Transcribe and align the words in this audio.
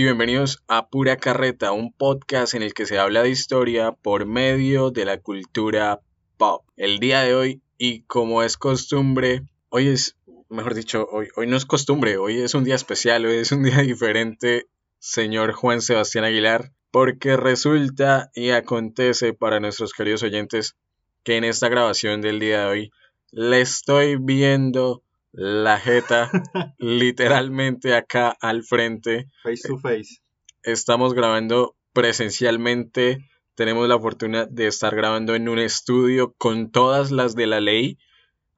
Y 0.00 0.04
bienvenidos 0.04 0.64
a 0.66 0.88
Pura 0.88 1.18
Carreta, 1.18 1.72
un 1.72 1.92
podcast 1.92 2.54
en 2.54 2.62
el 2.62 2.72
que 2.72 2.86
se 2.86 2.98
habla 2.98 3.22
de 3.22 3.28
historia 3.28 3.92
por 3.92 4.24
medio 4.24 4.90
de 4.90 5.04
la 5.04 5.20
cultura 5.20 6.00
pop. 6.38 6.64
El 6.78 7.00
día 7.00 7.20
de 7.20 7.34
hoy, 7.34 7.60
y 7.76 8.04
como 8.04 8.42
es 8.42 8.56
costumbre, 8.56 9.42
hoy 9.68 9.88
es, 9.88 10.16
mejor 10.48 10.74
dicho, 10.74 11.06
hoy, 11.12 11.28
hoy 11.36 11.46
no 11.46 11.54
es 11.58 11.66
costumbre, 11.66 12.16
hoy 12.16 12.38
es 12.38 12.54
un 12.54 12.64
día 12.64 12.76
especial, 12.76 13.26
hoy 13.26 13.36
es 13.36 13.52
un 13.52 13.62
día 13.62 13.76
diferente, 13.82 14.68
señor 14.98 15.52
Juan 15.52 15.82
Sebastián 15.82 16.24
Aguilar, 16.24 16.72
porque 16.90 17.36
resulta 17.36 18.30
y 18.34 18.52
acontece 18.52 19.34
para 19.34 19.60
nuestros 19.60 19.92
queridos 19.92 20.22
oyentes 20.22 20.76
que 21.24 21.36
en 21.36 21.44
esta 21.44 21.68
grabación 21.68 22.22
del 22.22 22.40
día 22.40 22.60
de 22.60 22.66
hoy 22.66 22.90
le 23.32 23.60
estoy 23.60 24.16
viendo 24.18 25.02
la 25.32 25.78
jeta 25.78 26.30
literalmente 26.78 27.94
acá 27.94 28.36
al 28.40 28.62
frente. 28.62 29.28
Face 29.42 29.68
to 29.68 29.78
face. 29.78 30.20
Estamos 30.62 31.14
grabando 31.14 31.76
presencialmente. 31.92 33.28
Tenemos 33.54 33.88
la 33.88 33.98
fortuna 33.98 34.46
de 34.46 34.66
estar 34.66 34.94
grabando 34.94 35.34
en 35.34 35.48
un 35.48 35.58
estudio 35.58 36.34
con 36.38 36.70
todas 36.70 37.10
las 37.10 37.34
de 37.34 37.46
la 37.46 37.60
ley, 37.60 37.98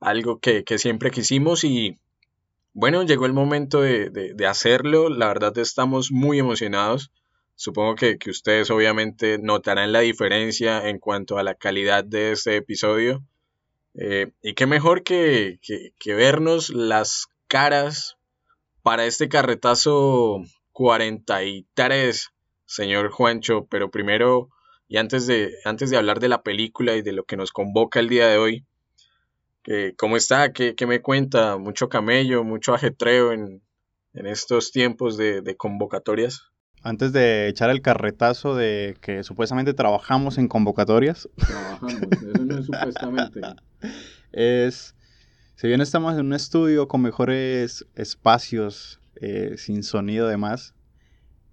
algo 0.00 0.38
que, 0.38 0.64
siempre 0.78 1.10
quisimos 1.10 1.64
y 1.64 1.98
bueno, 2.74 3.02
llegó 3.02 3.26
el 3.26 3.32
momento 3.32 3.82
de, 3.82 4.34
hacerlo. 4.48 5.08
La 5.08 5.28
verdad 5.28 5.56
estamos 5.58 6.10
muy 6.10 6.38
emocionados. 6.38 7.10
Supongo 7.54 7.96
que, 7.96 8.16
que 8.16 8.30
ustedes 8.30 8.70
obviamente 8.70 9.38
notarán 9.38 9.92
la 9.92 10.00
diferencia 10.00 10.88
en 10.88 10.98
cuanto 10.98 11.36
a 11.36 11.42
la 11.42 11.54
calidad 11.54 12.02
de 12.02 12.32
este 12.32 12.56
episodio. 12.56 13.22
Eh, 13.94 14.32
y 14.42 14.54
qué 14.54 14.66
mejor 14.66 15.02
que, 15.02 15.58
vernos 16.06 16.70
las 16.70 17.26
caras 17.46 18.16
para 18.82 19.04
este 19.04 19.28
carretazo 19.28 20.42
43, 20.72 22.30
señor 22.64 23.10
Juancho. 23.10 23.66
Pero 23.70 23.90
primero, 23.90 24.48
y 24.88 24.96
antes 24.96 25.26
de, 25.26 25.52
antes 25.64 25.90
de 25.90 25.96
hablar 25.96 26.20
de 26.20 26.28
la 26.28 26.42
película 26.42 26.96
y 26.96 27.02
de 27.02 27.12
lo 27.12 27.24
que 27.24 27.36
nos 27.36 27.52
convoca 27.52 28.00
el 28.00 28.08
día 28.08 28.28
de 28.28 28.38
hoy, 28.38 28.64
que, 29.62 29.94
¿cómo 29.96 30.16
está? 30.16 30.52
¿Qué, 30.52 30.74
me 30.86 31.02
cuenta? 31.02 31.56
Mucho 31.58 31.88
camello, 31.88 32.44
mucho 32.44 32.74
ajetreo 32.74 33.32
en, 33.32 33.62
estos 34.14 34.72
tiempos 34.72 35.16
de 35.16 35.56
convocatorias 35.56 36.52
antes 36.82 37.12
de 37.12 37.48
echar 37.48 37.70
el 37.70 37.80
carretazo 37.80 38.54
de 38.54 38.96
que 39.00 39.22
supuestamente 39.22 39.74
trabajamos 39.74 40.38
en 40.38 40.48
convocatorias. 40.48 41.28
Trabajamos, 41.36 41.92
eso 41.92 42.44
no 42.44 42.58
es 42.58 42.66
supuestamente. 42.66 43.40
es, 44.32 44.94
si 45.56 45.68
bien 45.68 45.80
estamos 45.80 46.14
en 46.14 46.26
un 46.26 46.32
estudio 46.32 46.88
con 46.88 47.02
mejores 47.02 47.86
espacios, 47.94 49.00
eh, 49.16 49.54
sin 49.56 49.82
sonido 49.82 50.26
demás, 50.26 50.74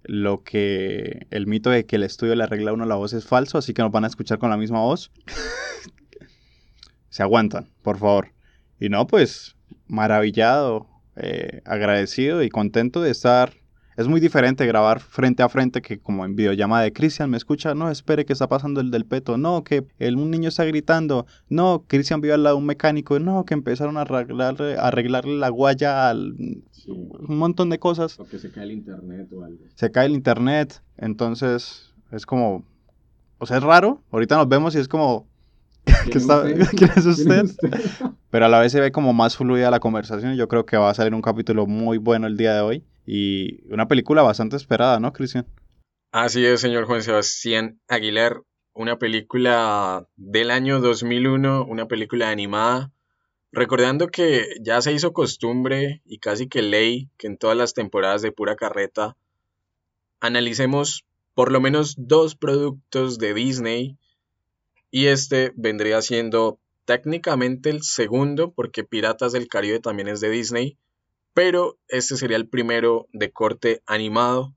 lo 0.02 0.42
que 0.42 1.26
el 1.30 1.46
mito 1.46 1.70
de 1.70 1.86
que 1.86 1.96
el 1.96 2.02
estudio 2.02 2.34
le 2.34 2.44
arregla 2.44 2.70
a 2.70 2.74
uno 2.74 2.86
la 2.86 2.94
voz 2.94 3.12
es 3.12 3.26
falso, 3.26 3.58
así 3.58 3.74
que 3.74 3.82
nos 3.82 3.92
van 3.92 4.04
a 4.04 4.08
escuchar 4.08 4.38
con 4.38 4.50
la 4.50 4.56
misma 4.56 4.80
voz. 4.80 5.10
Se 7.10 7.22
aguantan, 7.22 7.68
por 7.82 7.98
favor. 7.98 8.32
Y 8.78 8.88
no, 8.88 9.06
pues 9.06 9.56
maravillado, 9.86 10.88
eh, 11.16 11.60
agradecido 11.64 12.42
y 12.42 12.48
contento 12.48 13.02
de 13.02 13.10
estar 13.10 13.59
es 13.96 14.08
muy 14.08 14.20
diferente 14.20 14.66
grabar 14.66 15.00
frente 15.00 15.42
a 15.42 15.48
frente 15.48 15.82
que 15.82 15.98
como 15.98 16.24
en 16.24 16.36
videollamada 16.36 16.84
de 16.84 16.92
Cristian 16.92 17.30
me 17.30 17.36
escucha, 17.36 17.74
no, 17.74 17.90
espere 17.90 18.24
que 18.24 18.32
está 18.32 18.48
pasando 18.48 18.80
el 18.80 18.90
del 18.90 19.04
peto, 19.04 19.36
no, 19.36 19.64
que 19.64 19.86
el, 19.98 20.16
un 20.16 20.30
niño 20.30 20.48
está 20.48 20.64
gritando, 20.64 21.26
no, 21.48 21.84
Cristian 21.86 22.20
vio 22.20 22.34
al 22.34 22.42
lado 22.42 22.56
de 22.56 22.60
un 22.60 22.66
mecánico, 22.66 23.18
no, 23.18 23.44
que 23.44 23.54
empezaron 23.54 23.96
a 23.96 24.02
arreglarle, 24.02 24.76
arreglarle 24.78 25.36
la 25.36 25.48
guaya 25.48 26.08
al 26.08 26.34
un 26.88 27.38
montón 27.38 27.70
de 27.70 27.78
cosas. 27.78 28.18
O 28.18 28.24
que 28.24 28.38
se 28.38 28.50
cae 28.50 28.64
el 28.64 28.72
internet 28.72 29.30
o 29.32 29.44
algo. 29.44 29.64
Se 29.74 29.90
cae 29.90 30.06
el 30.06 30.12
internet, 30.12 30.82
entonces 30.96 31.92
es 32.10 32.26
como, 32.26 32.64
o 33.38 33.46
sea, 33.46 33.58
es 33.58 33.62
raro, 33.62 34.02
ahorita 34.10 34.36
nos 34.36 34.48
vemos 34.48 34.74
y 34.74 34.78
es 34.78 34.88
como, 34.88 35.26
¿quién 36.76 36.90
es 36.96 37.06
usted? 37.06 37.46
Pero 38.30 38.46
a 38.46 38.48
la 38.48 38.60
vez 38.60 38.72
se 38.72 38.80
ve 38.80 38.92
como 38.92 39.12
más 39.12 39.36
fluida 39.36 39.70
la 39.70 39.80
conversación 39.80 40.34
y 40.34 40.36
yo 40.36 40.48
creo 40.48 40.66
que 40.66 40.76
va 40.76 40.90
a 40.90 40.94
salir 40.94 41.14
un 41.14 41.22
capítulo 41.22 41.66
muy 41.66 41.98
bueno 41.98 42.26
el 42.26 42.36
día 42.36 42.54
de 42.54 42.60
hoy. 42.60 42.84
Y 43.12 43.64
una 43.72 43.88
película 43.88 44.22
bastante 44.22 44.54
esperada, 44.54 45.00
¿no, 45.00 45.12
Cristian? 45.12 45.44
Así 46.12 46.46
es, 46.46 46.60
señor 46.60 46.84
Juan 46.84 47.02
Sebastián 47.02 47.80
Aguilar. 47.88 48.44
Una 48.72 49.00
película 49.00 50.06
del 50.14 50.52
año 50.52 50.78
2001, 50.78 51.64
una 51.64 51.88
película 51.88 52.30
animada. 52.30 52.92
Recordando 53.50 54.06
que 54.06 54.54
ya 54.60 54.80
se 54.80 54.92
hizo 54.92 55.12
costumbre 55.12 56.02
y 56.04 56.18
casi 56.18 56.46
que 56.46 56.62
ley 56.62 57.08
que 57.18 57.26
en 57.26 57.36
todas 57.36 57.56
las 57.56 57.74
temporadas 57.74 58.22
de 58.22 58.30
pura 58.30 58.54
carreta 58.54 59.16
analicemos 60.20 61.04
por 61.34 61.50
lo 61.50 61.60
menos 61.60 61.96
dos 61.98 62.36
productos 62.36 63.18
de 63.18 63.34
Disney 63.34 63.96
y 64.92 65.06
este 65.06 65.50
vendría 65.56 66.00
siendo 66.00 66.60
técnicamente 66.84 67.70
el 67.70 67.82
segundo 67.82 68.52
porque 68.52 68.84
Piratas 68.84 69.32
del 69.32 69.48
Caribe 69.48 69.80
también 69.80 70.06
es 70.06 70.20
de 70.20 70.30
Disney 70.30 70.78
pero 71.34 71.78
este 71.88 72.16
sería 72.16 72.36
el 72.36 72.48
primero 72.48 73.06
de 73.12 73.30
corte 73.30 73.82
animado. 73.86 74.54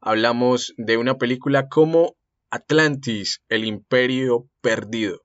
Hablamos 0.00 0.74
de 0.76 0.96
una 0.96 1.18
película 1.18 1.68
como 1.68 2.16
Atlantis, 2.50 3.42
el 3.48 3.64
imperio 3.64 4.48
perdido. 4.60 5.22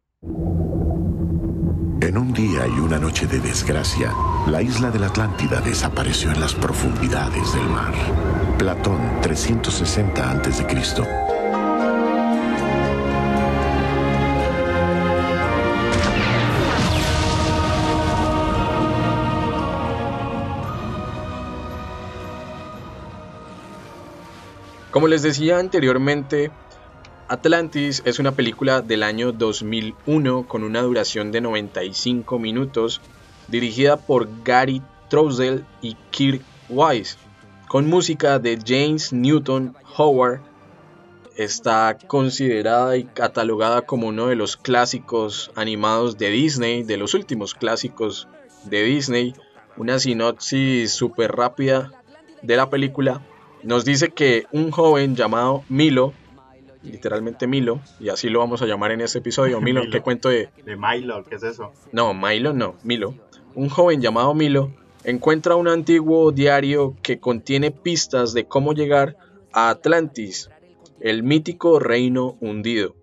En 2.02 2.18
un 2.18 2.34
día 2.34 2.68
y 2.68 2.80
una 2.80 2.98
noche 2.98 3.28
de 3.28 3.40
desgracia, 3.40 4.14
la 4.48 4.62
isla 4.62 4.90
de 4.90 5.00
la 5.00 5.08
Atlántida 5.08 5.62
desapareció 5.62 6.32
en 6.32 6.40
las 6.40 6.56
profundidades 6.56 7.54
del 7.54 7.70
mar. 7.70 7.94
Platón 8.58 9.22
360 9.22 10.32
a.C. 10.32 11.21
Como 24.92 25.08
les 25.08 25.22
decía 25.22 25.58
anteriormente, 25.58 26.52
Atlantis 27.30 28.04
es 28.04 28.20
una 28.20 28.34
película 28.34 28.82
del 28.82 29.04
año 29.04 29.32
2001 29.32 30.50
con 30.50 30.66
una 30.66 30.82
duración 30.82 31.32
de 31.32 31.40
95 31.40 32.38
minutos, 32.38 33.00
dirigida 33.48 33.96
por 33.96 34.28
Gary 34.44 34.82
Trousdale 35.10 35.64
y 35.82 35.96
Kirk 36.10 36.42
Wise, 36.68 37.16
con 37.70 37.88
música 37.88 38.38
de 38.38 38.60
James 38.62 39.14
Newton 39.14 39.78
Howard. 39.96 40.42
Está 41.38 41.98
considerada 42.08 42.98
y 42.98 43.06
catalogada 43.06 43.84
como 43.84 44.10
uno 44.10 44.28
de 44.28 44.36
los 44.36 44.58
clásicos 44.58 45.52
animados 45.56 46.18
de 46.18 46.32
Disney, 46.32 46.84
de 46.84 46.98
los 46.98 47.14
últimos 47.14 47.54
clásicos 47.54 48.28
de 48.66 48.84
Disney. 48.84 49.36
Una 49.78 50.00
sinopsis 50.00 50.92
súper 50.92 51.32
rápida 51.32 51.94
de 52.42 52.58
la 52.58 52.70
película 52.70 53.22
nos 53.64 53.86
dice 53.86 54.10
que 54.10 54.46
un 54.52 54.72
joven 54.72 55.16
llamado 55.16 55.64
Milo, 55.70 56.14
literalmente 56.84 57.48
Milo, 57.48 57.82
y 58.00 58.10
así 58.10 58.30
lo 58.30 58.40
vamos 58.40 58.62
a 58.62 58.66
llamar 58.66 58.92
en 58.92 59.02
este 59.02 59.20
episodio, 59.20 59.62
Milo, 59.62 59.84
¿qué 59.92 60.02
cuento 60.02 60.30
de...? 60.30 60.50
De 60.66 60.76
Milo, 60.76 61.24
¿qué 61.24 61.36
es 61.36 61.44
eso? 61.44 61.72
No, 61.92 62.14
Milo 62.14 62.54
no, 62.54 62.76
Milo. 62.84 63.16
Un 63.56 63.70
joven 63.70 64.02
llamado 64.02 64.34
Milo 64.34 64.72
encuentra 65.04 65.56
un 65.56 65.68
antiguo 65.68 66.32
diario 66.32 66.96
que 67.02 67.20
contiene 67.20 67.72
pistas 67.72 68.34
de 68.34 68.46
cómo 68.46 68.74
llegar 68.74 69.18
a 69.52 69.70
Atlantis, 69.70 70.50
el 71.00 71.24
mítico 71.24 71.80
reino 71.80 72.38
hundido. 72.40 72.96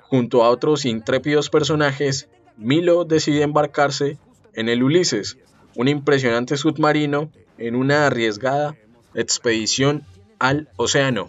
Junto 0.00 0.42
a 0.42 0.50
otros 0.50 0.84
intrépidos 0.84 1.50
personajes, 1.50 2.28
Milo 2.56 3.04
decide 3.04 3.42
embarcarse 3.42 4.18
en 4.54 4.68
el 4.68 4.82
Ulises, 4.82 5.38
un 5.76 5.86
impresionante 5.86 6.56
submarino 6.56 7.30
en 7.58 7.76
una 7.76 8.06
arriesgada 8.06 8.76
expedición 9.18 10.04
al 10.38 10.68
océano. 10.76 11.28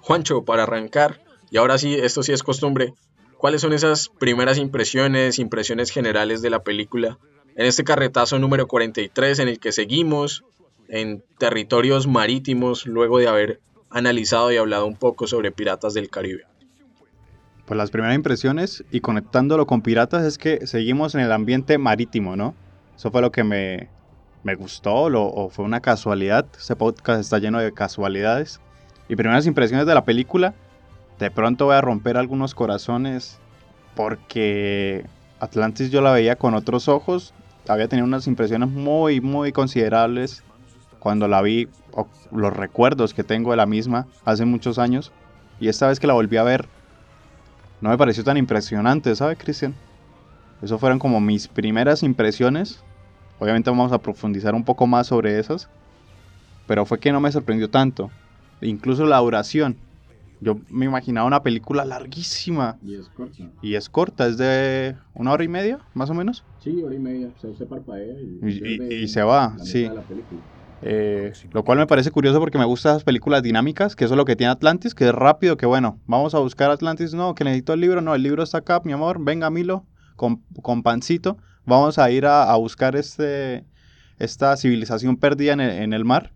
Juancho, 0.00 0.44
para 0.44 0.62
arrancar, 0.62 1.20
y 1.50 1.58
ahora 1.58 1.76
sí, 1.76 1.94
esto 1.94 2.22
sí 2.22 2.32
es 2.32 2.42
costumbre, 2.42 2.94
¿cuáles 3.36 3.60
son 3.60 3.72
esas 3.72 4.08
primeras 4.08 4.58
impresiones, 4.58 5.38
impresiones 5.38 5.90
generales 5.90 6.40
de 6.40 6.50
la 6.50 6.62
película? 6.62 7.18
En 7.56 7.66
este 7.66 7.84
carretazo 7.84 8.38
número 8.38 8.66
43 8.68 9.40
en 9.40 9.48
el 9.48 9.58
que 9.58 9.72
seguimos 9.72 10.44
en 10.88 11.22
territorios 11.38 12.06
marítimos 12.06 12.86
luego 12.86 13.18
de 13.18 13.28
haber 13.28 13.60
analizado 13.90 14.52
y 14.52 14.56
hablado 14.56 14.86
un 14.86 14.96
poco 14.96 15.26
sobre 15.26 15.50
Piratas 15.50 15.94
del 15.94 16.10
Caribe. 16.10 16.44
Pues 17.66 17.76
las 17.76 17.90
primeras 17.90 18.16
impresiones 18.16 18.84
y 18.90 19.00
conectándolo 19.00 19.66
con 19.66 19.82
Piratas 19.82 20.24
es 20.24 20.38
que 20.38 20.66
seguimos 20.66 21.14
en 21.14 21.20
el 21.20 21.32
ambiente 21.32 21.78
marítimo, 21.78 22.36
¿no? 22.36 22.54
Eso 22.96 23.10
fue 23.10 23.20
lo 23.20 23.30
que 23.30 23.44
me, 23.44 23.88
me 24.42 24.54
gustó 24.54 24.94
o 24.94 25.48
fue 25.50 25.64
una 25.64 25.80
casualidad. 25.80 26.46
Este 26.58 26.76
podcast 26.76 27.20
está 27.20 27.38
lleno 27.38 27.58
de 27.58 27.72
casualidades. 27.72 28.60
Y 29.08 29.16
primeras 29.16 29.46
impresiones 29.46 29.86
de 29.86 29.94
la 29.94 30.04
película, 30.04 30.54
de 31.18 31.30
pronto 31.30 31.66
voy 31.66 31.74
a 31.74 31.80
romper 31.80 32.16
algunos 32.16 32.54
corazones 32.54 33.38
porque 33.94 35.04
Atlantis 35.40 35.90
yo 35.90 36.00
la 36.00 36.12
veía 36.12 36.36
con 36.36 36.54
otros 36.54 36.88
ojos. 36.88 37.34
Había 37.68 37.88
tenido 37.88 38.06
unas 38.06 38.26
impresiones 38.26 38.68
muy, 38.68 39.20
muy 39.20 39.52
considerables 39.52 40.42
cuando 41.00 41.26
la 41.26 41.42
vi, 41.42 41.68
los 42.30 42.56
recuerdos 42.56 43.14
que 43.14 43.24
tengo 43.24 43.50
de 43.50 43.56
la 43.56 43.66
misma 43.66 44.06
hace 44.24 44.44
muchos 44.44 44.78
años, 44.78 45.10
y 45.58 45.68
esta 45.68 45.88
vez 45.88 45.98
que 45.98 46.06
la 46.06 46.12
volví 46.12 46.36
a 46.36 46.42
ver, 46.42 46.68
no 47.80 47.88
me 47.88 47.98
pareció 47.98 48.22
tan 48.22 48.36
impresionante, 48.36 49.16
¿sabe, 49.16 49.36
Cristian? 49.36 49.74
Eso 50.62 50.78
fueron 50.78 50.98
como 50.98 51.20
mis 51.20 51.48
primeras 51.48 52.02
impresiones. 52.02 52.84
Obviamente 53.40 53.70
vamos 53.70 53.90
a 53.92 53.98
profundizar 53.98 54.54
un 54.54 54.64
poco 54.64 54.86
más 54.86 55.06
sobre 55.06 55.38
esas. 55.38 55.68
Pero 56.66 56.84
fue 56.86 57.00
que 57.00 57.10
no 57.10 57.20
me 57.20 57.32
sorprendió 57.32 57.70
tanto. 57.70 58.10
Incluso 58.60 59.06
la 59.06 59.18
duración. 59.18 59.78
Yo 60.40 60.60
me 60.68 60.86
imaginaba 60.86 61.26
una 61.26 61.42
película 61.42 61.84
larguísima. 61.84 62.78
Y 62.82 62.94
es 62.94 63.08
corta. 63.08 63.44
Y 63.62 63.74
es 63.74 63.88
corta, 63.88 64.26
es 64.26 64.36
de 64.38 64.96
una 65.14 65.32
hora 65.32 65.44
y 65.44 65.48
media, 65.48 65.78
más 65.94 66.10
o 66.10 66.14
menos. 66.14 66.44
Sí, 66.58 66.82
hora 66.82 66.94
y 66.94 66.98
media. 66.98 67.32
O 67.34 67.38
sea, 67.38 67.50
usted 67.50 67.66
parpadea 67.66 68.14
y, 68.20 68.40
Y- 68.42 68.94
y- 68.94 69.04
y 69.04 69.08
se 69.08 69.22
va, 69.22 69.56
sí. 69.58 69.88
Eh, 70.82 71.32
lo 71.52 71.62
cual 71.62 71.76
me 71.78 71.86
parece 71.86 72.10
curioso 72.10 72.38
porque 72.38 72.56
me 72.56 72.64
gustan 72.64 72.92
esas 72.92 73.04
películas 73.04 73.42
dinámicas, 73.42 73.94
que 73.94 74.04
eso 74.06 74.14
es 74.14 74.18
lo 74.18 74.24
que 74.24 74.34
tiene 74.36 74.50
Atlantis, 74.50 74.94
que 74.94 75.04
es 75.08 75.12
rápido, 75.12 75.58
que 75.58 75.66
bueno, 75.66 76.00
vamos 76.06 76.34
a 76.34 76.38
buscar 76.38 76.70
Atlantis, 76.70 77.12
no, 77.12 77.34
que 77.34 77.44
necesito 77.44 77.74
el 77.74 77.80
libro, 77.80 78.00
no, 78.00 78.14
el 78.14 78.22
libro 78.22 78.42
está 78.42 78.58
acá, 78.58 78.80
mi 78.84 78.92
amor, 78.92 79.22
venga 79.22 79.50
Milo, 79.50 79.86
con, 80.16 80.42
con 80.62 80.82
pancito, 80.82 81.36
vamos 81.66 81.98
a 81.98 82.10
ir 82.10 82.26
a, 82.26 82.44
a 82.50 82.56
buscar 82.56 82.96
este, 82.96 83.64
esta 84.18 84.56
civilización 84.56 85.16
perdida 85.16 85.52
en 85.52 85.60
el, 85.60 85.70
en 85.70 85.92
el 85.92 86.04
mar. 86.04 86.32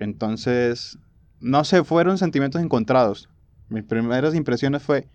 Entonces, 0.00 0.98
no 1.40 1.64
sé, 1.64 1.84
fueron 1.84 2.18
sentimientos 2.18 2.60
encontrados. 2.62 3.28
Mis 3.68 3.84
primeras 3.84 4.34
impresiones 4.34 4.82
fue, 4.82 5.08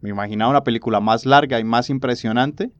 me 0.00 0.10
imaginaba 0.10 0.50
una 0.50 0.64
película 0.64 1.00
más 1.00 1.26
larga 1.26 1.58
y 1.60 1.64
más 1.64 1.90
impresionante. 1.90 2.72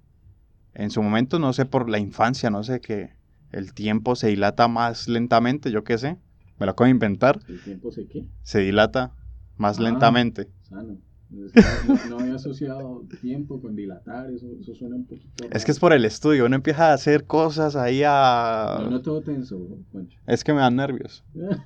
En 0.75 0.91
su 0.91 1.03
momento, 1.03 1.39
no 1.39 1.53
sé, 1.53 1.65
por 1.65 1.89
la 1.89 1.99
infancia, 1.99 2.51
no 2.51 2.63
sé, 2.65 2.81
que 2.81 3.11
el 3.53 3.73
tiempo 3.73 4.17
se 4.17 4.29
dilata 4.29 4.69
más 4.69 5.09
lentamente, 5.09 5.71
yo 5.71 5.85
qué 5.85 5.97
sé. 5.99 6.19
Me 6.59 6.67
lo 6.67 6.73
acabo 6.73 6.87
de 6.87 6.91
inventar. 6.91 7.39
El 7.49 7.63
tiempo 7.63 7.91
se 7.93 8.07
qué? 8.07 8.27
Se 8.43 8.61
dilata 8.61 9.13
más 9.57 9.79
Ah. 9.79 9.83
lentamente. 9.83 10.49
Sano. 10.63 10.99
No, 11.29 12.09
no 12.09 12.19
había 12.21 12.37
asociado 12.37 13.05
tiempo 13.21 13.61
con 13.61 13.75
dilatar, 13.75 14.31
eso, 14.31 14.47
eso 14.61 14.75
suena 14.75 14.97
un 14.97 15.07
poquito. 15.07 15.45
Es 15.51 15.65
que 15.65 15.73
es 15.73 15.81
por 15.81 15.93
el 15.93 16.05
estudio, 16.05 16.47
uno 16.47 16.55
empieza 16.57 16.91
a 16.91 16.93
hacer 16.93 17.25
cosas 17.27 17.75
ahí 17.75 18.03
a... 18.07 18.79
No, 18.81 18.91
no 18.91 19.03
todo 19.03 19.23
tenso, 19.23 19.59
Poncho. 19.91 20.19
Es 20.27 20.45
que 20.45 20.53
me 20.53 20.61
dan 20.61 20.77
nervios. 20.77 21.25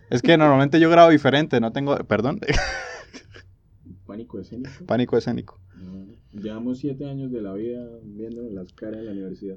Es 0.08 0.22
que 0.22 0.36
normalmente 0.38 0.80
yo 0.80 0.88
grabo 0.88 1.10
diferente, 1.10 1.60
no 1.60 1.72
tengo... 1.72 1.96
Perdón, 2.04 2.40
Pánico 4.06 4.40
escénico. 4.40 4.70
pánico 4.86 5.16
escénico. 5.16 5.60
No, 5.76 6.06
Llevamos 6.32 6.78
siete 6.78 7.08
años 7.08 7.30
de 7.30 7.42
la 7.42 7.52
vida 7.52 7.86
viéndonos 8.02 8.52
las 8.52 8.72
caras 8.72 9.00
en 9.00 9.06
la 9.06 9.12
universidad. 9.12 9.56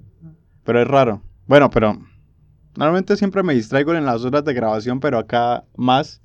Pero 0.63 0.81
es 0.81 0.88
raro. 0.88 1.21
Bueno, 1.47 1.69
pero... 1.69 1.97
Normalmente 2.75 3.15
siempre 3.17 3.44
me 3.44 3.53
distraigo 3.53 3.94
en 3.94 4.06
las 4.06 4.25
horas 4.25 4.44
de 4.44 4.53
grabación, 4.53 4.99
pero 4.99 5.19
acá 5.19 5.63
más. 5.75 6.21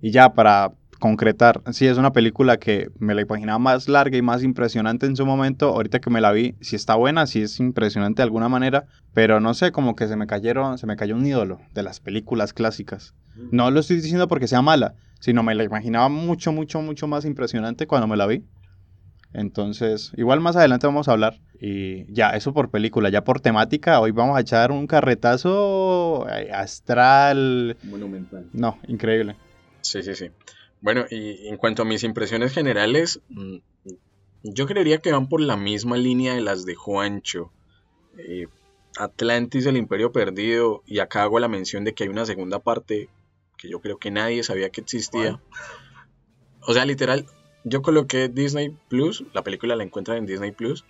Y 0.00 0.12
ya, 0.12 0.32
para 0.32 0.72
concretar, 0.98 1.62
sí, 1.72 1.86
es 1.86 1.98
una 1.98 2.12
película 2.12 2.58
que 2.58 2.88
me 2.98 3.14
la 3.14 3.22
imaginaba 3.22 3.58
más 3.58 3.88
larga 3.88 4.16
y 4.16 4.22
más 4.22 4.42
impresionante 4.42 5.06
en 5.06 5.16
su 5.16 5.24
momento. 5.24 5.68
Ahorita 5.68 6.00
que 6.00 6.10
me 6.10 6.20
la 6.20 6.32
vi, 6.32 6.56
sí 6.60 6.76
está 6.76 6.94
buena, 6.94 7.26
sí 7.26 7.42
es 7.42 7.60
impresionante 7.60 8.20
de 8.20 8.24
alguna 8.24 8.48
manera, 8.48 8.86
pero 9.14 9.40
no 9.40 9.54
sé, 9.54 9.72
como 9.72 9.94
que 9.96 10.08
se 10.08 10.16
me 10.16 10.26
cayeron, 10.26 10.78
se 10.78 10.86
me 10.86 10.96
cayó 10.96 11.14
un 11.14 11.26
ídolo 11.26 11.60
de 11.72 11.82
las 11.82 12.00
películas 12.00 12.52
clásicas. 12.52 13.14
No 13.52 13.70
lo 13.70 13.80
estoy 13.80 13.96
diciendo 13.96 14.26
porque 14.26 14.48
sea 14.48 14.62
mala, 14.62 14.94
sino 15.20 15.42
me 15.44 15.54
la 15.54 15.62
imaginaba 15.62 16.08
mucho, 16.08 16.52
mucho, 16.52 16.82
mucho 16.82 17.06
más 17.06 17.24
impresionante 17.24 17.86
cuando 17.86 18.08
me 18.08 18.16
la 18.16 18.26
vi. 18.26 18.44
Entonces, 19.32 20.12
igual 20.16 20.40
más 20.40 20.56
adelante 20.56 20.86
vamos 20.86 21.08
a 21.08 21.12
hablar. 21.12 21.38
Y 21.60 22.12
ya, 22.12 22.30
eso 22.30 22.52
por 22.52 22.70
película, 22.70 23.10
ya 23.10 23.24
por 23.24 23.40
temática, 23.40 24.00
hoy 24.00 24.10
vamos 24.10 24.36
a 24.36 24.40
echar 24.40 24.72
un 24.72 24.86
carretazo 24.86 26.26
eh, 26.30 26.50
astral. 26.52 27.76
Monumental. 27.84 28.46
No, 28.52 28.78
increíble. 28.88 29.36
Sí, 29.82 30.02
sí, 30.02 30.14
sí. 30.14 30.30
Bueno, 30.80 31.06
y 31.10 31.48
en 31.48 31.56
cuanto 31.56 31.82
a 31.82 31.84
mis 31.84 32.04
impresiones 32.04 32.52
generales, 32.52 33.20
mm, 33.28 33.56
yo 34.44 34.66
creería 34.66 34.98
que 34.98 35.12
van 35.12 35.28
por 35.28 35.40
la 35.40 35.56
misma 35.56 35.96
línea 35.96 36.34
de 36.34 36.40
las 36.40 36.64
de 36.64 36.74
Juancho. 36.74 37.52
Eh, 38.16 38.46
Atlantis, 38.96 39.66
el 39.66 39.76
Imperio 39.76 40.12
Perdido, 40.12 40.82
y 40.86 41.00
acá 41.00 41.22
hago 41.22 41.38
la 41.38 41.48
mención 41.48 41.84
de 41.84 41.94
que 41.94 42.04
hay 42.04 42.10
una 42.10 42.26
segunda 42.26 42.58
parte 42.58 43.08
que 43.56 43.68
yo 43.68 43.80
creo 43.80 43.98
que 43.98 44.10
nadie 44.10 44.42
sabía 44.42 44.70
que 44.70 44.80
existía. 44.80 45.40
O 46.62 46.72
sea, 46.72 46.84
literal, 46.84 47.26
yo 47.64 47.82
coloqué 47.82 48.28
Disney 48.28 48.76
Plus, 48.88 49.24
la 49.32 49.42
película 49.42 49.76
la 49.76 49.84
encuentran 49.84 50.18
en 50.18 50.26
Disney 50.26 50.52
Plus, 50.52 50.84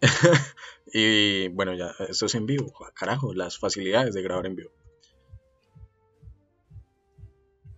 y 0.92 1.48
bueno, 1.48 1.74
ya, 1.74 1.94
esto 2.08 2.26
es 2.26 2.34
en 2.34 2.46
vivo, 2.46 2.72
carajo, 2.94 3.34
las 3.34 3.58
facilidades 3.58 4.14
de 4.14 4.22
grabar 4.22 4.46
en 4.46 4.56
vivo. 4.56 4.70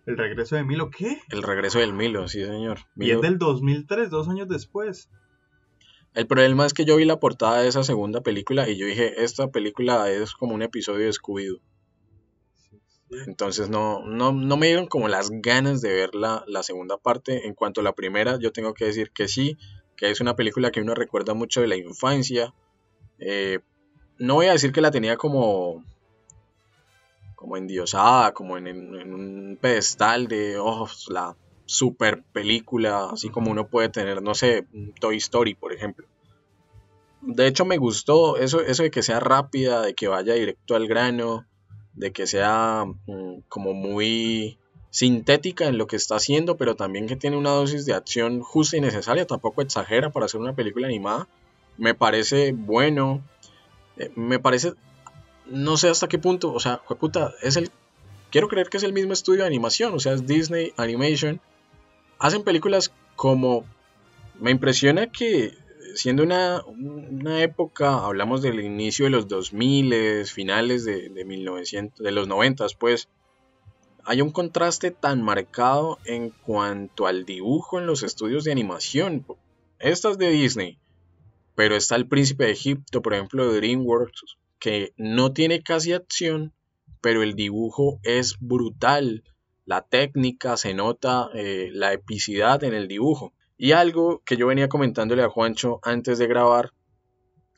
El 0.09 0.17
regreso 0.17 0.57
de 0.57 0.65
Milo, 0.65 0.89
¿qué? 0.89 1.21
El 1.29 1.43
regreso 1.43 1.81
del 1.81 1.93
Milo, 1.93 2.29
sí 2.29 2.43
señor. 2.43 2.79
Y 2.97 3.11
es 3.11 3.21
del 3.21 3.37
2003, 3.37 4.09
dos 4.09 4.27
años 4.31 4.49
después. 4.49 5.11
El 6.15 6.27
problema 6.27 6.65
es 6.65 6.73
que 6.73 6.87
yo 6.87 6.97
vi 6.97 7.05
la 7.05 7.21
portada 7.21 7.61
de 7.61 7.69
esa 7.69 7.85
segunda 7.85 8.23
película 8.23 8.67
y 8.71 8.79
yo 8.79 8.87
dije, 8.87 9.23
esta 9.23 9.51
película 9.51 10.11
es 10.11 10.33
como 10.33 10.55
un 10.55 10.63
episodio 10.63 11.05
de 11.05 11.13
Scooby-Doo. 11.13 11.61
Entonces 13.27 13.69
no, 13.69 14.03
no, 14.07 14.33
no 14.33 14.57
me 14.57 14.69
dieron 14.69 14.87
como 14.87 15.09
las 15.09 15.29
ganas 15.31 15.83
de 15.83 15.93
ver 15.93 16.15
la, 16.15 16.43
la 16.47 16.63
segunda 16.63 16.97
parte. 16.97 17.47
En 17.47 17.53
cuanto 17.53 17.83
a 17.83 17.85
la 17.85 17.93
primera, 17.93 18.39
yo 18.41 18.51
tengo 18.51 18.73
que 18.73 18.87
decir 18.87 19.11
que 19.11 19.29
sí, 19.29 19.59
que 19.95 20.09
es 20.09 20.23
una 20.23 20.37
película 20.37 20.71
que 20.71 20.81
uno 20.81 20.95
recuerda 20.95 21.35
mucho 21.35 21.61
de 21.61 21.69
la 21.69 21.77
infancia. 21.77 22.55
Eh, 23.19 23.59
no 24.19 24.37
voy 24.37 24.47
a 24.47 24.53
decir 24.53 24.73
que 24.73 24.81
la 24.81 24.91
tenía 24.91 25.19
como, 25.19 25.85
como 27.39 27.57
endiosada, 27.57 28.35
como 28.35 28.59
en, 28.59 28.67
un 29.15 29.59
pedestal 29.61 30.27
de, 30.27 30.59
oh, 30.59 30.89
la 31.09 31.37
super 31.67 32.25
película, 32.33 33.11
así 33.13 33.29
como 33.29 33.53
uno 33.53 33.69
puede 33.69 33.91
tener, 33.91 34.21
no 34.21 34.35
sé, 34.35 34.67
Toy 34.99 35.19
Story, 35.19 35.55
por 35.55 35.73
ejemplo. 35.73 36.09
De 37.23 37.47
hecho, 37.47 37.65
me 37.65 37.77
gustó 37.77 38.39
eso, 38.39 38.61
eso 38.61 38.83
de 38.83 38.91
que 38.91 39.05
sea 39.05 39.21
rápida, 39.21 39.83
de 39.83 39.95
que 39.95 40.09
vaya 40.09 40.35
directo 40.35 40.75
al 40.75 40.89
grano, 40.89 41.47
de 41.95 42.11
que 42.11 42.27
sea 42.27 42.85
mm, 43.07 43.43
como 43.49 43.73
muy 43.73 44.59
sintética 44.91 45.67
en 45.67 45.79
lo 45.79 45.87
que 45.87 45.95
está 45.95 46.17
haciendo, 46.17 46.57
pero 46.57 46.75
también 46.75 47.07
que 47.07 47.15
tiene 47.15 47.37
una 47.37 47.51
dosis 47.51 47.87
de 47.87 47.95
acción 47.95 48.41
justa 48.41 48.77
y 48.77 48.81
necesaria, 48.81 49.29
tampoco 49.29 49.63
exagera 49.63 50.11
para 50.11 50.27
hacer 50.27 50.41
una 50.41 50.57
película 50.57 50.89
animada. 50.89 51.29
Me 51.77 51.95
parece 51.95 52.51
bueno, 52.53 53.23
eh, 53.97 54.11
me 54.17 54.41
parece, 54.41 54.73
no 55.51 55.77
sé 55.77 55.89
hasta 55.89 56.09
qué 56.09 56.19
punto, 56.19 56.53
o 56.53 56.61
sea, 56.61 56.83
puta, 57.01 57.35
es 57.43 57.57
el, 57.57 57.71
quiero 58.31 58.49
creer 58.49 58.69
que 58.69 58.77
es 58.77 58.83
el 58.83 58.93
mismo 58.93 59.13
estudio 59.13 59.43
de 59.43 59.47
animación, 59.47 59.95
o 59.95 59.99
sea, 59.99 60.13
es 60.13 60.27
Disney 60.27 60.73
Animation. 60.77 61.41
Hacen 62.19 62.43
películas 62.43 62.93
como, 63.17 63.65
me 64.41 64.51
impresiona 64.51 65.11
que 65.11 65.55
siendo 65.95 66.23
una, 66.23 66.63
una 66.67 67.43
época, 67.43 68.05
hablamos 68.05 68.43
del 68.43 68.61
inicio 68.61 69.07
de 69.07 69.11
los 69.11 69.29
2000, 69.29 70.27
finales 70.27 70.85
de, 70.85 71.09
de 71.09 71.25
1900, 71.25 72.05
de 72.05 72.13
los 72.13 72.29
90, 72.29 72.67
pues, 72.79 73.09
hay 74.05 74.23
un 74.23 74.31
contraste 74.31 74.91
tan 74.91 75.23
marcado 75.23 75.99
en 76.05 76.31
cuanto 76.31 77.07
al 77.07 77.25
dibujo 77.25 77.79
en 77.79 77.87
los 77.87 78.03
estudios 78.03 78.45
de 78.45 78.53
animación. 78.53 79.27
Esta 79.79 80.11
es 80.11 80.19
de 80.19 80.31
Disney, 80.31 80.79
pero 81.55 81.77
está 81.77 81.97
el 81.97 82.07
Príncipe 82.07 82.45
de 82.45 82.53
Egipto, 82.53 83.03
por 83.03 83.13
ejemplo, 83.13 83.47
de 83.47 83.57
DreamWorks, 83.57 84.39
que 84.59 84.93
no 84.97 85.33
tiene 85.33 85.63
casi 85.63 85.93
acción, 85.93 86.53
pero 87.01 87.23
el 87.23 87.35
dibujo 87.35 88.01
es 88.03 88.37
brutal. 88.41 89.25
La 89.65 89.83
técnica 89.83 90.57
se 90.57 90.75
nota, 90.75 91.29
eh, 91.35 91.71
la 91.73 91.93
epicidad 91.93 92.65
en 92.65 92.75
el 92.75 92.89
dibujo. 92.89 93.35
Y 93.57 93.73
algo 93.73 94.23
que 94.25 94.37
yo 94.37 94.47
venía 94.47 94.69
comentándole 94.69 95.23
a 95.23 95.29
Juancho 95.29 95.81
antes 95.83 96.19
de 96.19 96.27
grabar, 96.27 96.73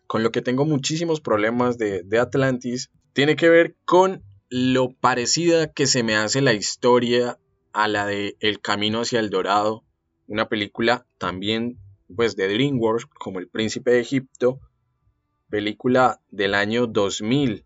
con 0.07 0.23
lo 0.23 0.33
que 0.33 0.43
tengo 0.43 0.65
muchísimos 0.65 1.21
problemas 1.21 1.79
de, 1.79 2.03
de 2.03 2.19
Atlantis, 2.19 2.91
tiene 3.13 3.37
que 3.37 3.49
ver 3.49 3.77
con 3.85 4.23
lo 4.49 4.93
parecida 4.93 5.73
que 5.73 5.87
se 5.87 6.03
me 6.03 6.17
hace 6.17 6.41
la 6.41 6.55
historia 6.55 7.39
a 7.73 7.87
la 7.87 8.07
de 8.07 8.37
El 8.41 8.61
Camino 8.61 9.03
hacia 9.03 9.21
el 9.21 9.31
Dorado, 9.31 9.85
una 10.27 10.49
película 10.49 11.07
también 11.19 11.79
pues 12.15 12.37
de 12.37 12.49
DreamWorks 12.49 13.07
como 13.07 13.39
El 13.39 13.49
Príncipe 13.49 13.93
de 13.93 14.01
Egipto, 14.01 14.61
película 15.51 16.21
del 16.31 16.55
año 16.55 16.87
2000 16.87 17.65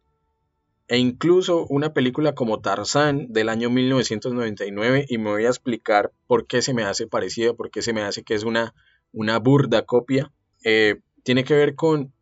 e 0.87 0.99
incluso 0.99 1.67
una 1.67 1.93
película 1.95 2.35
como 2.35 2.61
Tarzán 2.61 3.33
del 3.33 3.49
año 3.49 3.71
1999 3.71 5.07
y 5.09 5.19
me 5.19 5.31
voy 5.31 5.47
a 5.47 5.49
explicar 5.49 6.13
por 6.27 6.47
qué 6.47 6.61
se 6.61 6.75
me 6.75 6.85
hace 6.85 7.07
parecida, 7.07 7.55
por 7.55 7.71
qué 7.71 7.81
se 7.81 7.93
me 7.93 8.03
hace 8.03 8.23
que 8.23 8.35
es 8.35 8.45
una, 8.45 8.75
una 9.13 9.39
burda 9.39 9.83
copia. 9.83 10.31
Eh, 10.63 11.01
tiene 11.23 11.45
que 11.45 11.55
ver 11.55 11.75
con, 11.75 12.13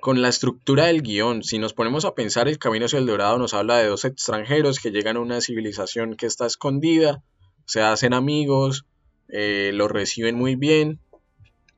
con 0.00 0.22
la 0.22 0.28
estructura 0.28 0.86
del 0.86 1.02
guion. 1.02 1.42
Si 1.42 1.58
nos 1.58 1.74
ponemos 1.74 2.04
a 2.04 2.14
pensar, 2.14 2.46
El 2.46 2.58
Camino 2.58 2.86
hacia 2.86 3.00
el 3.00 3.06
Dorado 3.06 3.38
nos 3.38 3.52
habla 3.52 3.78
de 3.78 3.88
dos 3.88 4.04
extranjeros 4.04 4.78
que 4.78 4.92
llegan 4.92 5.16
a 5.16 5.20
una 5.20 5.40
civilización 5.40 6.14
que 6.14 6.26
está 6.26 6.46
escondida, 6.46 7.24
se 7.64 7.82
hacen 7.82 8.14
amigos, 8.14 8.86
eh, 9.28 9.72
los 9.74 9.90
reciben 9.90 10.36
muy 10.36 10.54
bien, 10.54 11.00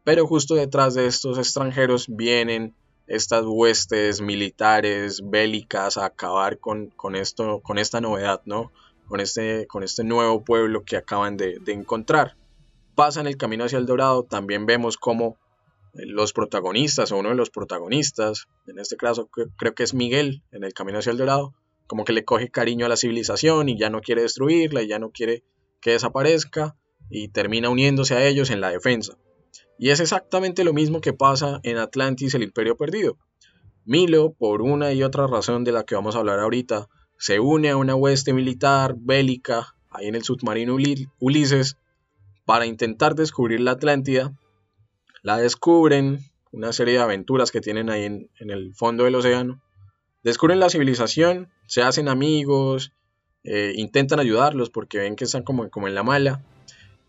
pero 0.04 0.26
justo 0.26 0.54
detrás 0.54 0.94
de 0.94 1.06
estos 1.06 1.38
extranjeros 1.38 2.06
vienen 2.08 2.74
estas 3.08 3.44
huestes 3.46 4.20
militares, 4.20 5.22
bélicas, 5.24 5.96
a 5.96 6.06
acabar 6.06 6.58
con, 6.58 6.88
con 6.90 7.16
esto, 7.16 7.60
con 7.60 7.78
esta 7.78 8.00
novedad, 8.00 8.42
¿no? 8.44 8.70
Con 9.06 9.20
este, 9.20 9.66
con 9.66 9.82
este 9.82 10.04
nuevo 10.04 10.44
pueblo 10.44 10.84
que 10.84 10.96
acaban 10.96 11.36
de, 11.36 11.58
de 11.58 11.72
encontrar. 11.72 12.36
Pasa 12.94 13.20
en 13.20 13.26
el 13.26 13.36
camino 13.36 13.64
hacia 13.64 13.78
el 13.78 13.86
Dorado, 13.86 14.24
también 14.24 14.66
vemos 14.66 14.98
cómo 14.98 15.36
los 15.94 16.32
protagonistas 16.32 17.10
o 17.10 17.18
uno 17.18 17.30
de 17.30 17.34
los 17.34 17.50
protagonistas, 17.50 18.46
en 18.66 18.78
este 18.78 18.96
caso 18.96 19.28
creo 19.28 19.74
que 19.74 19.82
es 19.82 19.94
Miguel 19.94 20.42
en 20.52 20.64
el 20.64 20.74
camino 20.74 20.98
hacia 20.98 21.12
el 21.12 21.18
Dorado, 21.18 21.54
como 21.86 22.04
que 22.04 22.12
le 22.12 22.24
coge 22.24 22.50
cariño 22.50 22.86
a 22.86 22.88
la 22.88 22.96
civilización 22.96 23.68
y 23.68 23.78
ya 23.78 23.90
no 23.90 24.00
quiere 24.00 24.22
destruirla 24.22 24.82
y 24.82 24.88
ya 24.88 24.98
no 24.98 25.10
quiere 25.10 25.42
que 25.80 25.92
desaparezca 25.92 26.76
y 27.10 27.28
termina 27.28 27.70
uniéndose 27.70 28.14
a 28.14 28.26
ellos 28.26 28.50
en 28.50 28.60
la 28.60 28.70
defensa. 28.70 29.16
Y 29.78 29.90
es 29.90 30.00
exactamente 30.00 30.64
lo 30.64 30.72
mismo 30.72 31.00
que 31.00 31.12
pasa 31.12 31.60
en 31.62 31.78
Atlantis, 31.78 32.34
el 32.34 32.42
Imperio 32.42 32.76
Perdido. 32.76 33.16
Milo, 33.84 34.32
por 34.32 34.60
una 34.60 34.92
y 34.92 35.04
otra 35.04 35.28
razón 35.28 35.62
de 35.62 35.70
la 35.70 35.84
que 35.84 35.94
vamos 35.94 36.16
a 36.16 36.18
hablar 36.18 36.40
ahorita, 36.40 36.88
se 37.16 37.38
une 37.38 37.70
a 37.70 37.76
una 37.76 37.94
hueste 37.94 38.32
militar 38.32 38.96
bélica 38.98 39.74
ahí 39.90 40.08
en 40.08 40.16
el 40.16 40.24
submarino 40.24 40.76
Ulises 41.20 41.76
para 42.44 42.66
intentar 42.66 43.14
descubrir 43.14 43.60
la 43.60 43.72
Atlántida. 43.72 44.36
La 45.22 45.36
descubren, 45.36 46.18
una 46.50 46.72
serie 46.72 46.94
de 46.94 47.00
aventuras 47.00 47.52
que 47.52 47.60
tienen 47.60 47.88
ahí 47.88 48.04
en, 48.04 48.30
el 48.50 48.74
fondo 48.74 49.04
del 49.04 49.14
océano. 49.14 49.62
Descubren 50.24 50.58
la 50.58 50.70
civilización, 50.70 51.50
se 51.66 51.82
hacen 51.82 52.08
amigos, 52.08 52.92
eh, 53.44 53.74
intentan 53.76 54.18
ayudarlos 54.18 54.70
porque 54.70 54.98
ven 54.98 55.14
que 55.14 55.24
están 55.24 55.44
como, 55.44 55.70
como 55.70 55.86
en 55.86 55.94
la 55.94 56.02
mala 56.02 56.42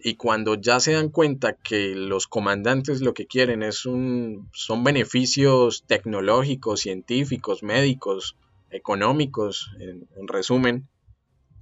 y 0.01 0.15
cuando 0.15 0.55
ya 0.55 0.79
se 0.79 0.93
dan 0.93 1.09
cuenta 1.09 1.53
que 1.53 1.93
los 1.93 2.27
comandantes 2.27 3.01
lo 3.01 3.13
que 3.13 3.27
quieren 3.27 3.63
es 3.63 3.85
un, 3.85 4.49
son 4.53 4.83
beneficios 4.83 5.83
tecnológicos, 5.87 6.81
científicos, 6.81 7.63
médicos, 7.63 8.37
económicos, 8.71 9.71
en, 9.79 10.27
resumen, 10.27 10.87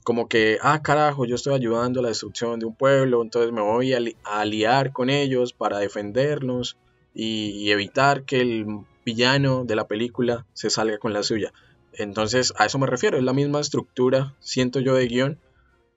como 0.04 0.28
que, 0.28 0.60
ah, 0.62 0.82
carajo, 0.84 1.26
yo 1.26 1.36
estoy 1.36 1.56
ayudando 1.56 2.00
a 2.00 2.04
la 2.04 2.10
destrucción 2.10 2.60
de 2.60 2.68
un 2.68 2.76
pueblo, 2.76 3.24
entonces 3.24 3.52
me 3.52 3.62
voy 3.62 3.94
a, 3.94 4.00
aliar 4.24 4.94
con 4.94 5.10
ellos 5.10 5.54
para 5.54 5.80
defendernos 5.80 6.78
y, 7.14 7.50
y 7.50 7.72
evitar 7.72 8.24
que 8.24 8.42
el 8.42 8.66
villano 9.04 9.66
de 9.66 9.76
la 9.76 9.88
película 9.88 10.46
se 10.54 10.70
salga 10.70 11.00
con 11.00 11.12
la 11.12 11.24
suya. 11.24 11.54
Entonces, 11.94 12.54
a 12.58 12.68
eso 12.68 12.78
me 12.78 12.86
refiero, 12.86 13.18
es 13.18 13.24
la 13.24 13.34
misma 13.34 13.60
estructura, 13.60 14.36
siento 14.40 14.80
yo, 14.80 14.94
de 14.94 15.08
guion, 15.08 15.40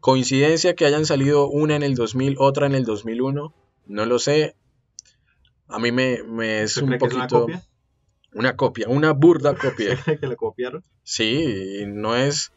Coincidencia 0.01 0.75
que 0.75 0.87
hayan 0.87 1.05
salido 1.05 1.49
una 1.49 1.77
en 1.77 1.83
el 1.83 1.95
2000, 1.95 2.37
otra 2.39 2.67
en 2.67 2.75
el 2.75 2.85
2001, 2.85 3.55
no 3.87 4.07
lo 4.07 4.19
sé. 4.19 4.57
A 5.69 5.79
mí 5.79 5.93
me, 5.93 6.23
me 6.23 6.63
es 6.63 6.79
un 6.79 6.99
poquito... 6.99 7.17
una 7.17 7.29
copia? 7.29 7.65
Una 8.33 8.57
copia, 8.57 8.89
una 8.89 9.13
burda 9.13 9.55
copia. 9.55 9.97
que 10.21 10.27
le 10.27 10.37
copiaron? 10.37 10.83
Sí, 11.03 11.85
no 11.87 12.17
es, 12.17 12.53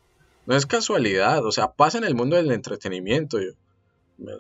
no 0.46 0.56
es 0.56 0.66
casualidad, 0.66 1.46
o 1.46 1.52
sea, 1.52 1.74
pasa 1.74 1.98
en 1.98 2.06
el 2.06 2.16
mundo 2.16 2.36
del 2.36 2.52
entretenimiento. 2.52 3.40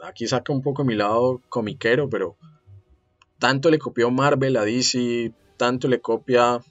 Aquí 0.03 0.27
saca 0.27 0.53
un 0.53 0.61
poco 0.61 0.85
mi 0.85 0.95
lado 0.95 1.41
comiquero, 1.49 2.09
pero 2.09 2.37
tanto 3.39 3.69
le 3.69 3.79
copió 3.79 4.11
Marvel 4.11 4.55
a 4.55 4.63
DC, 4.63 5.33
tanto 5.57 5.87
le 5.87 5.99
copia 5.99 6.61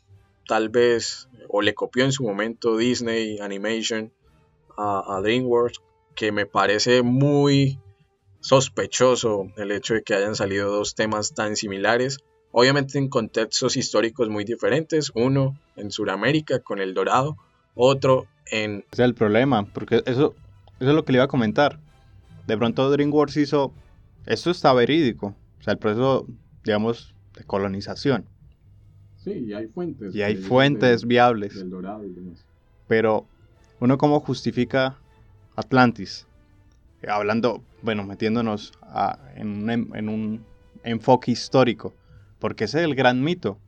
tal 0.47 0.69
vez, 0.71 1.29
o 1.49 1.61
le 1.61 1.75
copió 1.75 2.05
en 2.05 2.13
su 2.13 2.23
momento 2.23 2.77
Disney 2.77 3.39
Animation 3.39 4.13
a, 4.77 5.17
a 5.17 5.21
DreamWorks, 5.21 5.81
que 6.15 6.33
me 6.33 6.47
parece 6.47 7.03
muy 7.03 7.79
sospechoso 8.41 9.47
el 9.57 9.71
hecho 9.71 9.95
de 9.95 10.03
que 10.03 10.15
hayan 10.15 10.35
salido 10.35 10.71
dos 10.71 10.95
temas 10.95 11.35
tan 11.35 11.57
similares, 11.57 12.19
obviamente 12.51 12.99
en 12.99 13.09
contextos 13.09 13.77
históricos 13.77 14.29
muy 14.29 14.45
diferentes, 14.45 15.13
uno 15.15 15.59
en 15.77 15.91
Sudamérica 15.91 16.59
con 16.61 16.81
el 16.81 16.95
Dorado, 16.95 17.37
otro 17.75 18.27
en... 18.51 18.85
Ese 18.91 19.03
es 19.03 19.09
el 19.09 19.15
problema, 19.15 19.65
porque 19.73 20.03
eso, 20.07 20.35
eso 20.81 20.91
es 20.91 20.95
lo 20.95 21.05
que 21.05 21.13
le 21.13 21.19
iba 21.19 21.25
a 21.25 21.29
comentar. 21.29 21.79
De 22.47 22.59
pronto 22.59 22.91
DreamWorks 22.91 23.37
hizo, 23.37 23.73
esto 24.27 24.51
está 24.51 24.73
verídico, 24.73 25.35
o 25.61 25.63
sea, 25.63 25.73
el 25.73 25.79
proceso, 25.79 26.27
digamos, 26.65 27.15
de 27.37 27.45
colonización. 27.45 28.27
Sí, 29.17 29.45
y 29.47 29.53
hay 29.53 29.69
fuentes. 29.69 30.15
Y 30.15 30.23
hay 30.23 30.37
fuentes 30.37 31.07
viables. 31.07 31.55
Del 31.55 31.71
Dorado 31.71 32.05
y 32.05 32.11
demás. 32.11 32.45
Pero 32.89 33.29
uno 33.79 33.97
cómo 33.97 34.19
justifica 34.19 34.99
Atlantis. 35.57 36.27
Eh, 37.03 37.11
hablando, 37.11 37.63
bueno, 37.83 38.05
metiéndonos 38.05 38.73
en, 39.35 40.09
un, 40.09 40.45
enfoque 40.85 41.31
histórico, 41.31 41.95
porque 42.39 42.65
ese 42.65 42.81
es 42.81 42.85
el 42.85 42.95
gran 42.95 43.23
mito. 43.23 43.59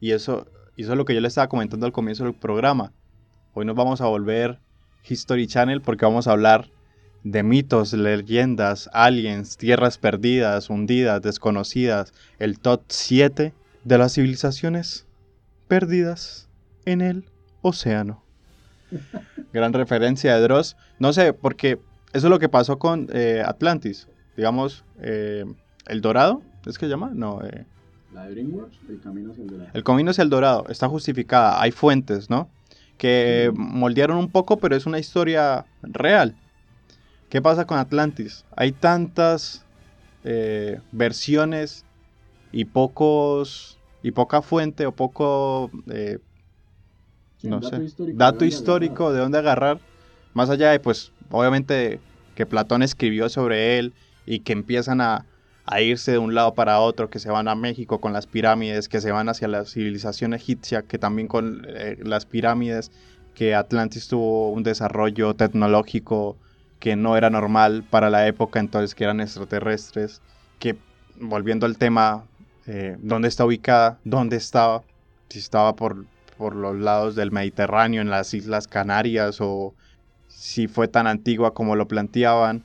Y 0.00 0.12
eso, 0.12 0.46
eso 0.76 0.92
es 0.92 0.96
lo 0.96 1.04
que 1.04 1.14
yo 1.14 1.20
le 1.20 1.28
estaba 1.28 1.48
comentando 1.48 1.86
al 1.86 1.92
comienzo 1.92 2.24
del 2.24 2.34
programa. 2.34 2.92
Hoy 3.54 3.64
nos 3.64 3.76
vamos 3.76 4.00
a 4.00 4.06
volver 4.06 4.58
History 5.08 5.46
Channel 5.46 5.80
porque 5.80 6.04
vamos 6.04 6.26
a 6.26 6.32
hablar 6.32 6.70
de 7.22 7.42
mitos, 7.42 7.92
leyendas, 7.92 8.88
aliens, 8.92 9.56
tierras 9.56 9.98
perdidas, 9.98 10.70
hundidas, 10.70 11.20
desconocidas, 11.20 12.14
el 12.38 12.58
top 12.58 12.82
7 12.88 13.52
de 13.84 13.98
las 13.98 14.14
civilizaciones 14.14 15.06
perdidas 15.68 16.48
en 16.84 17.00
el 17.00 17.24
océano. 17.62 18.22
Gran 19.52 19.72
referencia 19.72 20.34
de 20.36 20.42
Dross. 20.42 20.76
No 20.98 21.12
sé, 21.12 21.32
porque 21.32 21.80
eso 22.12 22.26
es 22.26 22.30
lo 22.30 22.38
que 22.38 22.48
pasó 22.48 22.78
con 22.78 23.08
eh, 23.12 23.42
Atlantis. 23.44 24.08
Digamos, 24.36 24.84
eh, 25.00 25.44
El 25.86 26.00
Dorado, 26.00 26.42
¿es 26.66 26.78
que 26.78 26.86
se 26.86 26.90
llama? 26.90 27.10
No. 27.14 27.40
Eh, 27.44 27.64
la 28.12 28.24
de 28.24 28.32
DreamWorks, 28.32 28.78
El 28.88 29.00
Camino 29.00 29.32
hacia 29.32 29.42
el 29.42 29.50
Dorado. 29.50 29.70
El 29.72 29.84
Camino 29.84 30.10
hacia 30.10 30.22
el 30.22 30.30
Dorado, 30.30 30.64
está 30.68 30.88
justificada. 30.88 31.60
Hay 31.60 31.70
fuentes, 31.70 32.30
¿no? 32.30 32.48
Que 32.98 33.52
moldearon 33.54 34.18
un 34.18 34.30
poco, 34.30 34.58
pero 34.58 34.76
es 34.76 34.86
una 34.86 34.98
historia 34.98 35.64
real. 35.82 36.36
¿Qué 37.28 37.40
pasa 37.40 37.66
con 37.66 37.78
Atlantis? 37.78 38.44
Hay 38.56 38.72
tantas 38.72 39.64
versiones 40.92 41.86
y 42.52 42.66
pocos 42.66 43.78
y 44.02 44.10
poca 44.10 44.42
fuente 44.42 44.84
o 44.84 44.92
poco 44.92 45.70
no 47.42 47.60
dato 47.60 47.76
sé, 47.76 47.84
histórico 47.84 48.18
dato 48.18 48.44
histórico 48.44 49.12
de 49.12 49.20
dónde 49.20 49.38
agarrar, 49.38 49.78
más 50.34 50.50
allá 50.50 50.70
de, 50.70 50.80
pues, 50.80 51.12
obviamente 51.30 52.00
que 52.34 52.46
Platón 52.46 52.82
escribió 52.82 53.28
sobre 53.28 53.78
él 53.78 53.92
y 54.26 54.40
que 54.40 54.52
empiezan 54.52 55.00
a, 55.00 55.26
irse 55.80 56.10
de 56.12 56.18
un 56.18 56.34
lado 56.34 56.54
para 56.54 56.80
otro, 56.80 57.10
que 57.10 57.20
se 57.20 57.30
van 57.30 57.46
a 57.46 57.54
México 57.54 58.00
con 58.00 58.12
las 58.12 58.26
pirámides, 58.26 58.88
que 58.88 59.00
se 59.00 59.12
van 59.12 59.28
hacia 59.28 59.46
la 59.46 59.64
civilización 59.64 60.34
egipcia, 60.34 60.82
que 60.82 60.98
también 60.98 61.28
con 61.28 61.64
eh, 61.68 61.96
las 62.02 62.26
pirámides, 62.26 62.90
que 63.34 63.54
Atlantis 63.54 64.08
tuvo 64.08 64.50
un 64.50 64.64
desarrollo 64.64 65.34
tecnológico 65.34 66.36
que 66.80 66.96
no 66.96 67.16
era 67.16 67.30
normal 67.30 67.84
para 67.88 68.10
la 68.10 68.26
época, 68.26 68.58
entonces 68.58 68.96
que 68.96 69.04
eran 69.04 69.20
extraterrestres, 69.20 70.22
que 70.58 70.76
volviendo 71.20 71.66
al 71.66 71.78
tema, 71.78 72.24
eh, 72.66 72.96
¿dónde 73.00 73.28
está 73.28 73.44
ubicada? 73.44 74.00
¿Dónde 74.02 74.36
estaba? 74.36 74.82
Si 75.28 75.38
estaba 75.38 75.76
por 75.76 76.06
por 76.40 76.56
los 76.56 76.74
lados 76.74 77.16
del 77.16 77.32
Mediterráneo, 77.32 78.00
en 78.00 78.08
las 78.08 78.32
Islas 78.32 78.66
Canarias, 78.66 79.42
o 79.42 79.74
si 80.26 80.68
fue 80.68 80.88
tan 80.88 81.06
antigua 81.06 81.52
como 81.52 81.76
lo 81.76 81.86
planteaban, 81.86 82.64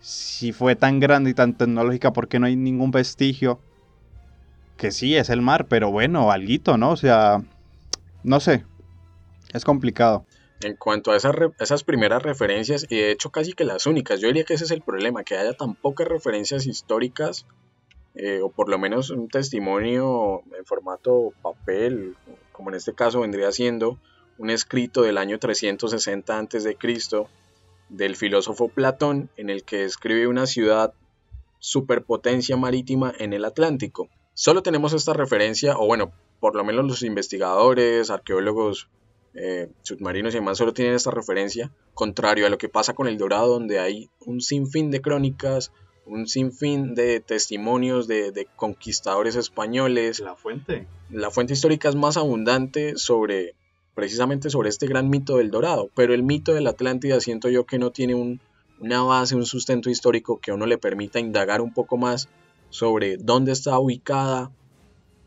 si 0.00 0.52
fue 0.52 0.76
tan 0.76 1.00
grande 1.00 1.30
y 1.30 1.34
tan 1.34 1.54
tecnológica, 1.54 2.12
porque 2.12 2.38
no 2.38 2.44
hay 2.44 2.56
ningún 2.56 2.90
vestigio. 2.90 3.58
Que 4.76 4.90
sí, 4.90 5.16
es 5.16 5.30
el 5.30 5.40
mar, 5.40 5.66
pero 5.66 5.90
bueno, 5.90 6.30
alguito, 6.30 6.76
¿no? 6.76 6.90
O 6.90 6.96
sea, 6.96 7.42
no 8.22 8.38
sé, 8.38 8.66
es 9.54 9.64
complicado. 9.64 10.26
En 10.62 10.76
cuanto 10.76 11.12
a 11.12 11.16
esas, 11.16 11.34
esas 11.60 11.84
primeras 11.84 12.22
referencias, 12.22 12.84
y 12.90 12.96
de 12.96 13.12
hecho 13.12 13.30
casi 13.30 13.54
que 13.54 13.64
las 13.64 13.86
únicas, 13.86 14.20
yo 14.20 14.28
diría 14.28 14.44
que 14.44 14.52
ese 14.52 14.64
es 14.64 14.70
el 14.72 14.82
problema, 14.82 15.24
que 15.24 15.38
haya 15.38 15.54
tan 15.54 15.74
pocas 15.74 16.06
referencias 16.06 16.66
históricas 16.66 17.46
eh, 18.14 18.40
o 18.42 18.50
por 18.50 18.68
lo 18.68 18.78
menos 18.78 19.08
un 19.08 19.28
testimonio 19.28 20.42
en 20.56 20.66
formato 20.66 21.32
papel, 21.40 22.14
como 22.54 22.70
en 22.70 22.76
este 22.76 22.94
caso 22.94 23.20
vendría 23.20 23.50
siendo 23.50 23.98
un 24.38 24.48
escrito 24.48 25.02
del 25.02 25.18
año 25.18 25.38
360 25.38 26.38
a.C. 26.38 26.76
del 27.88 28.16
filósofo 28.16 28.68
Platón, 28.68 29.28
en 29.36 29.50
el 29.50 29.64
que 29.64 29.78
describe 29.78 30.28
una 30.28 30.46
ciudad 30.46 30.94
superpotencia 31.58 32.56
marítima 32.56 33.12
en 33.18 33.32
el 33.32 33.44
Atlántico. 33.44 34.08
Solo 34.34 34.62
tenemos 34.62 34.92
esta 34.92 35.12
referencia, 35.12 35.76
o 35.76 35.86
bueno, 35.86 36.12
por 36.38 36.54
lo 36.54 36.64
menos 36.64 36.86
los 36.86 37.02
investigadores, 37.02 38.10
arqueólogos 38.10 38.88
eh, 39.34 39.68
submarinos 39.82 40.32
y 40.32 40.38
demás 40.38 40.58
solo 40.58 40.72
tienen 40.72 40.94
esta 40.94 41.10
referencia, 41.10 41.72
contrario 41.92 42.46
a 42.46 42.50
lo 42.50 42.58
que 42.58 42.68
pasa 42.68 42.94
con 42.94 43.08
el 43.08 43.18
Dorado, 43.18 43.48
donde 43.48 43.80
hay 43.80 44.10
un 44.20 44.40
sinfín 44.40 44.92
de 44.92 45.00
crónicas, 45.00 45.72
un 46.06 46.26
sinfín 46.26 46.94
de 46.94 47.20
testimonios 47.20 48.06
de, 48.06 48.46
conquistadores 48.56 49.36
españoles. 49.36 50.20
La 50.20 50.36
fuente. 50.36 50.86
La 51.10 51.30
fuente 51.30 51.52
histórica 51.52 51.88
es 51.88 51.94
más 51.94 52.16
abundante 52.16 52.96
sobre, 52.96 53.54
precisamente 53.94 54.50
sobre 54.50 54.68
este 54.68 54.86
gran 54.86 55.08
mito 55.08 55.36
del 55.36 55.50
Dorado, 55.50 55.90
pero 55.94 56.14
el 56.14 56.22
mito 56.22 56.52
de 56.52 56.60
la 56.60 56.70
Atlántida 56.70 57.20
siento 57.20 57.48
yo 57.48 57.64
que 57.64 57.78
no 57.78 57.90
tiene 57.90 58.38
una 58.80 59.02
base, 59.02 59.36
un 59.36 59.46
sustento 59.46 59.90
histórico 59.90 60.40
que 60.40 60.50
a 60.50 60.54
uno 60.54 60.66
le 60.66 60.78
permita 60.78 61.20
indagar 61.20 61.60
un 61.60 61.72
poco 61.72 61.96
más 61.96 62.28
sobre 62.70 63.16
dónde 63.16 63.52
está 63.52 63.78
ubicada 63.78 64.50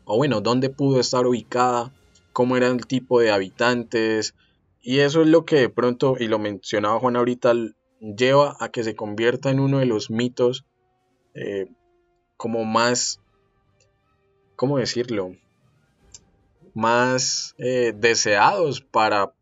o 0.04 0.16
bueno, 0.16 0.40
dónde 0.40 0.70
pudo 0.70 1.00
estar 1.00 1.26
ubicada, 1.26 1.92
cómo 2.32 2.56
era 2.56 2.68
el 2.68 2.86
tipo 2.86 3.20
de 3.20 3.30
habitantes, 3.30 4.34
y 4.80 5.00
eso 5.00 5.20
es 5.20 5.28
lo 5.28 5.44
que 5.44 5.56
de 5.56 5.68
pronto, 5.68 6.16
y 6.18 6.28
lo 6.28 6.38
mencionaba 6.38 6.98
Juan 6.98 7.16
ahorita, 7.16 7.52
lleva 8.00 8.56
a 8.60 8.68
que 8.70 8.84
se 8.84 8.94
convierta 8.94 9.50
en 9.50 9.60
uno 9.60 9.78
de 9.78 9.86
los 9.86 10.10
mitos 10.10 10.64
eh, 11.34 11.66
como 12.36 12.64
más, 12.64 13.20
¿cómo 14.56 14.78
decirlo? 14.78 15.36
Más 16.74 17.54
eh, 17.58 17.92
deseados 17.96 18.80
para 18.80 19.32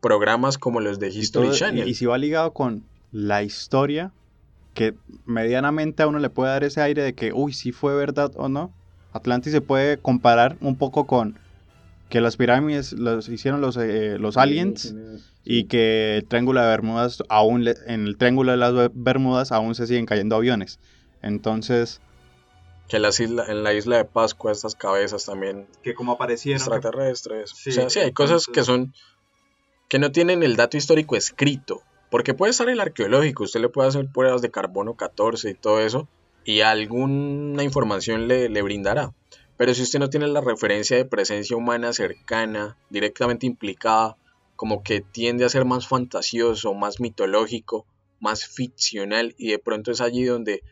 programas 0.00 0.58
como 0.58 0.80
los 0.80 0.98
de 0.98 1.08
History 1.08 1.50
Channel. 1.52 1.88
Y, 1.88 1.94
si 1.94 2.06
va 2.06 2.18
ligado 2.18 2.52
con 2.52 2.84
la 3.12 3.42
historia, 3.42 4.12
que 4.74 4.94
medianamente 5.24 6.02
a 6.02 6.06
uno 6.06 6.18
le 6.18 6.30
puede 6.30 6.50
dar 6.50 6.64
ese 6.64 6.80
aire 6.80 7.02
de 7.02 7.14
que, 7.14 7.32
uy, 7.32 7.52
si 7.52 7.72
fue 7.72 7.94
verdad 7.94 8.32
o 8.36 8.48
no. 8.48 8.72
Atlantis 9.12 9.52
se 9.52 9.60
puede 9.60 9.98
comparar 9.98 10.56
un 10.60 10.76
poco 10.76 11.06
con 11.06 11.38
que 12.08 12.20
las 12.20 12.36
pirámides 12.36 12.92
los 12.92 13.28
hicieron 13.28 13.60
los, 13.60 13.76
eh, 13.76 14.18
los 14.18 14.36
aliens 14.36 14.94
y 15.44 15.64
que 15.64 16.18
el 16.18 16.24
triángulo 16.26 16.60
de 16.60 16.68
Bermudas 16.68 17.22
aún 17.28 17.66
en 17.66 18.06
el 18.06 18.16
triángulo 18.16 18.52
de 18.52 18.58
las 18.58 18.90
Bermudas 18.94 19.52
aún 19.52 19.74
se 19.74 19.86
siguen 19.86 20.06
cayendo 20.06 20.36
aviones. 20.36 20.78
Entonces, 21.22 22.00
que 22.88 22.98
las 22.98 23.18
isla, 23.20 23.46
en 23.48 23.62
la 23.62 23.72
isla 23.72 23.96
de 23.96 24.04
Pascua 24.04 24.52
estas 24.52 24.74
cabezas 24.74 25.24
también 25.24 25.66
que 25.82 25.94
como 25.94 26.12
aparecieron 26.12 26.60
extraterrestres. 26.60 27.52
o 27.52 27.72
sea, 27.72 27.90
sí 27.90 28.00
hay 28.00 28.12
cosas 28.12 28.46
que 28.46 28.62
son 28.62 28.92
que 29.88 29.98
no 29.98 30.12
tienen 30.12 30.42
el 30.42 30.56
dato 30.56 30.76
histórico 30.76 31.16
escrito, 31.16 31.82
porque 32.10 32.34
puede 32.34 32.50
estar 32.50 32.68
el 32.68 32.80
arqueológico, 32.80 33.44
usted 33.44 33.60
le 33.60 33.68
puede 33.68 33.88
hacer 33.88 34.06
pruebas 34.12 34.42
de 34.42 34.50
carbono 34.50 34.94
14 34.94 35.50
y 35.50 35.54
todo 35.54 35.80
eso 35.80 36.08
y 36.44 36.60
alguna 36.60 37.62
información 37.62 38.28
le, 38.28 38.48
le 38.48 38.62
brindará. 38.62 39.12
Pero 39.56 39.74
si 39.74 39.82
usted 39.82 39.98
no 39.98 40.10
tiene 40.10 40.26
la 40.26 40.40
referencia 40.40 40.96
de 40.96 41.04
presencia 41.04 41.56
humana 41.56 41.92
cercana, 41.92 42.76
directamente 42.90 43.46
implicada, 43.46 44.16
como 44.56 44.82
que 44.82 45.00
tiende 45.00 45.44
a 45.44 45.48
ser 45.48 45.64
más 45.64 45.86
fantasioso, 45.86 46.74
más 46.74 47.00
mitológico, 47.00 47.86
más 48.20 48.46
ficcional 48.46 49.34
y 49.38 49.50
de 49.50 49.58
pronto 49.58 49.90
es 49.90 50.00
allí 50.00 50.24
donde 50.24 50.62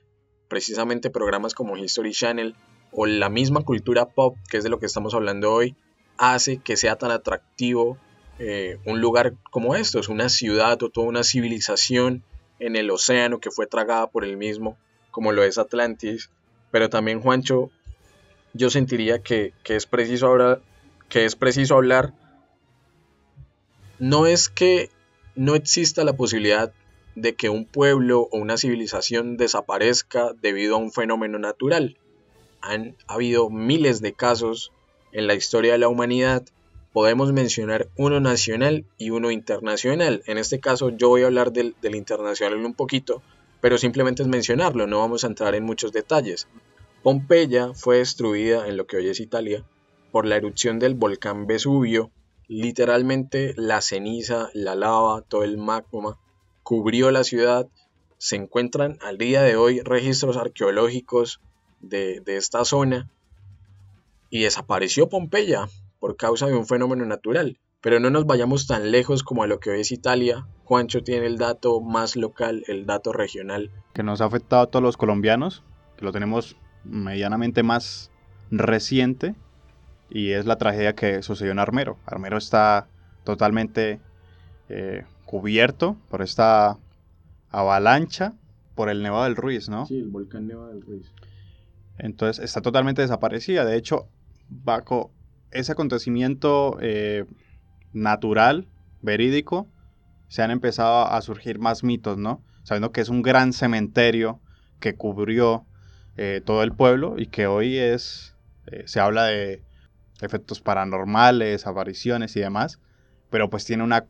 precisamente 0.48 1.10
programas 1.10 1.54
como 1.54 1.76
History 1.76 2.12
Channel 2.12 2.56
o 2.90 3.06
la 3.06 3.28
misma 3.28 3.62
cultura 3.62 4.06
pop, 4.06 4.36
que 4.50 4.58
es 4.58 4.64
de 4.64 4.70
lo 4.70 4.78
que 4.78 4.86
estamos 4.86 5.14
hablando 5.14 5.52
hoy, 5.52 5.76
hace 6.18 6.58
que 6.58 6.76
sea 6.76 6.96
tan 6.96 7.10
atractivo 7.10 7.98
eh, 8.38 8.78
un 8.86 9.00
lugar 9.00 9.34
como 9.50 9.74
estos, 9.74 10.08
una 10.08 10.28
ciudad 10.28 10.82
o 10.82 10.90
toda 10.90 11.06
una 11.06 11.24
civilización 11.24 12.22
en 12.58 12.76
el 12.76 12.90
océano 12.90 13.40
que 13.40 13.50
fue 13.50 13.66
tragada 13.66 14.08
por 14.08 14.24
el 14.24 14.36
mismo, 14.36 14.76
como 15.10 15.32
lo 15.32 15.42
es 15.42 15.58
Atlantis. 15.58 16.30
Pero 16.70 16.88
también, 16.88 17.20
Juancho, 17.20 17.70
yo 18.54 18.70
sentiría 18.70 19.22
que, 19.22 19.52
es 19.64 19.86
preciso 19.86 20.26
hablar, 20.26 20.60
que 21.08 21.24
es 21.24 21.36
preciso 21.36 21.76
hablar. 21.76 22.12
No 23.98 24.26
es 24.26 24.48
que 24.48 24.90
no 25.34 25.54
exista 25.54 26.04
la 26.04 26.14
posibilidad 26.14 26.72
de 27.14 27.34
que 27.34 27.48
un 27.48 27.64
pueblo 27.64 28.28
o 28.30 28.38
una 28.38 28.56
civilización 28.56 29.36
desaparezca 29.36 30.32
debido 30.40 30.76
a 30.76 30.78
un 30.78 30.92
fenómeno 30.92 31.38
natural. 31.38 31.96
Han 32.60 32.96
habido 33.06 33.50
miles 33.50 34.00
de 34.00 34.12
casos 34.12 34.72
en 35.12 35.26
la 35.26 35.34
historia 35.34 35.72
de 35.72 35.78
la 35.78 35.88
humanidad. 35.88 36.44
Podemos 36.92 37.32
mencionar 37.32 37.88
uno 37.96 38.20
nacional 38.20 38.84
y 38.98 39.10
uno 39.10 39.30
internacional. 39.30 40.22
En 40.26 40.38
este 40.38 40.60
caso 40.60 40.90
yo 40.90 41.08
voy 41.08 41.22
a 41.22 41.26
hablar 41.26 41.52
del, 41.52 41.74
del 41.80 41.94
internacional 41.94 42.64
un 42.64 42.74
poquito, 42.74 43.22
pero 43.60 43.78
simplemente 43.78 44.22
es 44.22 44.28
mencionarlo, 44.28 44.86
no 44.86 44.98
vamos 44.98 45.24
a 45.24 45.28
entrar 45.28 45.54
en 45.54 45.64
muchos 45.64 45.92
detalles. 45.92 46.46
Pompeya 47.02 47.74
fue 47.74 47.98
destruida 47.98 48.68
en 48.68 48.76
lo 48.76 48.86
que 48.86 48.96
hoy 48.96 49.08
es 49.08 49.18
Italia 49.18 49.64
por 50.12 50.24
la 50.24 50.36
erupción 50.36 50.78
del 50.78 50.94
volcán 50.94 51.48
Vesubio. 51.48 52.12
Literalmente 52.46 53.54
la 53.56 53.80
ceniza, 53.80 54.50
la 54.54 54.76
lava, 54.76 55.22
todo 55.22 55.42
el 55.42 55.58
magma 55.58 56.20
cubrió 56.62 57.10
la 57.10 57.24
ciudad. 57.24 57.66
Se 58.18 58.36
encuentran 58.36 58.98
al 59.00 59.18
día 59.18 59.42
de 59.42 59.56
hoy 59.56 59.80
registros 59.80 60.36
arqueológicos 60.36 61.40
de, 61.80 62.22
esta 62.26 62.64
zona 62.64 63.10
y 64.30 64.42
desapareció 64.42 65.08
Pompeya 65.08 65.68
por 65.98 66.16
causa 66.16 66.46
de 66.46 66.54
un 66.54 66.66
fenómeno 66.66 67.04
natural. 67.04 67.58
Pero 67.80 67.98
no 67.98 68.10
nos 68.10 68.26
vayamos 68.26 68.68
tan 68.68 68.92
lejos 68.92 69.24
como 69.24 69.42
a 69.42 69.48
lo 69.48 69.58
que 69.58 69.70
hoy 69.70 69.80
es 69.80 69.90
Italia. 69.90 70.46
Juancho 70.62 71.02
tiene 71.02 71.26
el 71.26 71.36
dato 71.36 71.80
más 71.80 72.14
local, 72.14 72.62
el 72.68 72.86
dato 72.86 73.12
regional. 73.12 73.72
Que 73.92 74.04
nos 74.04 74.20
ha 74.20 74.26
afectado 74.26 74.62
a 74.62 74.66
todos 74.68 74.84
los 74.84 74.96
colombianos, 74.96 75.64
que 75.96 76.04
lo 76.04 76.12
tenemos 76.12 76.56
medianamente 76.84 77.62
más 77.62 78.10
reciente, 78.50 79.34
y 80.10 80.32
es 80.32 80.44
la 80.44 80.56
tragedia 80.56 80.94
que 80.94 81.22
sucedió 81.22 81.52
en 81.52 81.58
Armero. 81.58 81.98
Armero 82.06 82.36
está 82.36 82.86
totalmente 83.24 84.00
eh, 84.68 85.04
cubierto 85.24 85.96
por 86.10 86.22
esta 86.22 86.78
avalancha 87.50 88.34
por 88.74 88.88
el 88.88 89.02
Nevado 89.02 89.24
del 89.24 89.36
Ruiz, 89.36 89.68
¿no? 89.68 89.86
Sí, 89.86 89.98
el 89.98 90.08
volcán 90.08 90.46
Nevado 90.46 90.68
del 90.68 90.82
Ruiz. 90.82 91.10
Entonces 91.98 92.44
está 92.44 92.60
totalmente 92.60 93.02
desaparecida. 93.02 93.64
De 93.64 93.76
hecho, 93.76 94.08
bajo 94.48 95.10
ese 95.50 95.72
acontecimiento 95.72 96.78
eh, 96.80 97.26
natural, 97.92 98.66
verídico, 99.02 99.68
se 100.28 100.42
han 100.42 100.50
empezado 100.50 101.06
a 101.06 101.20
surgir 101.20 101.58
más 101.58 101.84
mitos, 101.84 102.16
¿no? 102.18 102.42
Sabiendo 102.62 102.92
que 102.92 103.02
es 103.02 103.08
un 103.08 103.22
gran 103.22 103.52
cementerio 103.52 104.40
que 104.80 104.94
cubrió 104.94 105.66
eh, 106.16 106.42
todo 106.44 106.62
el 106.62 106.72
pueblo 106.72 107.14
y 107.18 107.26
que 107.26 107.46
hoy 107.46 107.78
es, 107.78 108.34
eh, 108.66 108.84
se 108.86 109.00
habla 109.00 109.24
de 109.24 109.62
efectos 110.20 110.60
paranormales, 110.60 111.66
apariciones 111.66 112.36
y 112.36 112.40
demás, 112.40 112.78
pero 113.30 113.50
pues 113.50 113.64
tiene 113.64 113.82
una 113.82 114.06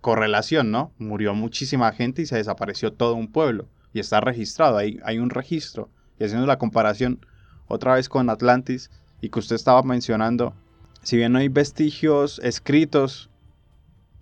correlación, 0.00 0.70
¿no? 0.70 0.92
Murió 0.98 1.34
muchísima 1.34 1.92
gente 1.92 2.22
y 2.22 2.26
se 2.26 2.36
desapareció 2.36 2.92
todo 2.92 3.14
un 3.14 3.32
pueblo. 3.32 3.68
Y 3.92 3.98
está 3.98 4.20
registrado, 4.20 4.76
hay, 4.76 5.00
hay 5.04 5.18
un 5.18 5.30
registro. 5.30 5.90
Y 6.18 6.24
haciendo 6.24 6.46
la 6.46 6.58
comparación 6.58 7.26
otra 7.66 7.94
vez 7.94 8.08
con 8.08 8.30
Atlantis 8.30 8.90
y 9.20 9.30
que 9.30 9.38
usted 9.38 9.56
estaba 9.56 9.82
mencionando, 9.82 10.54
si 11.02 11.16
bien 11.16 11.32
no 11.32 11.38
hay 11.38 11.48
vestigios 11.48 12.40
escritos 12.44 13.30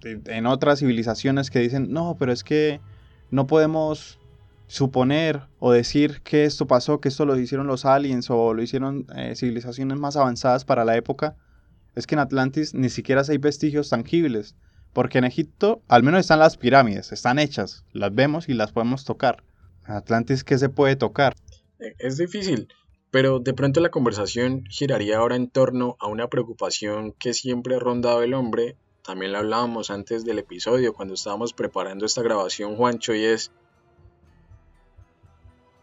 en 0.05 0.47
otras 0.47 0.81
civilizaciones 0.81 1.51
que 1.51 1.61
dicen, 1.61 1.93
no, 1.93 2.17
pero 2.19 2.33
es 2.33 2.45
que 2.45 2.81
no 3.31 3.47
podemos 3.47 4.19
suponer 4.67 5.43
o 5.59 5.73
decir 5.73 6.23
que 6.23 6.45
esto 6.45 6.67
pasó, 6.67 7.01
que 7.01 7.09
esto 7.09 7.27
lo 7.27 7.39
hicieron 7.39 7.67
los 7.67 7.85
aliens 7.85 8.31
o 8.31 8.55
lo 8.55 8.63
hicieron 8.63 9.07
eh, 9.17 9.35
civilizaciones 9.37 9.99
más 9.99 10.17
avanzadas 10.17 10.65
para 10.65 10.85
la 10.85 10.97
época, 10.97 11.37
es 11.95 12.07
que 12.07 12.15
en 12.15 12.21
Atlantis 12.21 12.75
ni 12.75 12.89
siquiera 12.89 13.23
hay 13.29 13.39
vestigios 13.39 13.91
tangibles. 13.91 14.57
Porque 14.93 15.19
en 15.19 15.25
Egipto 15.25 15.83
al 15.89 16.05
menos 16.05 16.21
están 16.21 16.39
las 16.39 16.57
pirámides, 16.57 17.13
están 17.13 17.39
hechas, 17.39 17.85
las 17.93 18.15
vemos 18.15 18.49
y 18.49 18.55
las 18.55 18.73
podemos 18.73 19.05
tocar. 19.05 19.43
En 19.89 19.95
Atlantis, 19.95 20.45
¿qué 20.45 20.57
se 20.57 20.69
puede 20.69 20.97
tocar? 20.97 21.35
Eh, 21.81 21.95
es 21.99 22.17
difícil, 22.17 22.69
pero 23.11 23.41
de 23.41 23.55
pronto 23.55 23.81
la 23.81 23.91
conversación 23.91 24.65
giraría 24.71 25.19
ahora 25.19 25.37
en 25.37 25.51
torno 25.51 25.97
a 25.99 26.07
una 26.07 26.29
preocupación 26.29 27.13
que 27.13 27.35
siempre 27.35 27.75
ha 27.75 27.81
rondado 27.81 28.23
el 28.23 28.35
hombre. 28.35 28.77
También 29.03 29.33
la 29.33 29.41
hablábamos 29.41 29.91
antes 29.91 30.25
del 30.25 30.39
episodio, 30.39 30.95
cuando 30.95 31.15
estábamos 31.15 31.53
preparando 31.53 32.07
esta 32.07 32.23
grabación, 32.23 32.77
Juancho, 32.77 33.15
y 33.15 33.25
es 33.25 33.53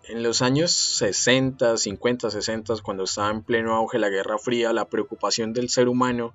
en 0.05 0.23
los 0.23 0.41
años 0.41 0.71
60, 0.71 1.77
50, 1.77 2.31
60, 2.31 2.75
cuando 2.83 3.03
estaba 3.03 3.29
en 3.29 3.43
pleno 3.43 3.75
auge 3.75 3.99
la 3.99 4.09
Guerra 4.09 4.37
Fría, 4.37 4.73
la 4.73 4.85
preocupación 4.85 5.53
del 5.53 5.69
ser 5.69 5.87
humano 5.87 6.33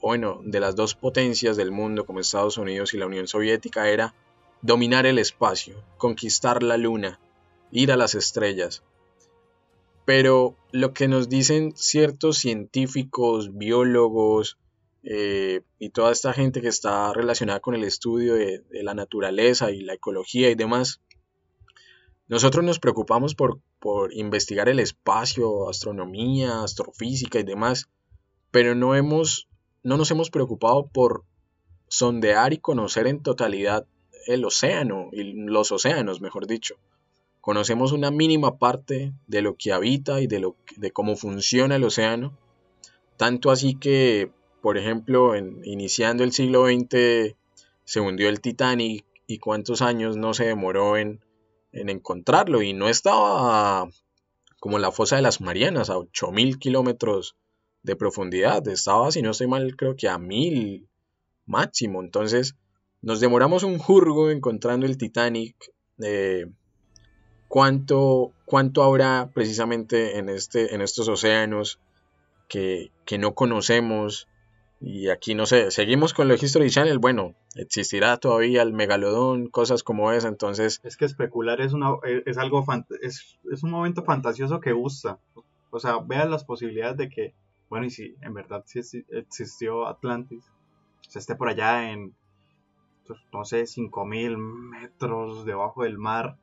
bueno, 0.00 0.40
de 0.44 0.60
las 0.60 0.76
dos 0.76 0.94
potencias 0.94 1.56
del 1.56 1.72
mundo 1.72 2.06
como 2.06 2.20
Estados 2.20 2.58
Unidos 2.58 2.94
y 2.94 2.98
la 2.98 3.06
Unión 3.06 3.26
Soviética 3.26 3.88
era 3.88 4.14
dominar 4.62 5.06
el 5.06 5.18
espacio, 5.18 5.82
conquistar 5.96 6.62
la 6.62 6.76
luna, 6.76 7.20
ir 7.70 7.92
a 7.92 7.96
las 7.96 8.14
estrellas. 8.14 8.82
Pero 10.04 10.56
lo 10.72 10.94
que 10.94 11.08
nos 11.08 11.28
dicen 11.28 11.72
ciertos 11.76 12.38
científicos, 12.38 13.56
biólogos 13.56 14.58
eh, 15.02 15.62
y 15.78 15.90
toda 15.90 16.12
esta 16.12 16.32
gente 16.32 16.60
que 16.60 16.68
está 16.68 17.12
relacionada 17.12 17.60
con 17.60 17.74
el 17.74 17.84
estudio 17.84 18.34
de, 18.34 18.62
la 18.70 18.94
naturaleza 18.94 19.70
y 19.70 19.80
la 19.80 19.94
ecología 19.94 20.50
y 20.50 20.54
demás, 20.54 21.00
nosotros 22.28 22.64
nos 22.64 22.78
preocupamos 22.78 23.34
por, 23.34 23.58
por 23.78 24.14
investigar 24.14 24.68
el 24.68 24.80
espacio, 24.80 25.68
astronomía, 25.68 26.62
astrofísica 26.62 27.40
y 27.40 27.42
demás, 27.42 27.88
pero 28.50 28.74
no 28.74 28.94
hemos 28.94 29.48
no 29.82 29.96
nos 29.96 30.10
hemos 30.10 30.30
preocupado 30.30 30.86
por 30.86 31.24
sondear 31.88 32.52
y 32.52 32.58
conocer 32.58 33.06
en 33.06 33.22
totalidad 33.22 33.86
el 34.26 34.44
océano 34.44 35.08
y 35.12 35.22
los 35.32 35.72
océanos, 35.72 36.20
mejor 36.20 36.46
dicho. 36.46 36.76
Conocemos 37.40 37.92
una 37.92 38.10
mínima 38.10 38.58
parte 38.58 39.14
de 39.26 39.40
lo 39.40 39.56
que 39.56 39.72
habita 39.72 40.20
y 40.20 40.26
de, 40.26 40.40
lo, 40.40 40.56
de 40.76 40.90
cómo 40.90 41.16
funciona 41.16 41.76
el 41.76 41.84
océano. 41.84 42.36
Tanto 43.16 43.50
así 43.50 43.74
que, 43.74 44.30
por 44.60 44.76
ejemplo, 44.76 45.34
en, 45.34 45.62
iniciando 45.64 46.24
el 46.24 46.32
siglo 46.32 46.66
XX 46.66 47.34
se 47.84 48.00
hundió 48.00 48.28
el 48.28 48.42
Titanic 48.42 49.06
y 49.26 49.38
cuántos 49.38 49.80
años 49.80 50.18
no 50.18 50.34
se 50.34 50.44
demoró 50.44 50.98
en, 50.98 51.20
en 51.72 51.88
encontrarlo 51.88 52.62
y 52.62 52.72
no 52.72 52.88
estaba 52.88 53.88
como 54.60 54.78
la 54.78 54.90
fosa 54.90 55.16
de 55.16 55.22
las 55.22 55.40
Marianas, 55.40 55.90
a 55.90 55.98
8000 55.98 56.58
kilómetros 56.58 57.36
de 57.82 57.96
profundidad. 57.96 58.66
Estaba, 58.68 59.10
si 59.12 59.22
no 59.22 59.30
estoy 59.30 59.46
mal, 59.46 59.76
creo 59.76 59.96
que 59.96 60.08
a 60.08 60.18
1000 60.18 60.88
máximo. 61.46 62.02
Entonces, 62.02 62.56
nos 63.00 63.20
demoramos 63.20 63.62
un 63.62 63.78
jurgo 63.78 64.30
encontrando 64.30 64.86
el 64.86 64.98
Titanic. 64.98 65.72
Eh, 66.02 66.46
¿cuánto, 67.48 68.32
¿Cuánto 68.44 68.82
habrá 68.82 69.30
precisamente 69.32 70.18
en, 70.18 70.28
este, 70.28 70.74
en 70.74 70.82
estos 70.82 71.08
océanos 71.08 71.80
que, 72.48 72.90
que 73.04 73.18
no 73.18 73.34
conocemos? 73.34 74.28
Y 74.80 75.08
aquí 75.08 75.34
no 75.34 75.44
sé, 75.46 75.70
seguimos 75.72 76.14
con 76.14 76.30
el 76.30 76.38
History 76.42 76.70
Channel. 76.70 76.98
Bueno, 76.98 77.34
existirá 77.56 78.16
todavía 78.18 78.62
el 78.62 78.72
megalodón, 78.72 79.48
cosas 79.48 79.82
como 79.82 80.12
esa. 80.12 80.28
Entonces, 80.28 80.80
Es 80.84 80.96
que 80.96 81.04
especular 81.04 81.60
es, 81.60 81.72
una, 81.72 81.94
es 82.26 82.38
algo, 82.38 82.64
es, 83.02 83.38
es 83.50 83.62
un 83.64 83.70
momento 83.70 84.04
fantasioso 84.04 84.60
que 84.60 84.72
gusta. 84.72 85.18
O 85.70 85.80
sea, 85.80 85.98
vean 85.98 86.30
las 86.30 86.44
posibilidades 86.44 86.96
de 86.96 87.08
que, 87.08 87.34
bueno, 87.68 87.86
y 87.86 87.90
si 87.90 88.14
en 88.22 88.34
verdad 88.34 88.64
exi- 88.64 89.04
existió 89.10 89.86
Atlantis, 89.88 90.44
se 91.08 91.18
esté 91.18 91.34
por 91.34 91.48
allá 91.48 91.90
en, 91.90 92.14
pues, 93.06 93.20
no 93.32 93.44
sé, 93.44 93.66
5000 93.66 94.36
metros 94.38 95.44
debajo 95.44 95.84
del 95.84 95.98
mar. 95.98 96.36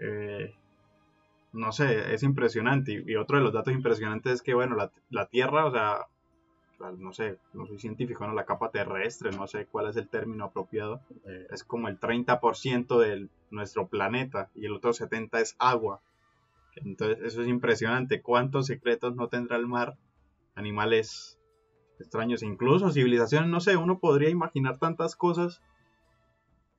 eh, 0.00 0.54
no 1.52 1.72
sé, 1.72 2.14
es 2.14 2.22
impresionante. 2.22 2.92
Y, 2.92 3.12
y 3.12 3.16
otro 3.16 3.38
de 3.38 3.44
los 3.44 3.52
datos 3.52 3.74
impresionantes 3.74 4.34
es 4.34 4.42
que, 4.42 4.54
bueno, 4.54 4.76
la, 4.76 4.92
la 5.10 5.26
Tierra, 5.26 5.66
o 5.66 5.72
sea, 5.72 6.06
no 6.98 7.12
sé, 7.12 7.38
no 7.52 7.66
soy 7.66 7.78
científico, 7.78 8.26
¿no? 8.26 8.32
La 8.32 8.46
capa 8.46 8.70
terrestre, 8.70 9.30
no 9.32 9.46
sé 9.46 9.66
cuál 9.66 9.88
es 9.88 9.96
el 9.96 10.08
término 10.08 10.44
apropiado 10.44 11.02
eh, 11.26 11.46
es 11.50 11.64
como 11.64 11.88
el 11.88 11.98
30% 12.00 12.98
de 12.98 13.28
nuestro 13.50 13.88
planeta 13.88 14.50
y 14.54 14.66
el 14.66 14.74
otro 14.74 14.92
70% 14.92 15.38
es 15.40 15.56
agua. 15.58 16.00
Entonces 16.76 17.18
eso 17.24 17.42
es 17.42 17.48
impresionante. 17.48 18.22
¿Cuántos 18.22 18.66
secretos 18.66 19.14
no 19.14 19.28
tendrá 19.28 19.56
el 19.56 19.66
mar? 19.66 19.96
Animales 20.54 21.38
extraños, 21.98 22.42
incluso 22.42 22.90
civilizaciones, 22.90 23.50
no 23.50 23.60
sé, 23.60 23.76
uno 23.76 23.98
podría 23.98 24.30
imaginar 24.30 24.78
tantas 24.78 25.16
cosas, 25.16 25.60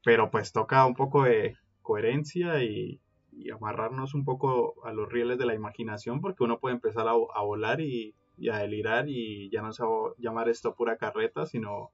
pero 0.04 0.32
pues 0.32 0.52
toca 0.52 0.86
un 0.86 0.96
poco 0.96 1.24
de 1.24 1.58
coherencia 1.84 2.64
y, 2.64 3.00
y 3.32 3.52
amarrarnos 3.52 4.16
un 4.16 4.26
poco 4.26 4.84
a 4.84 4.92
los 4.94 5.10
rieles 5.12 5.38
de 5.38 5.46
la 5.46 5.54
imaginación 5.54 6.22
porque 6.22 6.44
uno 6.44 6.60
puede 6.60 6.76
empezar 6.76 7.08
a, 7.08 7.12
a 7.12 7.44
volar 7.44 7.82
y, 7.82 8.16
y 8.41 8.49
a 8.49 8.58
delirar 8.58 9.08
y 9.08 9.49
ya 9.51 9.62
no 9.62 9.71
se 9.71 9.84
va 9.84 9.89
a 9.89 10.13
llamar 10.17 10.49
esto 10.49 10.73
pura 10.73 10.97
carreta, 10.97 11.45
sino 11.45 11.91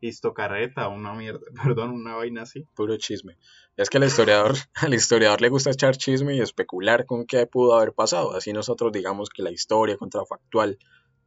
histocarreta, 0.00 0.88
una 0.88 1.14
mierda, 1.14 1.40
perdón, 1.64 1.90
una 1.92 2.16
vaina 2.16 2.42
así. 2.42 2.66
puro 2.74 2.96
chisme. 2.96 3.38
Es 3.76 3.88
que 3.88 3.98
al 3.98 4.04
historiador, 4.04 4.56
al 4.74 4.92
historiador 4.92 5.40
le 5.40 5.48
gusta 5.48 5.70
echar 5.70 5.96
chisme 5.96 6.34
y 6.34 6.40
especular 6.40 7.06
con 7.06 7.26
qué 7.26 7.46
pudo 7.46 7.76
haber 7.76 7.92
pasado. 7.92 8.34
Así 8.34 8.52
nosotros 8.52 8.92
digamos 8.92 9.30
que 9.30 9.42
la 9.42 9.52
historia 9.52 9.96
contrafactual 9.96 10.78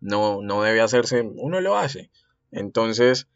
no, 0.01 0.41
no 0.41 0.62
debe 0.62 0.82
hacerse, 0.82 1.21
uno 1.21 1.62
lo 1.62 1.77
hace. 1.77 2.12
Entonces, 2.51 3.27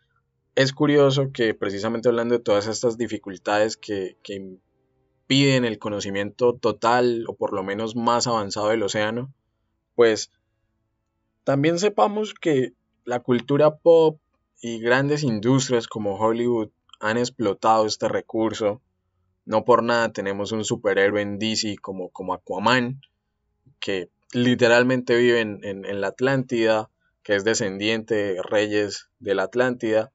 es 0.55 0.73
curioso 0.73 1.31
que 1.33 1.53
precisamente 1.53 2.09
hablando 2.09 2.37
de 2.37 2.43
todas 2.43 2.67
estas 2.67 2.97
dificultades 2.97 3.77
que, 3.77 4.17
que 4.21 4.35
impiden 4.35 5.63
el 5.63 5.79
conocimiento 5.79 6.53
total 6.55 7.23
o 7.27 7.35
por 7.35 7.53
lo 7.53 7.63
menos 7.63 7.95
más 7.95 8.27
avanzado 8.27 8.67
del 8.67 8.83
océano, 8.83 9.33
pues 9.95 10.29
también 11.43 11.79
sepamos 11.79 12.33
que 12.33 12.73
la 13.05 13.19
cultura 13.19 13.75
pop 13.77 14.19
y 14.61 14.79
grandes 14.79 15.23
industrias 15.23 15.87
como 15.87 16.15
Hollywood 16.17 16.69
han 16.99 17.17
explotado 17.17 17.85
este 17.85 18.07
recurso. 18.07 18.81
No 19.45 19.65
por 19.65 19.83
nada 19.83 20.11
tenemos 20.13 20.51
un 20.51 20.63
superhéroe 20.65 21.21
en 21.21 21.39
DC 21.39 21.75
como, 21.81 22.09
como 22.09 22.33
Aquaman, 22.33 23.01
que 23.79 24.09
literalmente 24.33 25.15
vive 25.17 25.41
en, 25.41 25.59
en- 25.63 26.01
la 26.01 26.07
Atlántida, 26.07 26.89
que 27.23 27.35
es 27.35 27.43
descendiente 27.43 28.15
de 28.15 28.41
reyes 28.43 29.09
de 29.19 29.35
la 29.35 29.43
Atlántida 29.43 30.11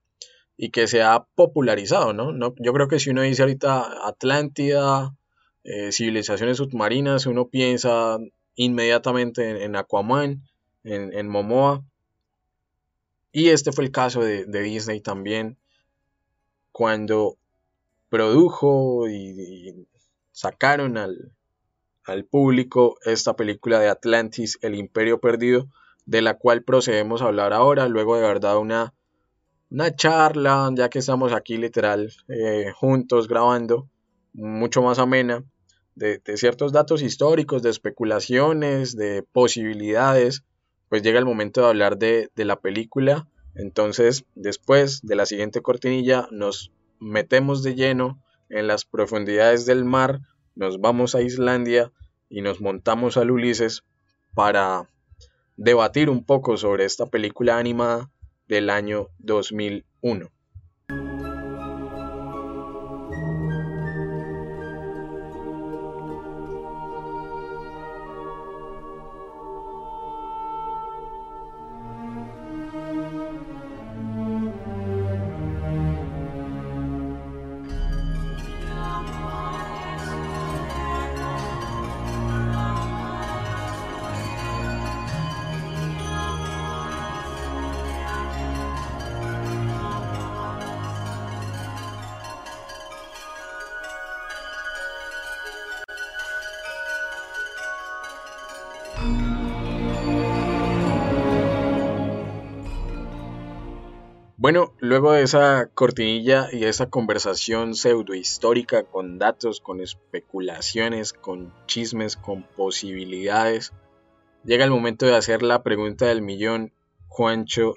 y 0.56 0.70
que 0.70 0.86
se 0.88 1.02
ha 1.02 1.26
popularizado, 1.34 2.12
¿no? 2.12 2.32
No- 2.32 2.54
yo 2.58 2.72
creo 2.72 2.88
que 2.88 2.98
si 3.00 3.10
uno 3.10 3.22
dice 3.22 3.42
ahorita 3.42 4.06
Atlántida, 4.08 5.14
eh, 5.64 5.92
civilizaciones 5.92 6.58
submarinas, 6.58 7.26
uno 7.26 7.48
piensa 7.48 8.18
inmediatamente 8.56 9.50
en, 9.50 9.56
en 9.58 9.76
Aquaman, 9.76 10.42
en, 10.86 11.12
en 11.12 11.28
Momoa. 11.28 11.84
Y 13.32 13.50
este 13.50 13.72
fue 13.72 13.84
el 13.84 13.90
caso 13.90 14.22
de, 14.22 14.46
de 14.46 14.62
Disney 14.62 15.00
también, 15.00 15.58
cuando 16.72 17.36
produjo 18.08 19.08
y, 19.08 19.86
sacaron 20.32 20.98
al, 20.98 21.32
al 22.04 22.24
público 22.24 22.96
esta 23.04 23.36
película 23.36 23.78
de 23.78 23.88
Atlantis, 23.88 24.58
El 24.62 24.74
Imperio 24.74 25.18
Perdido, 25.18 25.68
de 26.04 26.22
la 26.22 26.34
cual 26.34 26.62
procedemos 26.62 27.20
a 27.20 27.26
hablar 27.26 27.52
ahora, 27.52 27.88
luego 27.88 28.16
de 28.16 28.22
verdad 28.22 28.58
una, 28.58 28.94
una 29.70 29.94
charla, 29.94 30.70
ya 30.74 30.88
que 30.88 30.98
estamos 31.00 31.32
aquí 31.32 31.56
literal 31.56 32.12
eh, 32.28 32.70
juntos 32.74 33.28
grabando, 33.28 33.88
mucho 34.34 34.82
más 34.82 34.98
amena, 34.98 35.42
de, 35.94 36.18
de 36.18 36.36
ciertos 36.36 36.72
datos 36.72 37.00
históricos, 37.02 37.62
de 37.62 37.70
especulaciones, 37.70 38.94
de 38.94 39.22
posibilidades, 39.22 40.44
pues 40.88 41.02
llega 41.02 41.18
el 41.18 41.24
momento 41.24 41.62
de 41.62 41.68
hablar 41.68 41.98
de, 41.98 42.30
de 42.34 42.44
la 42.44 42.60
película. 42.60 43.28
Entonces, 43.54 44.24
después 44.34 45.00
de 45.02 45.16
la 45.16 45.26
siguiente 45.26 45.62
cortinilla, 45.62 46.28
nos 46.30 46.72
metemos 47.00 47.62
de 47.62 47.74
lleno 47.74 48.22
en 48.48 48.66
las 48.66 48.84
profundidades 48.84 49.66
del 49.66 49.84
mar, 49.84 50.20
nos 50.54 50.80
vamos 50.80 51.14
a 51.14 51.22
Islandia 51.22 51.92
y 52.28 52.42
nos 52.42 52.60
montamos 52.60 53.16
al 53.16 53.30
Ulises 53.30 53.84
para 54.34 54.88
debatir 55.56 56.10
un 56.10 56.24
poco 56.24 56.56
sobre 56.56 56.84
esta 56.84 57.06
película 57.06 57.58
animada 57.58 58.10
del 58.48 58.70
año 58.70 59.08
2001. 59.18 60.30
Luego 104.86 105.12
de 105.12 105.22
esa 105.22 105.68
cortinilla 105.74 106.48
y 106.52 106.64
esa 106.64 106.88
conversación 106.88 107.74
pseudohistórica 107.74 108.84
con 108.84 109.18
datos, 109.18 109.60
con 109.60 109.80
especulaciones, 109.80 111.12
con 111.12 111.52
chismes, 111.66 112.16
con 112.16 112.42
posibilidades, 112.42 113.72
llega 114.44 114.64
el 114.64 114.70
momento 114.70 115.04
de 115.04 115.16
hacer 115.16 115.42
la 115.42 115.62
pregunta 115.62 116.06
del 116.06 116.22
millón, 116.22 116.72
Juancho, 117.08 117.74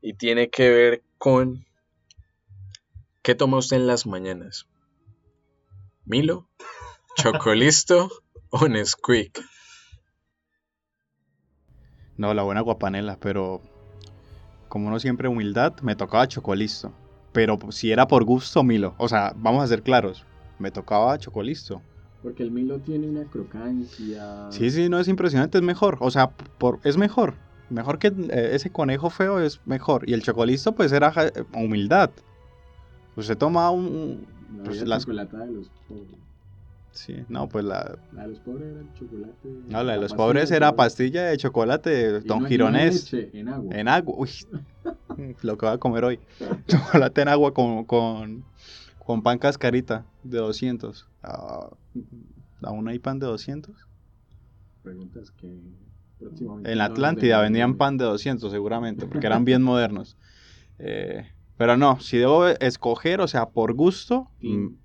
y 0.00 0.14
tiene 0.14 0.50
que 0.50 0.70
ver 0.70 1.02
con 1.18 1.66
¿qué 3.22 3.34
toma 3.34 3.58
usted 3.58 3.76
en 3.76 3.86
las 3.86 4.06
mañanas? 4.06 4.66
¿Milo? 6.04 6.48
¿Chocolisto 7.16 8.10
o 8.50 8.66
Nesquik? 8.66 9.40
No, 12.16 12.34
la 12.34 12.42
buena 12.42 12.60
guapanela, 12.60 13.18
pero 13.20 13.62
como 14.70 14.88
no 14.88 15.00
siempre 15.00 15.28
humildad, 15.28 15.74
me 15.82 15.96
tocaba 15.96 16.28
chocolisto. 16.28 16.92
Pero 17.32 17.58
si 17.70 17.90
era 17.90 18.06
por 18.06 18.24
gusto, 18.24 18.62
Milo. 18.62 18.94
O 18.98 19.08
sea, 19.08 19.34
vamos 19.36 19.62
a 19.64 19.66
ser 19.66 19.82
claros, 19.82 20.24
me 20.60 20.70
tocaba 20.70 21.18
chocolisto. 21.18 21.82
Porque 22.22 22.44
el 22.44 22.52
Milo 22.52 22.78
tiene 22.78 23.08
una 23.08 23.24
crocancia. 23.24 24.46
Sí, 24.50 24.70
sí, 24.70 24.88
no 24.88 25.00
es 25.00 25.08
impresionante, 25.08 25.58
es 25.58 25.64
mejor. 25.64 25.98
O 26.00 26.10
sea, 26.10 26.30
por, 26.30 26.78
es 26.84 26.96
mejor. 26.96 27.34
Mejor 27.68 27.98
que 27.98 28.08
eh, 28.08 28.50
ese 28.52 28.70
conejo 28.70 29.10
feo 29.10 29.40
es 29.40 29.60
mejor. 29.66 30.08
Y 30.08 30.12
el 30.12 30.22
chocolisto, 30.22 30.72
pues 30.72 30.92
era 30.92 31.12
humildad. 31.52 32.10
Usted 33.16 33.36
toma 33.36 33.70
un. 33.70 34.24
La 34.56 34.62
pues, 34.64 34.82
las- 34.86 35.06
de 35.06 35.12
los 35.14 35.70
pobres. 35.88 36.29
Sí, 36.92 37.14
no, 37.28 37.48
pues 37.48 37.64
la. 37.64 37.98
La 38.12 38.22
de 38.22 38.28
los 38.28 38.40
pobres 38.40 38.68
era 38.70 38.80
el 38.80 38.92
chocolate. 38.94 39.48
No, 39.68 39.82
la 39.84 39.92
de 39.92 39.98
los 40.00 40.12
pastilla 40.12 40.16
pobres 40.16 40.50
era 40.50 40.76
pastilla 40.76 41.24
de 41.26 41.36
chocolate 41.36 42.20
Don 42.20 42.42
no- 42.42 42.48
Gironés. 42.48 43.12
leche, 43.12 43.30
en 43.38 43.48
agua. 43.48 43.76
En 43.76 43.88
agua. 43.88 44.14
Uy, 44.18 44.30
lo 45.42 45.56
que 45.56 45.66
voy 45.66 45.74
a 45.74 45.78
comer 45.78 46.04
hoy. 46.04 46.20
Chocolate 46.66 47.22
en 47.22 47.28
agua 47.28 47.54
con, 47.54 47.84
con, 47.84 48.44
con 48.98 49.22
pan 49.22 49.38
cascarita 49.38 50.04
de 50.22 50.38
200. 50.38 51.06
Ah, 51.22 51.70
¿Aún 52.62 52.88
hay 52.88 52.98
pan 52.98 53.18
de 53.18 53.26
200? 53.26 53.74
Preguntas 54.82 55.30
que 55.30 55.60
próximamente. 56.18 56.72
En 56.72 56.78
la 56.78 56.86
Atlántida 56.86 57.40
vendían 57.40 57.76
pan 57.76 57.96
de 57.98 58.04
200 58.04 58.50
seguramente, 58.50 59.06
porque 59.06 59.26
eran 59.26 59.44
bien 59.44 59.62
modernos. 59.62 60.16
Eh, 60.78 61.30
pero 61.56 61.76
no, 61.76 62.00
si 62.00 62.16
debo 62.18 62.46
escoger, 62.48 63.20
o 63.20 63.28
sea, 63.28 63.50
por 63.50 63.74
gusto, 63.74 64.30
Team. 64.40 64.78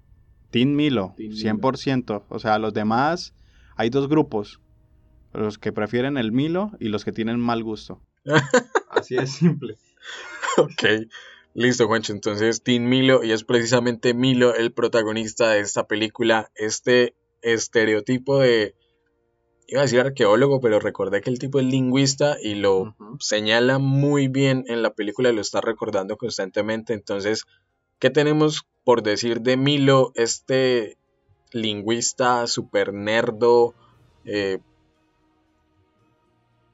Team 0.56 0.74
Milo, 0.74 1.14
Team 1.18 1.32
Milo. 1.32 1.60
100%. 1.60 2.24
O 2.30 2.40
sea, 2.40 2.60
los 2.60 2.74
demás, 2.74 3.34
hay 3.76 3.90
dos 3.90 4.08
grupos. 4.08 4.62
Los 5.34 5.58
que 5.58 5.74
prefieren 5.74 6.16
el 6.16 6.32
Milo 6.32 6.72
y 6.80 6.88
los 6.88 7.04
que 7.04 7.12
tienen 7.12 7.42
mal 7.42 7.62
gusto. 7.62 8.02
Así 8.90 9.18
es 9.18 9.34
simple. 9.34 9.76
Ok, 10.58 11.10
listo, 11.56 11.88
Juancho. 11.88 12.14
Entonces, 12.14 12.64
Team 12.64 12.84
Milo, 12.84 13.22
y 13.22 13.34
es 13.34 13.44
precisamente 13.44 14.14
Milo 14.14 14.56
el 14.56 14.72
protagonista 14.72 15.50
de 15.50 15.60
esta 15.60 15.88
película. 15.88 16.50
Este 16.56 17.16
estereotipo 17.42 18.40
de. 18.40 18.76
Iba 19.68 19.82
a 19.82 19.84
decir 19.84 20.00
arqueólogo, 20.00 20.62
pero 20.62 20.80
recordé 20.80 21.20
que 21.20 21.32
el 21.32 21.40
tipo 21.40 21.60
es 21.60 21.66
lingüista 21.66 22.38
y 22.42 22.56
lo 22.56 22.96
señala 23.20 23.78
muy 23.78 24.30
bien 24.30 24.64
en 24.68 24.84
la 24.84 24.94
película 24.94 25.32
y 25.32 25.36
lo 25.36 25.42
está 25.42 25.60
recordando 25.60 26.16
constantemente. 26.16 26.94
Entonces, 26.94 27.44
¿qué 28.00 28.10
tenemos 28.10 28.66
por 28.84 29.02
decir 29.02 29.42
de 29.42 29.58
Milo, 29.58 30.12
este 30.16 30.98
lingüista 31.52 32.46
super 32.48 32.94
nerdo 32.94 33.74
eh, 34.26 34.60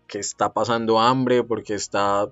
que 0.07 0.19
está 0.19 0.51
pasando 0.51 0.99
hambre 0.99 1.43
porque 1.43 1.73
está 1.73 2.29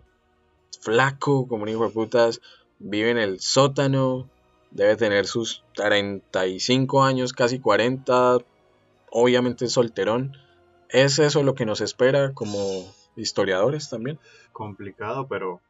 flaco 0.81 1.47
como 1.47 1.63
un 1.63 1.69
hijo 1.69 1.85
de 1.85 1.93
putas, 1.93 2.41
vive 2.79 3.11
en 3.11 3.17
el 3.17 3.39
sótano, 3.39 4.29
debe 4.71 4.95
tener 4.95 5.27
sus 5.27 5.63
35 5.75 7.03
años, 7.03 7.33
casi 7.33 7.59
40, 7.59 8.37
obviamente 9.11 9.67
solterón. 9.67 10.35
¿Es 10.89 11.19
eso 11.19 11.43
lo 11.43 11.55
que 11.55 11.65
nos 11.65 11.81
espera 11.81 12.33
como 12.33 12.59
historiadores 13.15 13.89
también? 13.89 14.19
Complicado, 14.51 15.27
pero 15.27 15.61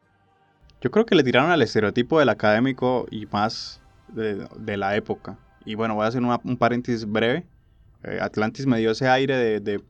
Yo 0.80 0.90
creo 0.90 1.04
que 1.04 1.14
le 1.14 1.22
tiraron 1.22 1.50
al 1.50 1.62
estereotipo 1.62 2.18
del 2.18 2.28
académico 2.30 3.06
y 3.10 3.26
más 3.26 3.80
de, 4.08 4.46
de 4.58 4.76
la 4.76 4.96
época. 4.96 5.38
Y 5.64 5.74
bueno, 5.74 5.94
voy 5.94 6.04
a 6.04 6.08
hacer 6.08 6.22
una- 6.22 6.40
un 6.42 6.56
paréntesis 6.56 7.04
breve. 7.06 7.44
Eh, 8.02 8.18
Atlantis 8.20 8.66
me 8.66 8.78
dio 8.78 8.90
ese 8.92 9.06
aire 9.08 9.36
de, 9.36 9.60
de 9.60 9.82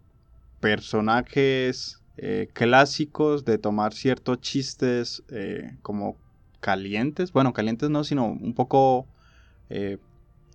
personajes 0.59 2.00
eh, 2.16 2.48
clásicos, 2.53 3.44
de 3.44 3.59
tomar 3.59 3.92
ciertos 3.94 4.40
chistes 4.40 5.22
eh, 5.31 5.76
como 5.83 6.16
calientes. 6.61 7.33
Bueno, 7.33 7.53
calientes 7.53 7.88
no, 7.88 8.05
sino 8.05 8.26
un 8.26 8.55
poco 8.55 9.07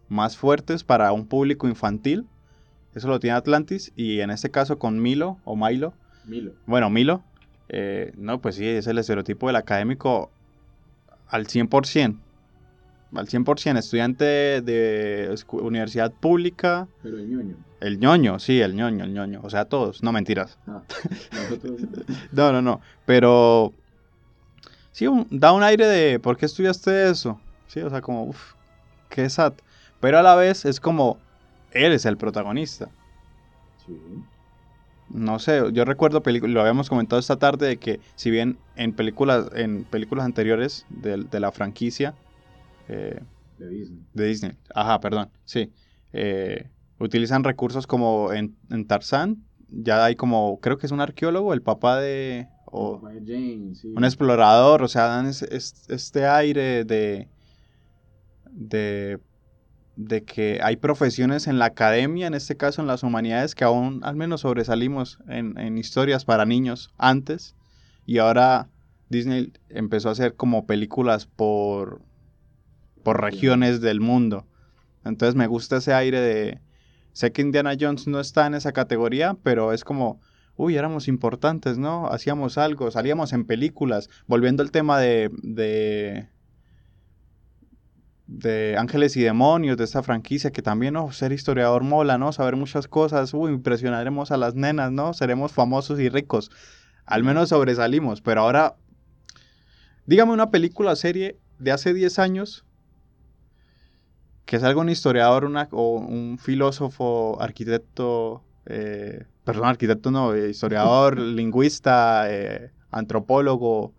más 0.09 0.35
fuertes 0.35 0.83
para 0.83 1.13
un 1.13 1.25
público 1.25 1.67
infantil. 1.69 2.25
Eso 2.93 3.07
lo 3.07 3.19
tiene 3.19 3.37
Atlantis. 3.37 3.93
Y 3.95 4.19
en 4.19 4.29
este 4.29 4.51
caso 4.51 4.77
con 4.77 5.01
Milo 5.01 5.37
o 5.45 5.55
Milo. 5.55 5.93
Milo. 6.25 6.51
Bueno, 6.65 6.89
Milo, 6.89 7.23
eh, 7.69 8.11
no, 8.17 8.39
pues 8.41 8.55
sí, 8.55 8.67
es 8.67 8.87
el 8.87 8.97
estereotipo 8.97 9.47
del 9.47 9.55
académico 9.55 10.29
al 11.29 11.47
100%. 11.47 12.17
Al 13.13 13.27
100%, 13.27 13.77
estudiante 13.79 14.25
de 14.61 15.33
universidad 15.51 16.11
pública, 16.11 16.87
Pero 17.01 17.17
el 17.17 17.29
ñoño. 17.29 17.55
el 17.79 17.99
ñoño, 17.99 18.39
sí, 18.39 18.59
el 18.59 18.75
ñoño, 18.75 19.05
el 19.05 19.13
ñoño. 19.13 19.39
O 19.43 19.49
sea, 19.49 19.65
todos, 19.65 20.03
no 20.03 20.11
mentiras. 20.11 20.57
Ah, 20.67 20.81
nosotros. 21.31 21.81
No, 22.33 22.51
no, 22.51 22.61
no. 22.61 22.81
Pero 23.05 23.73
sí, 24.91 25.07
un- 25.07 25.27
da 25.31 25.53
un 25.53 25.63
aire 25.63 25.87
de 25.87 26.19
¿por 26.19 26.35
qué 26.35 26.45
estudiaste 26.45 27.09
eso? 27.09 27.39
Sí, 27.67 27.79
o 27.79 27.89
sea, 27.89 28.01
como, 28.01 28.23
uff, 28.25 28.53
qué 29.09 29.29
sad. 29.29 29.53
Pero 30.01 30.19
a 30.19 30.23
la 30.23 30.35
vez 30.35 30.65
es 30.65 30.79
como, 30.81 31.17
él 31.71 31.93
es 31.93 32.05
el 32.05 32.17
protagonista. 32.17 32.89
Sí. 33.85 33.97
No 35.07 35.39
sé, 35.39 35.61
yo 35.71 35.85
recuerdo 35.85 36.23
lo 36.47 36.61
habíamos 36.61 36.89
comentado 36.89 37.19
esta 37.19 37.37
tarde, 37.37 37.67
de 37.67 37.79
que 37.79 38.01
si 38.15 38.31
bien 38.31 38.59
en 38.75 38.95
películas, 38.95 39.47
en 39.53 39.85
películas 39.85 40.25
anteriores 40.25 40.85
de, 40.89 41.17
de 41.29 41.39
la 41.39 41.51
franquicia 41.51 42.17
eh, 42.87 43.21
De 43.57 43.67
Disney. 43.69 44.03
de 44.13 44.25
Disney, 44.25 44.51
ajá, 44.73 44.99
perdón, 44.99 45.31
sí, 45.45 45.71
eh, 46.11 46.69
utilizan 46.99 47.43
recursos 47.43 47.87
como 47.87 48.33
en, 48.33 48.57
en 48.69 48.87
Tarzán, 48.87 49.45
ya 49.69 50.03
hay 50.05 50.15
como, 50.15 50.59
creo 50.59 50.77
que 50.77 50.87
es 50.87 50.91
un 50.91 51.01
arqueólogo, 51.01 51.53
el 51.53 51.61
papá 51.61 51.99
de, 52.01 52.47
o 52.65 52.99
Papá 52.99 53.13
de 53.13 53.21
Jane, 53.25 53.75
sí. 53.75 53.93
un 53.95 54.05
explorador, 54.05 54.83
o 54.83 54.87
sea, 54.87 55.05
dan 55.07 55.27
es- 55.27 55.43
este 55.89 56.25
aire 56.25 56.83
de, 56.83 57.29
de, 58.51 59.19
de 59.95 60.23
que 60.23 60.59
hay 60.61 60.75
profesiones 60.75 61.47
en 61.47 61.59
la 61.59 61.65
academia, 61.65 62.27
en 62.27 62.33
este 62.33 62.57
caso 62.57 62.81
en 62.81 62.87
las 62.87 63.03
humanidades, 63.03 63.55
que 63.55 63.63
aún 63.63 64.01
al 64.03 64.15
menos 64.15 64.41
sobresalimos 64.41 65.19
en, 65.27 65.57
en 65.57 65.77
historias 65.77 66.25
para 66.25 66.45
niños 66.45 66.93
antes, 66.97 67.55
y 68.05 68.17
ahora 68.19 68.69
Disney 69.09 69.53
empezó 69.69 70.09
a 70.09 70.13
hacer 70.13 70.35
como 70.35 70.65
películas 70.65 71.25
por, 71.25 72.01
por 73.03 73.21
regiones 73.21 73.81
del 73.81 74.01
mundo. 74.01 74.45
Entonces 75.03 75.35
me 75.35 75.47
gusta 75.47 75.77
ese 75.77 75.93
aire 75.93 76.19
de... 76.19 76.59
Sé 77.13 77.31
que 77.31 77.41
Indiana 77.41 77.73
Jones 77.79 78.07
no 78.07 78.19
está 78.19 78.45
en 78.45 78.55
esa 78.55 78.73
categoría, 78.73 79.37
pero 79.41 79.71
es 79.71 79.85
como, 79.85 80.19
uy, 80.57 80.75
éramos 80.75 81.07
importantes, 81.07 81.77
¿no? 81.77 82.07
Hacíamos 82.07 82.57
algo, 82.57 82.91
salíamos 82.91 83.31
en 83.31 83.45
películas. 83.45 84.09
Volviendo 84.27 84.63
al 84.63 84.71
tema 84.71 84.99
de, 84.99 85.29
de, 85.41 86.27
de 88.27 88.75
Ángeles 88.77 89.15
y 89.17 89.21
Demonios, 89.21 89.77
de 89.77 89.83
esta 89.83 90.03
franquicia, 90.03 90.51
que 90.51 90.61
también, 90.61 90.95
oh, 90.95 91.11
ser 91.11 91.31
historiador 91.31 91.83
mola, 91.83 92.17
¿no? 92.17 92.31
Saber 92.33 92.55
muchas 92.55 92.87
cosas, 92.87 93.33
uy, 93.33 93.51
impresionaremos 93.51 94.31
a 94.31 94.37
las 94.37 94.55
nenas, 94.55 94.91
¿no? 94.91 95.13
Seremos 95.13 95.51
famosos 95.51 95.99
y 95.99 96.09
ricos. 96.09 96.51
Al 97.05 97.23
menos 97.23 97.49
sobresalimos, 97.49 98.21
pero 98.21 98.41
ahora, 98.41 98.75
dígame 100.05 100.31
una 100.31 100.49
película 100.49 100.91
o 100.91 100.95
serie 100.95 101.37
de 101.59 101.71
hace 101.71 101.93
10 101.93 102.19
años 102.19 102.65
que 104.45 104.59
salga 104.59 104.79
un 104.79 104.89
historiador 104.89 105.45
una, 105.45 105.67
o 105.71 105.97
un 105.97 106.37
filósofo, 106.37 107.37
arquitecto, 107.41 108.43
eh, 108.65 109.25
perdón, 109.43 109.65
arquitecto 109.65 110.11
no, 110.11 110.33
eh, 110.33 110.49
historiador, 110.49 111.19
lingüista, 111.19 112.31
eh, 112.31 112.71
antropólogo, 112.91 113.93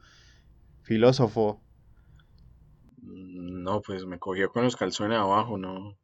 filósofo. 0.83 1.61
No, 3.09 3.83
pues 3.83 4.05
me 4.05 4.19
cogió 4.19 4.51
con 4.51 4.65
los 4.65 4.77
calzones 4.77 5.19
abajo, 5.19 5.57
no. 5.59 5.97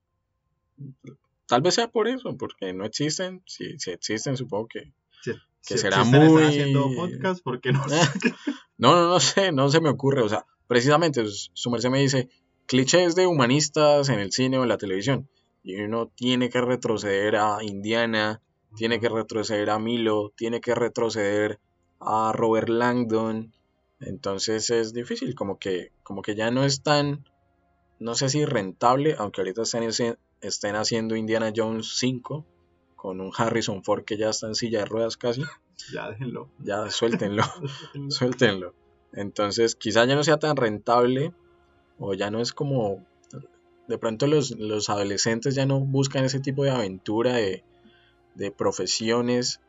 Tal 1.47 1.61
vez 1.61 1.75
sea 1.75 1.89
por 1.89 2.09
eso, 2.09 2.37
porque 2.37 2.73
no 2.73 2.85
existen. 2.85 3.43
Si, 3.47 3.79
si 3.79 3.91
existen, 3.91 4.37
supongo 4.37 4.69
que. 4.69 4.93
si, 5.23 5.33
Que 5.33 5.75
si 5.75 5.79
será 5.79 6.05
muy- 6.05 6.43
haciendo 6.45 6.89
podcast 6.95 7.43
porque 7.43 7.73
no. 7.73 7.83
No, 8.79 8.97
no, 8.97 9.09
no 9.09 9.21
sé, 9.21 9.53
no 9.53 9.69
se 9.69 9.81
me 9.81 9.91
ocurre. 9.91 10.23
O 10.23 10.29
sea, 10.29 10.45
precisamente 10.67 11.25
su 11.29 11.71
merced 11.71 11.91
me 11.91 12.01
dice 12.01 12.29
clichés 12.67 13.15
de 13.15 13.27
humanistas 13.29 14.09
en 14.09 14.19
el 14.19 14.33
cine 14.33 14.59
o 14.59 14.63
en 14.65 14.69
la 14.69 14.79
televisión. 14.79 15.29
Y 15.63 15.77
uno 15.81 16.09
tiene 16.17 16.51
que 16.51 16.61
retroceder 16.61 17.37
a 17.37 17.59
Indiana, 17.63 18.41
tiene 18.75 18.99
que 18.99 19.09
retroceder 19.09 19.71
a 19.71 19.79
Milo, 19.79 20.33
tiene 20.37 20.61
que 20.61 20.75
retroceder 20.75 21.61
a 22.01 22.33
Robert 22.35 22.69
Langdon. 22.69 23.53
Entonces 24.03 24.71
es 24.71 24.93
difícil, 24.93 25.35
como 25.35 25.59
que, 25.59 25.93
como 26.03 26.23
que 26.23 26.35
ya 26.35 26.51
no 26.51 26.65
es 26.65 26.83
tan, 26.83 27.25
no 27.99 28.15
sé 28.15 28.29
si 28.29 28.45
rentable, 28.45 29.15
aunque 29.19 29.41
ahorita 29.41 29.63
estén, 29.63 30.19
estén 30.41 30.77
haciendo 30.77 31.17
Indiana 31.17 31.53
Jones 31.55 31.97
5 31.99 32.45
con 32.97 33.21
un 33.21 33.33
Harrison 33.37 33.83
Ford 33.83 34.05
que 34.05 34.17
ya 34.17 34.31
está 34.31 34.47
en 34.47 34.55
silla 34.55 34.81
de 34.81 34.87
ruedas 34.87 35.17
casi. 35.17 35.43
Ya 35.93 36.09
déjenlo. 36.09 36.49
Ya 36.61 36.89
suéltenlo. 36.91 37.43
Suéltenlo. 38.09 38.73
Entonces, 39.13 39.75
quizá 39.75 40.05
ya 40.05 40.15
no 40.15 40.23
sea 40.23 40.39
tan 40.39 40.57
rentable 40.57 41.33
o 41.99 42.15
ya 42.15 42.31
no 42.31 42.41
es 42.41 42.53
como... 42.53 43.05
De 43.89 43.99
pronto 43.99 44.29
los, 44.29 44.53
los 44.53 44.89
adolescentes 44.91 45.57
ya 45.57 45.67
no 45.67 45.81
buscan 45.81 46.25
ese 46.25 46.39
tipo 46.39 46.63
de 46.63 46.71
aventura 46.71 47.33
de, 47.33 47.65
de 48.37 48.53
profesiones 48.53 49.61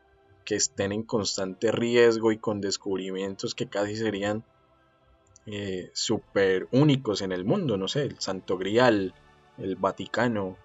que 0.44 0.56
estén 0.56 0.92
en 0.92 1.02
constante 1.02 1.72
riesgo 1.72 2.32
y 2.32 2.38
con 2.38 2.60
descubrimientos 2.60 3.54
que 3.54 3.66
casi 3.66 3.96
serían 3.96 4.44
eh, 5.46 5.90
súper 5.92 6.68
únicos 6.72 7.22
en 7.22 7.32
el 7.32 7.44
mundo, 7.44 7.76
no 7.76 7.88
sé, 7.88 8.02
el 8.02 8.18
Santo 8.20 8.56
Grial, 8.56 9.14
el 9.58 9.76
Vaticano, 9.76 10.56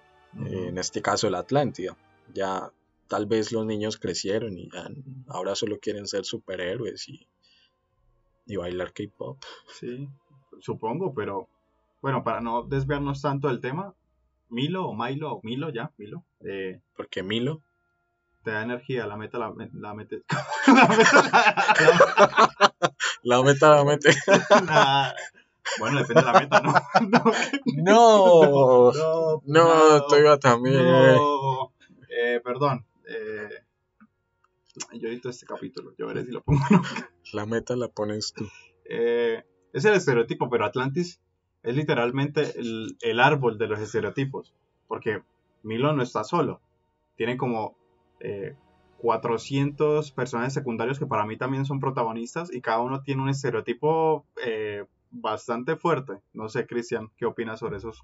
eh, 0.45 0.67
en 0.69 0.77
este 0.77 1.01
caso 1.01 1.29
la 1.29 1.39
Atlántida. 1.39 1.97
Ya 2.33 2.71
tal 3.07 3.25
vez 3.25 3.51
los 3.51 3.65
niños 3.65 3.97
crecieron 3.97 4.57
y 4.57 4.69
ya 4.69 4.89
ahora 5.27 5.55
solo 5.55 5.79
quieren 5.79 6.07
ser 6.07 6.25
superhéroes 6.25 7.09
y, 7.09 7.27
y 8.45 8.55
bailar 8.55 8.93
K-pop. 8.93 9.37
Sí, 9.79 10.07
supongo, 10.59 11.13
pero 11.13 11.49
bueno, 12.01 12.23
para 12.23 12.39
no 12.39 12.63
desviarnos 12.63 13.21
tanto 13.21 13.47
del 13.47 13.59
tema, 13.59 13.93
Milo 14.49 14.87
o 14.87 14.95
Milo 14.95 15.33
o 15.33 15.41
Milo 15.43 15.69
ya, 15.69 15.91
Milo, 15.97 16.23
eh, 16.41 16.81
Porque 16.95 17.23
Milo, 17.23 17.61
te 18.43 18.51
da 18.51 18.63
energía, 18.63 19.05
la 19.07 19.17
meta 19.17 19.37
la, 19.37 19.53
la 19.73 19.93
mete. 19.93 20.23
la 20.67 20.87
meta- 20.87 21.29
la 23.23 23.43
meta, 23.43 23.75
la 23.75 23.83
meta. 23.85 24.09
Nah. 24.65 25.13
Bueno, 25.79 25.99
depende 25.99 26.21
de 26.21 26.25
la 26.25 26.39
meta, 26.39 26.61
¿no? 26.61 26.73
No, 27.83 28.91
no, 28.91 29.41
no, 29.45 30.05
tú 30.07 30.15
iba 30.15 30.37
también. 30.39 30.77
no. 30.83 31.73
Eh, 32.09 32.41
perdón. 32.43 32.85
eh, 33.07 33.49
Yo 34.93 35.09
edito 35.09 35.29
este 35.29 35.45
capítulo, 35.45 35.93
yo 35.97 36.07
veré 36.07 36.25
si 36.25 36.31
lo 36.31 36.41
pongo 36.41 36.61
o 36.69 36.73
no. 36.73 36.81
La 37.33 37.45
meta 37.45 37.75
la 37.75 37.87
pones 37.87 38.33
tú. 38.33 38.47
Eh, 38.85 39.43
es 39.73 39.85
el 39.85 39.93
estereotipo, 39.93 40.49
pero 40.49 40.65
Atlantis 40.65 41.21
es 41.61 41.75
literalmente 41.75 42.59
el, 42.59 42.97
el 43.01 43.19
árbol 43.19 43.57
de 43.59 43.67
los 43.67 43.79
estereotipos. 43.79 44.55
Porque 44.87 45.21
Milo 45.61 45.93
no 45.93 46.01
está 46.01 46.23
solo. 46.23 46.61
Tiene 47.15 47.37
como 47.37 47.77
eh, 48.19 48.55
400 48.97 50.11
personajes 50.11 50.53
secundarios 50.53 50.99
que 50.99 51.05
para 51.05 51.25
mí 51.25 51.37
también 51.37 51.65
son 51.65 51.79
protagonistas 51.79 52.53
y 52.53 52.61
cada 52.61 52.79
uno 52.81 53.01
tiene 53.01 53.21
un 53.21 53.29
estereotipo 53.29 54.25
eh, 54.43 54.85
bastante 55.11 55.75
fuerte. 55.75 56.13
No 56.33 56.49
sé, 56.49 56.67
Cristian, 56.67 57.09
¿qué 57.17 57.25
opinas 57.25 57.59
sobre 57.59 57.77
esos 57.77 58.03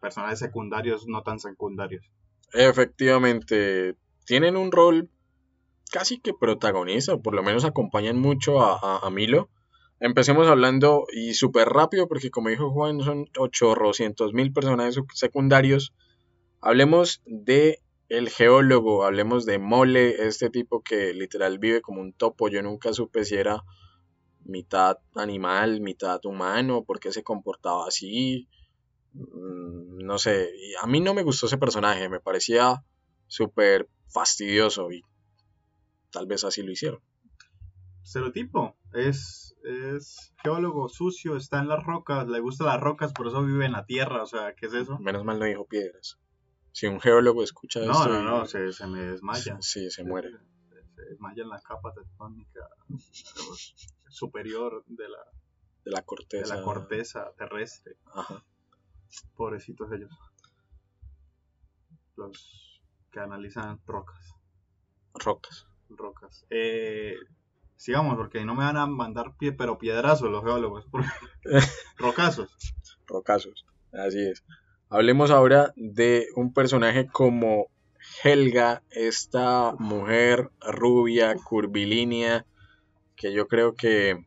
personajes 0.00 0.38
secundarios 0.38 1.06
no 1.06 1.22
tan 1.22 1.38
secundarios? 1.38 2.10
Efectivamente, 2.52 3.96
tienen 4.26 4.56
un 4.56 4.72
rol 4.72 5.10
casi 5.90 6.18
que 6.18 6.32
protagonista, 6.32 7.14
o 7.14 7.22
por 7.22 7.34
lo 7.34 7.42
menos 7.42 7.64
acompañan 7.64 8.18
mucho 8.18 8.60
a, 8.60 9.08
Milo. 9.10 9.50
Empecemos 10.00 10.48
hablando 10.48 11.04
y 11.12 11.34
súper 11.34 11.68
rápido, 11.68 12.08
porque 12.08 12.30
como 12.30 12.48
dijo 12.48 12.70
Juan, 12.70 13.00
son 13.00 13.26
800 13.38 14.32
mil 14.32 14.52
personajes 14.52 14.96
sec- 14.98 15.12
secundarios. 15.14 15.94
Hablemos 16.60 17.22
de 17.26 17.78
el 18.12 18.28
geólogo, 18.28 19.04
hablemos 19.04 19.46
de 19.46 19.58
Mole, 19.58 20.26
este 20.26 20.50
tipo 20.50 20.82
que 20.82 21.14
literal 21.14 21.58
vive 21.58 21.80
como 21.80 22.02
un 22.02 22.12
topo. 22.12 22.48
Yo 22.48 22.62
nunca 22.62 22.92
supe 22.92 23.24
si 23.24 23.36
era 23.36 23.64
mitad 24.44 24.98
animal, 25.14 25.80
mitad 25.80 26.22
humano, 26.26 26.84
por 26.84 27.00
qué 27.00 27.10
se 27.10 27.22
comportaba 27.22 27.86
así. 27.86 28.48
Mm, 29.14 30.04
No 30.04 30.18
sé, 30.18 30.50
y 30.54 30.74
a 30.82 30.86
mí 30.86 31.00
no 31.00 31.14
me 31.14 31.22
gustó 31.22 31.46
ese 31.46 31.56
personaje, 31.56 32.08
me 32.10 32.20
parecía 32.20 32.84
súper 33.28 33.88
fastidioso 34.08 34.92
y 34.92 35.02
tal 36.10 36.26
vez 36.26 36.44
así 36.44 36.62
lo 36.62 36.70
hicieron. 36.70 37.00
Estereotipo. 38.02 38.76
Es, 38.92 39.56
es 39.64 40.34
geólogo 40.42 40.90
sucio, 40.90 41.36
está 41.36 41.60
en 41.60 41.68
las 41.68 41.82
rocas, 41.82 42.28
le 42.28 42.40
gustan 42.40 42.66
las 42.66 42.80
rocas, 42.80 43.14
por 43.14 43.28
eso 43.28 43.42
vive 43.42 43.64
en 43.64 43.72
la 43.72 43.86
tierra. 43.86 44.22
O 44.22 44.26
sea, 44.26 44.54
¿qué 44.54 44.66
es 44.66 44.74
eso? 44.74 44.98
Menos 44.98 45.24
mal 45.24 45.38
no 45.38 45.46
dijo 45.46 45.64
piedras. 45.66 46.18
Si 46.72 46.86
un 46.86 47.00
geólogo 47.00 47.42
escucha 47.42 47.80
No, 47.80 47.92
esto, 47.92 48.08
no, 48.08 48.20
y- 48.20 48.24
no, 48.24 48.46
se, 48.46 48.72
se 48.72 48.86
me 48.86 49.02
desmaya. 49.02 49.58
Sí, 49.60 49.90
se 49.90 50.04
muere. 50.04 50.30
Se, 50.30 50.84
se 50.94 51.02
desmaya 51.10 51.42
en 51.42 51.48
la 51.50 51.60
capa 51.60 51.92
tectónica 51.94 52.66
superior 54.08 54.82
de 54.86 55.08
la, 55.08 55.18
De 55.84 55.90
la 55.90 55.98
de 56.00 56.04
corteza. 56.06 56.56
la 56.56 56.62
corteza 56.62 57.32
terrestre. 57.36 57.96
Ajá. 58.14 58.42
Pobrecitos 59.36 59.90
ellos. 59.92 60.10
Los 62.16 62.82
que 63.10 63.20
analizan 63.20 63.80
rocas. 63.86 64.34
Rocas. 65.14 65.66
Rocas. 65.90 66.46
Eh, 66.50 67.16
sigamos, 67.76 68.16
porque 68.16 68.44
no 68.44 68.54
me 68.54 68.64
van 68.64 68.76
a 68.78 68.86
mandar 68.86 69.36
pie, 69.36 69.52
pero 69.52 69.78
piedrazos 69.78 70.30
los 70.30 70.42
geólogos. 70.42 70.86
Rocazos. 71.98 72.48
Rocazos. 73.06 73.66
Así 73.92 74.20
es. 74.26 74.42
Hablemos 74.92 75.30
ahora 75.30 75.72
de 75.74 76.28
un 76.36 76.52
personaje 76.52 77.06
como 77.06 77.68
Helga, 78.22 78.82
esta 78.90 79.72
mujer 79.78 80.50
rubia, 80.60 81.34
curvilínea, 81.34 82.44
que 83.16 83.32
yo 83.32 83.48
creo 83.48 83.74
que... 83.74 84.26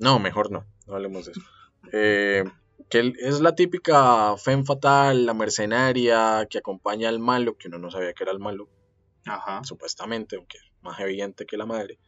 No, 0.00 0.18
mejor 0.18 0.50
no, 0.50 0.66
no 0.88 0.94
hablemos 0.94 1.26
de 1.26 1.32
eso. 1.32 1.40
Eh, 1.92 2.42
que 2.88 3.12
es 3.20 3.40
la 3.40 3.54
típica 3.54 4.36
femme 4.38 4.64
fatal, 4.64 5.24
la 5.24 5.32
mercenaria, 5.34 6.48
que 6.50 6.58
acompaña 6.58 7.08
al 7.08 7.20
malo, 7.20 7.56
que 7.56 7.68
uno 7.68 7.78
no 7.78 7.92
sabía 7.92 8.12
que 8.12 8.24
era 8.24 8.32
el 8.32 8.40
malo, 8.40 8.68
Ajá. 9.24 9.62
supuestamente, 9.62 10.34
aunque 10.34 10.58
es 10.58 10.64
más 10.82 10.98
evidente 10.98 11.46
que 11.46 11.56
la 11.56 11.64
madre. 11.64 12.00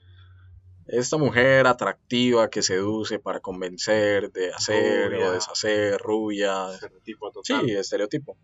Esta 0.86 1.16
mujer 1.16 1.66
atractiva 1.66 2.50
que 2.50 2.62
seduce 2.62 3.18
para 3.18 3.40
convencer 3.40 4.32
de 4.32 4.52
hacer 4.52 5.10
Rubia. 5.12 5.28
o 5.28 5.32
deshacer, 5.32 5.98
rubia. 6.00 6.74
Estereotipo 6.74 7.32
Sí, 7.42 7.52
total. 7.54 7.70
estereotipo. 7.70 8.36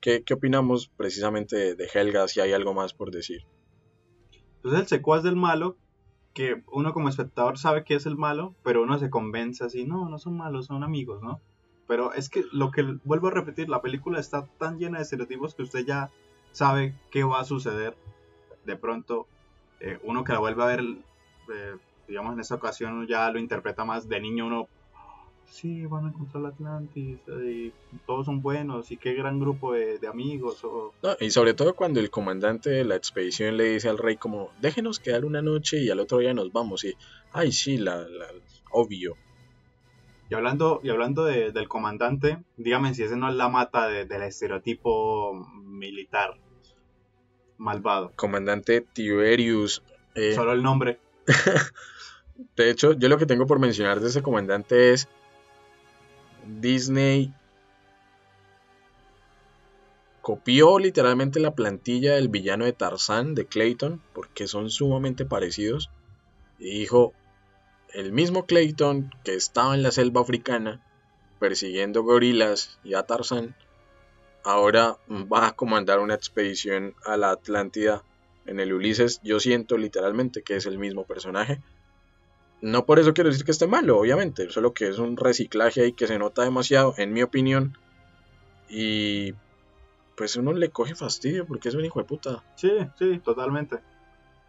¿Qué, 0.00 0.22
qué 0.22 0.34
opinamos 0.34 0.88
precisamente 0.96 1.74
de, 1.74 1.90
Helga? 1.92 2.28
Si 2.28 2.40
hay 2.40 2.52
algo 2.52 2.74
más 2.74 2.92
por 2.92 3.10
decir. 3.10 3.46
Entonces 4.56 4.80
el 4.80 4.86
secuaz 4.88 5.22
del 5.22 5.36
malo, 5.36 5.76
que 6.34 6.62
uno 6.70 6.92
como 6.92 7.08
espectador 7.08 7.56
sabe 7.58 7.82
que 7.84 7.94
es 7.94 8.04
el 8.06 8.16
malo, 8.16 8.54
pero 8.62 8.82
uno 8.82 8.98
se 8.98 9.08
convence 9.10 9.64
así, 9.64 9.84
no, 9.84 10.08
no 10.08 10.18
son 10.18 10.36
malos, 10.36 10.66
son 10.66 10.84
amigos, 10.84 11.22
¿no? 11.22 11.40
Pero 11.88 12.12
es 12.12 12.28
que 12.28 12.44
lo 12.52 12.70
que 12.72 12.82
vuelvo 13.04 13.28
a 13.28 13.30
repetir, 13.30 13.68
la 13.68 13.80
película 13.80 14.20
está 14.20 14.46
tan 14.58 14.78
llena 14.78 14.98
de 14.98 15.04
estereotipos 15.04 15.54
que 15.54 15.62
usted 15.62 15.86
ya 15.86 16.10
sabe 16.52 16.94
qué 17.10 17.24
va 17.24 17.40
a 17.40 17.44
suceder. 17.44 17.96
De 18.64 18.76
pronto, 18.76 19.28
eh, 19.80 19.98
uno 20.02 20.24
que 20.24 20.32
la 20.32 20.40
vuelve 20.40 20.62
a 20.62 20.66
ver, 20.66 20.80
eh, 20.80 21.76
digamos 22.08 22.34
en 22.34 22.40
esta 22.40 22.54
ocasión 22.56 23.06
ya 23.08 23.30
lo 23.30 23.38
interpreta 23.38 23.84
más 23.84 24.08
de 24.08 24.20
niño, 24.20 24.46
uno, 24.46 24.68
sí, 25.44 25.84
van 25.86 26.06
a 26.06 26.08
encontrar 26.08 26.42
la 26.42 26.48
Atlantis, 26.50 27.20
y 27.44 27.72
todos 28.06 28.26
son 28.26 28.42
buenos, 28.42 28.90
y 28.90 28.96
qué 28.98 29.14
gran 29.14 29.38
grupo 29.40 29.72
de, 29.72 29.98
de 29.98 30.08
amigos, 30.08 30.62
o... 30.64 30.92
No, 31.02 31.16
y 31.20 31.30
sobre 31.30 31.54
todo 31.54 31.74
cuando 31.74 32.00
el 32.00 32.10
comandante 32.10 32.70
de 32.70 32.84
la 32.84 32.96
expedición 32.96 33.56
le 33.56 33.64
dice 33.74 33.88
al 33.88 33.98
rey 33.98 34.16
como, 34.16 34.50
déjenos 34.60 34.98
quedar 34.98 35.24
una 35.24 35.42
noche 35.42 35.78
y 35.82 35.90
al 35.90 36.00
otro 36.00 36.18
día 36.18 36.34
nos 36.34 36.52
vamos. 36.52 36.84
Y, 36.84 36.94
ay, 37.32 37.52
sí, 37.52 37.76
la, 37.76 37.96
la- 37.98 38.28
obvio. 38.72 39.14
Y 40.28 40.34
hablando, 40.34 40.80
y 40.82 40.90
hablando 40.90 41.24
de- 41.24 41.52
del 41.52 41.68
comandante, 41.68 42.38
dígame 42.56 42.92
si 42.94 43.04
ese 43.04 43.16
no 43.16 43.28
es 43.28 43.36
la 43.36 43.48
mata 43.48 43.86
de- 43.88 44.04
del 44.06 44.22
estereotipo 44.22 45.32
militar 45.62 46.30
malvado. 47.58 48.12
Comandante 48.16 48.80
Tiberius. 48.92 49.82
eh, 50.14 50.32
Solo 50.34 50.52
el 50.52 50.62
nombre. 50.62 50.98
De 52.56 52.70
hecho, 52.70 52.92
yo 52.92 53.08
lo 53.08 53.18
que 53.18 53.26
tengo 53.26 53.46
por 53.46 53.58
mencionar 53.58 54.00
de 54.00 54.08
ese 54.08 54.22
comandante 54.22 54.92
es 54.92 55.08
Disney 56.46 57.32
copió 60.20 60.78
literalmente 60.78 61.38
la 61.38 61.54
plantilla 61.54 62.14
del 62.14 62.28
villano 62.28 62.64
de 62.64 62.72
Tarzán 62.72 63.34
de 63.34 63.46
Clayton 63.46 64.02
porque 64.12 64.48
son 64.48 64.70
sumamente 64.70 65.24
parecidos 65.24 65.90
y 66.58 66.80
dijo 66.80 67.12
el 67.94 68.12
mismo 68.12 68.44
Clayton 68.44 69.14
que 69.24 69.34
estaba 69.34 69.74
en 69.74 69.82
la 69.82 69.92
selva 69.92 70.20
africana 70.20 70.80
persiguiendo 71.38 72.02
gorilas 72.02 72.78
y 72.82 72.94
a 72.94 73.04
Tarzán 73.04 73.54
ahora 74.46 74.96
va 75.10 75.48
a 75.48 75.52
comandar 75.52 75.98
una 75.98 76.14
expedición 76.14 76.94
a 77.04 77.16
la 77.16 77.30
Atlántida 77.32 78.04
en 78.46 78.60
el 78.60 78.72
Ulises. 78.72 79.20
Yo 79.24 79.40
siento 79.40 79.76
literalmente 79.76 80.42
que 80.42 80.56
es 80.56 80.66
el 80.66 80.78
mismo 80.78 81.04
personaje. 81.04 81.60
No 82.62 82.86
por 82.86 82.98
eso 82.98 83.12
quiero 83.14 83.30
decir 83.30 83.44
que 83.44 83.50
esté 83.52 83.66
malo, 83.66 83.98
obviamente, 83.98 84.50
solo 84.50 84.72
que 84.72 84.88
es 84.88 84.98
un 84.98 85.16
reciclaje 85.16 85.82
ahí 85.82 85.92
que 85.92 86.06
se 86.06 86.18
nota 86.18 86.42
demasiado, 86.42 86.94
en 86.96 87.12
mi 87.12 87.22
opinión. 87.22 87.76
Y 88.68 89.34
pues 90.16 90.36
uno 90.36 90.52
le 90.52 90.70
coge 90.70 90.94
fastidio 90.94 91.46
porque 91.46 91.68
es 91.68 91.74
un 91.74 91.84
hijo 91.84 92.00
de 92.00 92.06
puta. 92.06 92.42
Sí, 92.56 92.70
sí, 92.98 93.18
totalmente. 93.18 93.78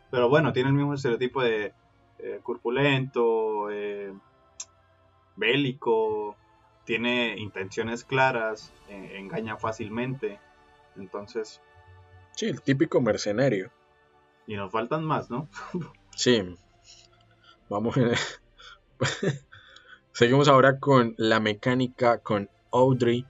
Pero 0.10 0.30
bueno, 0.30 0.54
tiene 0.54 0.70
el 0.70 0.76
mismo 0.76 0.94
estereotipo 0.94 1.42
de 1.44 1.74
eh, 2.20 2.40
corpulento, 2.42 3.70
eh, 3.70 4.14
bélico, 5.36 6.36
tiene 6.86 7.36
intenciones 7.38 8.04
claras, 8.06 8.72
eh, 8.90 9.16
engaña 9.18 9.58
fácilmente. 9.58 10.40
Entonces, 10.96 11.62
Sí, 12.36 12.46
el 12.46 12.62
típico 12.62 13.02
mercenario. 13.02 13.72
y 14.46 14.56
nos 14.56 14.72
faltan 14.72 15.04
más, 15.04 15.30
¿no? 15.30 15.50
Sí. 16.16 16.56
Vamos. 17.70 17.98
en- 17.98 18.12
Seguimos 20.14 20.48
ahora 20.48 20.80
con 20.80 21.14
la 21.18 21.40
mecánica, 21.40 22.20
con 22.20 22.50
Audrey. 22.72 23.28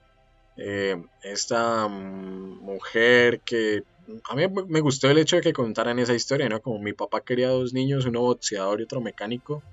eh, 0.56 0.96
esta 1.22 1.88
mm, 1.88 2.60
mujer 2.62 3.42
que 3.44 3.82
a 4.28 4.36
mí 4.36 4.48
me- 4.48 4.64
me 4.66 4.80
gustó 4.80 5.10
el 5.10 5.18
hecho 5.18 5.36
de 5.36 5.42
que 5.42 5.52
contaran 5.52 5.98
esa 6.00 6.14
historia, 6.14 6.48
¿no? 6.48 6.60
Como 6.62 6.80
mi 6.80 6.92
papá 6.94 7.22
quería 7.22 7.48
dos 7.50 7.72
niños, 7.74 8.06
uno 8.06 8.22
boxeador 8.22 8.80
y 8.80 8.84
otro 8.84 9.00
mecánico. 9.00 9.64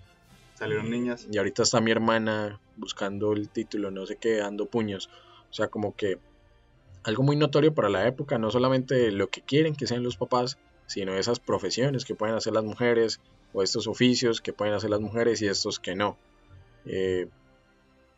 Salieron 0.55 0.89
niñas. 0.91 1.27
Y 1.31 1.37
ahorita 1.37 1.63
está 1.63 1.81
mi 1.81 1.91
hermana 1.91 2.61
buscando 2.75 3.33
el 3.33 3.51
título, 3.51 3.91
no 3.91 4.05
sé 4.05 4.17
qué, 4.19 4.37
dando 4.37 4.67
puños. 4.69 5.09
O 5.51 5.53
sea, 5.53 5.69
como 5.69 5.95
que 5.95 6.17
algo 7.03 7.23
muy 7.23 7.35
notorio 7.35 7.73
para 7.73 7.89
la 7.89 8.07
época, 8.07 8.37
no 8.39 8.51
solamente 8.51 9.11
lo 9.11 9.27
que 9.29 9.41
quieren 9.43 9.75
que 9.75 9.87
sean 9.87 10.03
los 10.03 10.17
papás, 10.17 10.59
sino 10.87 11.15
esas 11.15 11.39
profesiones 11.39 12.05
que 12.05 12.15
pueden 12.15 12.35
hacer 12.35 12.53
las 12.53 12.63
mujeres, 12.63 13.19
o 13.53 13.63
estos 13.63 13.87
oficios 13.87 14.41
que 14.41 14.53
pueden 14.53 14.73
hacer 14.73 14.89
las 14.89 14.99
mujeres 14.99 15.41
y 15.41 15.47
estos 15.47 15.79
que 15.79 15.95
no. 15.95 16.17
Eh, 16.85 17.27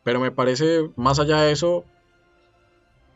pero 0.03 0.19
me 0.19 0.31
parece, 0.31 0.89
más 0.95 1.19
allá 1.19 1.41
de 1.41 1.51
eso, 1.51 1.85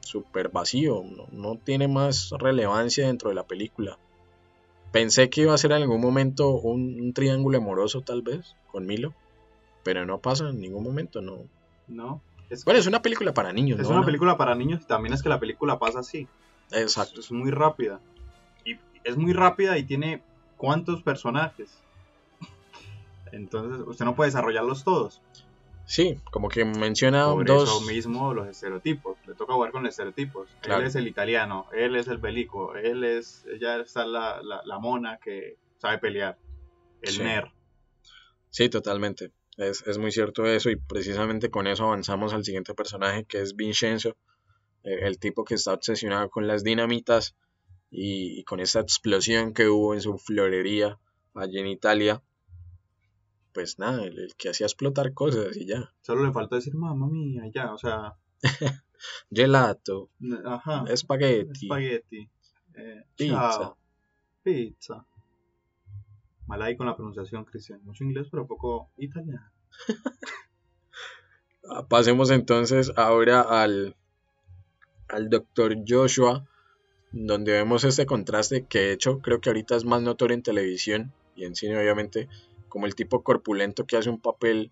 súper 0.02 0.50
vacío, 0.50 1.04
no, 1.04 1.28
no 1.32 1.58
tiene 1.58 1.88
más 1.88 2.32
relevancia 2.38 3.08
dentro 3.08 3.30
de 3.30 3.36
la 3.36 3.48
película. 3.48 3.98
Pensé 4.92 5.30
que 5.30 5.42
iba 5.42 5.54
a 5.54 5.58
ser 5.58 5.72
en 5.72 5.82
algún 5.82 6.02
momento 6.02 6.50
un, 6.50 7.00
un 7.02 7.14
triángulo 7.14 7.58
amoroso 7.58 8.02
tal 8.02 8.22
vez 8.22 8.56
con 8.72 8.86
Milo, 8.86 9.14
pero 9.84 10.06
no 10.06 10.20
pasa 10.20 10.50
en 10.50 10.60
ningún 10.60 10.84
momento, 10.84 11.22
no. 11.22 11.46
¿No? 11.88 12.22
Es, 12.50 12.66
Bueno, 12.66 12.80
es 12.80 12.88
una 12.88 13.02
película 13.02 13.34
para 13.34 13.54
niños, 13.54 13.80
es 13.80 13.88
¿no? 13.88 13.96
una 13.96 14.06
película 14.06 14.38
para 14.38 14.54
niños 14.54 14.82
y 14.84 14.86
también 14.86 15.14
es 15.14 15.24
que 15.24 15.30
la 15.30 15.40
película 15.40 15.80
pasa 15.80 16.00
así. 16.00 16.28
Exacto. 16.72 17.22
Es 17.22 17.32
muy 17.32 17.52
rápida. 17.52 18.00
Es 19.04 19.18
muy 19.18 19.34
rápida 19.34 19.78
y 19.78 19.84
tiene 19.84 20.24
cuántos 20.58 21.02
personajes. 21.04 21.78
Entonces, 23.32 23.86
usted 23.88 24.06
no 24.06 24.16
puede 24.16 24.30
desarrollarlos 24.30 24.84
todos. 24.84 25.22
Sí, 25.86 26.18
como 26.32 26.48
que 26.48 26.64
menciona 26.64 27.26
Por 27.26 27.46
dos. 27.46 27.64
eso 27.70 27.82
mismo 27.82 28.34
los 28.34 28.48
estereotipos. 28.48 29.18
Le 29.28 29.34
toca 29.34 29.54
jugar 29.54 29.72
con 29.72 29.86
estereotipos. 29.86 30.48
Claro. 30.62 30.82
Él 30.82 30.88
es 30.88 30.96
el 30.96 31.08
italiano, 31.08 31.66
él 31.74 31.96
es 31.96 32.08
el 32.08 32.18
belico, 32.18 32.76
él 32.76 33.04
es. 33.04 33.46
Ya 33.60 33.78
está 33.78 34.06
la, 34.06 34.42
la, 34.42 34.62
la 34.64 34.80
mona 34.80 35.18
que 35.18 35.58
sabe 35.78 35.98
pelear. 35.98 36.38
El 37.02 37.12
Sí. 37.12 37.24
nerd. 37.24 37.50
Sí, 38.50 38.70
totalmente. 38.70 39.32
Es, 39.58 39.86
es 39.88 39.98
muy 39.98 40.12
cierto 40.12 40.46
eso 40.46 40.70
y 40.70 40.76
precisamente 40.76 41.50
con 41.50 41.68
eso 41.68 41.86
avanzamos 41.86 42.34
al 42.34 42.44
siguiente 42.46 42.74
personaje 42.74 43.26
que 43.26 43.42
es 43.42 43.56
Vincenzo, 43.56 44.16
eh, 44.84 45.00
el 45.02 45.20
tipo 45.20 45.44
que 45.44 45.56
está 45.56 45.74
obsesionado 45.74 46.30
con 46.30 46.48
las 46.48 46.64
dinamitas 46.64 47.36
y, 47.92 48.40
y 48.40 48.44
con 48.46 48.60
esa 48.60 48.80
explosión 48.80 49.54
que 49.54 49.68
hubo 49.68 49.94
en 49.94 50.02
su 50.02 50.18
florería 50.18 50.98
allí 51.36 51.60
en 51.60 51.68
Italia. 51.68 52.24
Pues 53.54 53.78
nada, 53.80 54.04
el, 54.06 54.18
el 54.18 54.36
que 54.36 54.50
hacía 54.50 54.66
explotar 54.66 55.14
cosas 55.14 55.56
y 55.58 55.66
ya. 55.68 55.94
Solo 56.02 56.24
le 56.26 56.32
faltó 56.32 56.56
decir 56.56 56.74
mamá 56.74 57.08
mía, 57.08 57.44
ya, 57.54 57.74
o 57.74 57.78
sea. 57.78 58.16
Gelato, 59.30 60.10
Ajá. 60.46 60.86
espagueti, 60.88 61.66
Espagueti. 61.66 62.30
eh, 62.76 63.04
Pizza. 63.18 63.36
chao, 63.58 63.78
Pizza. 64.44 65.06
Mal 66.48 66.62
ahí 66.62 66.76
con 66.78 66.86
la 66.88 66.96
pronunciación, 66.96 67.44
Cristian. 67.46 67.84
Mucho 67.84 68.04
inglés, 68.04 68.28
pero 68.32 68.48
poco 68.48 68.92
italiano. 68.98 69.52
Ah, 71.70 71.86
Pasemos 71.88 72.32
entonces 72.32 72.92
ahora 72.96 73.42
al, 73.42 73.96
al 75.10 75.30
doctor 75.30 75.76
Joshua, 75.88 76.46
donde 77.12 77.52
vemos 77.52 77.84
este 77.84 78.06
contraste 78.06 78.66
que 78.68 78.80
de 78.80 78.92
hecho 78.94 79.20
creo 79.22 79.42
que 79.42 79.50
ahorita 79.50 79.76
es 79.76 79.86
más 79.86 80.02
notorio 80.02 80.36
en 80.36 80.44
televisión 80.44 81.14
y 81.36 81.46
en 81.46 81.56
cine 81.56 81.78
obviamente, 81.78 82.28
como 82.70 82.86
el 82.86 82.96
tipo 82.96 83.22
corpulento 83.24 83.86
que 83.86 83.98
hace 83.98 84.10
un 84.10 84.22
papel, 84.22 84.72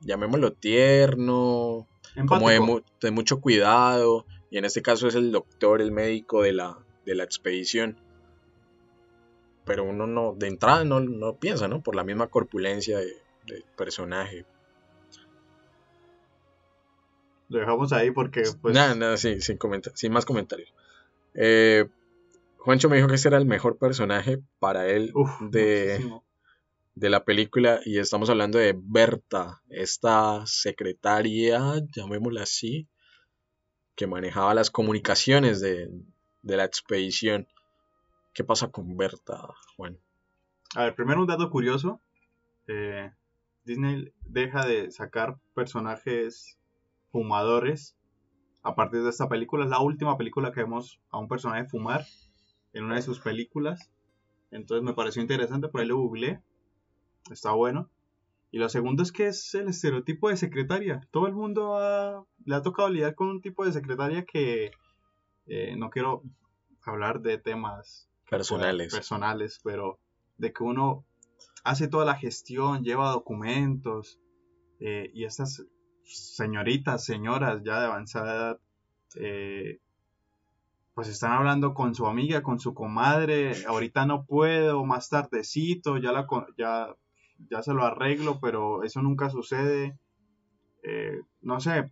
llamémoslo 0.00 0.52
tierno, 0.52 1.88
como 2.26 2.48
de, 2.50 2.60
mu- 2.60 2.80
de 3.00 3.10
mucho 3.10 3.40
cuidado, 3.40 4.26
y 4.50 4.58
en 4.58 4.64
este 4.64 4.82
caso 4.82 5.08
es 5.08 5.14
el 5.14 5.30
doctor, 5.32 5.80
el 5.80 5.92
médico 5.92 6.42
de 6.42 6.52
la, 6.52 6.76
de 7.04 7.14
la 7.14 7.24
expedición. 7.24 7.96
Pero 9.64 9.84
uno 9.84 10.06
no, 10.06 10.34
de 10.36 10.48
entrada 10.48 10.84
no, 10.84 11.00
no 11.00 11.36
piensa, 11.36 11.68
¿no? 11.68 11.82
Por 11.82 11.94
la 11.94 12.02
misma 12.04 12.26
corpulencia 12.28 12.98
de- 12.98 13.12
del 13.46 13.64
personaje. 13.76 14.44
Lo 17.48 17.60
dejamos 17.60 17.92
ahí 17.92 18.10
porque, 18.10 18.42
pues. 18.60 18.74
Nada, 18.74 18.94
nada, 18.94 19.16
sí, 19.16 19.40
sin, 19.40 19.56
comenta- 19.58 19.92
sin 19.94 20.12
más 20.12 20.24
comentarios. 20.24 20.72
Eh, 21.34 21.86
Juancho 22.58 22.88
me 22.88 22.96
dijo 22.96 23.08
que 23.08 23.14
este 23.14 23.28
era 23.28 23.38
el 23.38 23.46
mejor 23.46 23.78
personaje 23.78 24.38
para 24.58 24.88
él 24.88 25.12
uf, 25.14 25.30
de, 25.40 26.00
la 26.94 27.24
película 27.24 27.80
y 27.84 27.98
estamos 27.98 28.28
hablando 28.28 28.58
de 28.58 28.74
Berta, 28.76 29.62
esta 29.68 30.44
secretaria, 30.46 31.60
llamémosla 31.94 32.42
así, 32.42 32.86
que 33.94 34.06
manejaba 34.06 34.54
las 34.54 34.70
comunicaciones 34.70 35.60
de, 35.60 35.90
de 36.42 36.56
la 36.56 36.64
expedición. 36.64 37.46
¿Qué 38.32 38.44
pasa 38.44 38.68
con 38.68 38.96
Berta, 38.96 39.48
Juan? 39.76 39.98
A 40.74 40.84
ver, 40.84 40.94
primero 40.94 41.20
un 41.20 41.26
dato 41.26 41.50
curioso. 41.50 42.00
eh, 42.66 43.10
Disney 43.64 44.12
deja 44.20 44.66
de 44.66 44.90
sacar 44.90 45.38
personajes 45.54 46.58
fumadores 47.10 47.96
a 48.62 48.74
partir 48.74 49.02
de 49.02 49.10
esta 49.10 49.28
película. 49.28 49.64
Es 49.64 49.70
la 49.70 49.80
última 49.80 50.16
película 50.16 50.52
que 50.52 50.60
vemos 50.60 51.00
a 51.10 51.18
un 51.18 51.28
personaje 51.28 51.66
fumar 51.68 52.04
en 52.72 52.84
una 52.84 52.96
de 52.96 53.02
sus 53.02 53.20
películas. 53.20 53.90
Entonces 54.50 54.84
me 54.84 54.94
pareció 54.94 55.22
interesante, 55.22 55.68
por 55.68 55.80
ahí 55.80 55.86
lo 55.86 55.98
googleé. 55.98 56.40
Está 57.30 57.52
bueno. 57.52 57.90
Y 58.52 58.58
lo 58.58 58.68
segundo 58.68 59.02
es 59.02 59.12
que 59.12 59.28
es 59.28 59.54
el 59.54 59.68
estereotipo 59.68 60.28
de 60.28 60.36
secretaria. 60.36 61.00
Todo 61.12 61.26
el 61.28 61.34
mundo 61.34 61.76
ha- 61.78 62.24
le 62.44 62.54
ha 62.54 62.62
tocado 62.62 62.88
lidiar 62.88 63.14
con 63.14 63.28
un 63.28 63.40
tipo 63.40 63.64
de 63.64 63.72
secretaria 63.72 64.24
que 64.24 64.72
eh, 65.46 65.76
no 65.76 65.90
quiero 65.90 66.22
hablar 66.84 67.20
de 67.20 67.38
temas 67.38 68.08
Personales. 68.28 68.92
personales, 68.92 69.60
pero 69.64 69.98
de 70.38 70.52
que 70.52 70.62
uno 70.64 71.04
hace 71.64 71.88
toda 71.88 72.04
la 72.04 72.16
gestión, 72.16 72.82
lleva 72.84 73.10
documentos 73.10 74.18
eh, 74.80 75.10
y 75.14 75.24
estas 75.24 75.64
señoritas, 76.04 77.04
señoras 77.04 77.62
ya 77.64 77.80
de 77.80 77.86
avanzada 77.86 78.34
edad, 78.34 78.60
eh, 79.16 79.78
pues 80.94 81.08
están 81.08 81.32
hablando 81.32 81.72
con 81.74 81.94
su 81.94 82.06
amiga, 82.06 82.42
con 82.42 82.58
su 82.58 82.74
comadre, 82.74 83.64
ahorita 83.66 84.04
no 84.06 84.24
puedo, 84.24 84.84
más 84.84 85.08
tardecito, 85.08 85.96
ya, 85.98 86.12
la, 86.12 86.26
ya, 86.58 86.94
ya 87.48 87.62
se 87.62 87.72
lo 87.72 87.84
arreglo, 87.84 88.38
pero 88.40 88.82
eso 88.82 89.00
nunca 89.00 89.30
sucede. 89.30 89.96
Eh, 90.82 91.20
no 91.42 91.60
sé, 91.60 91.90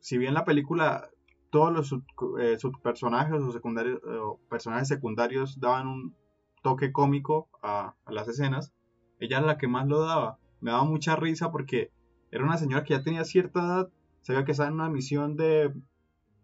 si 0.00 0.18
bien 0.18 0.34
la 0.34 0.44
película 0.44 1.10
todos 1.50 1.72
los 1.72 1.88
sub- 1.88 2.38
eh, 2.40 2.58
subpersonajes 2.58 3.40
o 3.42 3.52
secundarios 3.52 4.00
o 4.04 4.40
personajes 4.48 4.88
secundarios 4.88 5.60
daban 5.60 5.88
un 5.88 6.16
toque 6.62 6.92
cómico 6.92 7.48
a, 7.62 7.94
a 8.04 8.12
las 8.12 8.28
escenas, 8.28 8.72
ella 9.18 9.38
era 9.38 9.46
la 9.46 9.58
que 9.58 9.68
más 9.68 9.86
lo 9.86 10.00
daba. 10.00 10.38
Me 10.60 10.70
daba 10.70 10.84
mucha 10.84 11.16
risa 11.16 11.50
porque 11.52 11.90
era 12.30 12.44
una 12.44 12.56
señora 12.58 12.84
que 12.84 12.94
ya 12.94 13.02
tenía 13.02 13.24
cierta 13.24 13.60
edad, 13.60 13.88
sabía 14.22 14.44
que 14.44 14.52
estaba 14.52 14.68
en 14.68 14.74
una 14.74 14.88
misión 14.90 15.36
de, 15.36 15.72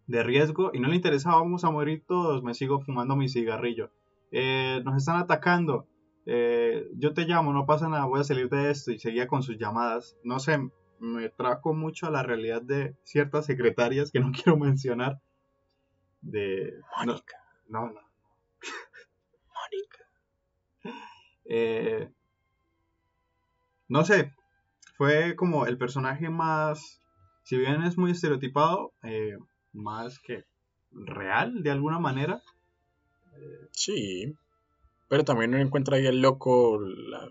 de 0.07 0.22
riesgo 0.22 0.70
y 0.74 0.80
no 0.80 0.89
le 0.89 0.97
interesaba, 0.97 1.37
vamos 1.39 1.64
a 1.64 1.70
morir 1.70 2.05
todos, 2.07 2.43
me 2.43 2.55
sigo 2.55 2.80
fumando 2.80 3.16
mi 3.16 3.28
cigarrillo. 3.28 3.91
Eh, 4.32 4.82
nos 4.84 4.97
están 4.97 5.16
atacando, 5.16 5.87
eh, 6.26 6.89
yo 6.97 7.14
te 7.14 7.24
llamo, 7.26 7.53
no 7.53 7.66
pasa 7.66 7.89
nada, 7.89 8.05
voy 8.07 8.20
a 8.20 8.24
salir 8.24 8.49
de 8.49 8.70
esto 8.70 8.93
y 8.93 8.99
seguía 8.99 9.26
con 9.28 9.43
sus 9.43 9.59
llamadas. 9.59 10.16
No 10.24 10.39
sé, 10.41 10.59
me 10.99 11.28
trajo 11.30 11.74
mucho 11.74 12.07
a 12.07 12.11
la 12.11 12.22
realidad 12.22 12.62
de 12.62 12.97
ciertas 13.05 13.47
secretarias 13.47 14.11
que 14.11 14.20
no 14.20 14.32
quiero 14.32 14.57
mencionar. 14.59 15.20
De. 16.20 16.72
no- 17.05 17.12
Mónica. 17.12 17.37
No, 17.68 17.87
no. 17.91 18.01
Mónica. 19.55 20.01
Eh, 21.49 22.11
no 23.89 24.05
sé, 24.05 24.32
fue 24.97 25.37
como 25.37 25.67
el 25.67 25.79
personaje 25.79 26.29
más, 26.31 27.01
si 27.43 27.57
bien 27.57 27.83
es 27.83 27.97
muy 27.99 28.11
estereotipado, 28.13 28.93
eh, 29.03 29.37
más 29.73 30.19
que 30.19 30.45
real 30.93 31.63
de 31.63 31.71
alguna 31.71 31.99
manera. 31.99 32.43
Sí, 33.73 34.35
pero 35.09 35.25
también 35.25 35.55
uno 35.55 35.63
encuentra 35.63 35.97
ahí 35.97 36.07
el 36.07 36.21
loco, 36.21 36.81
la- 36.81 37.31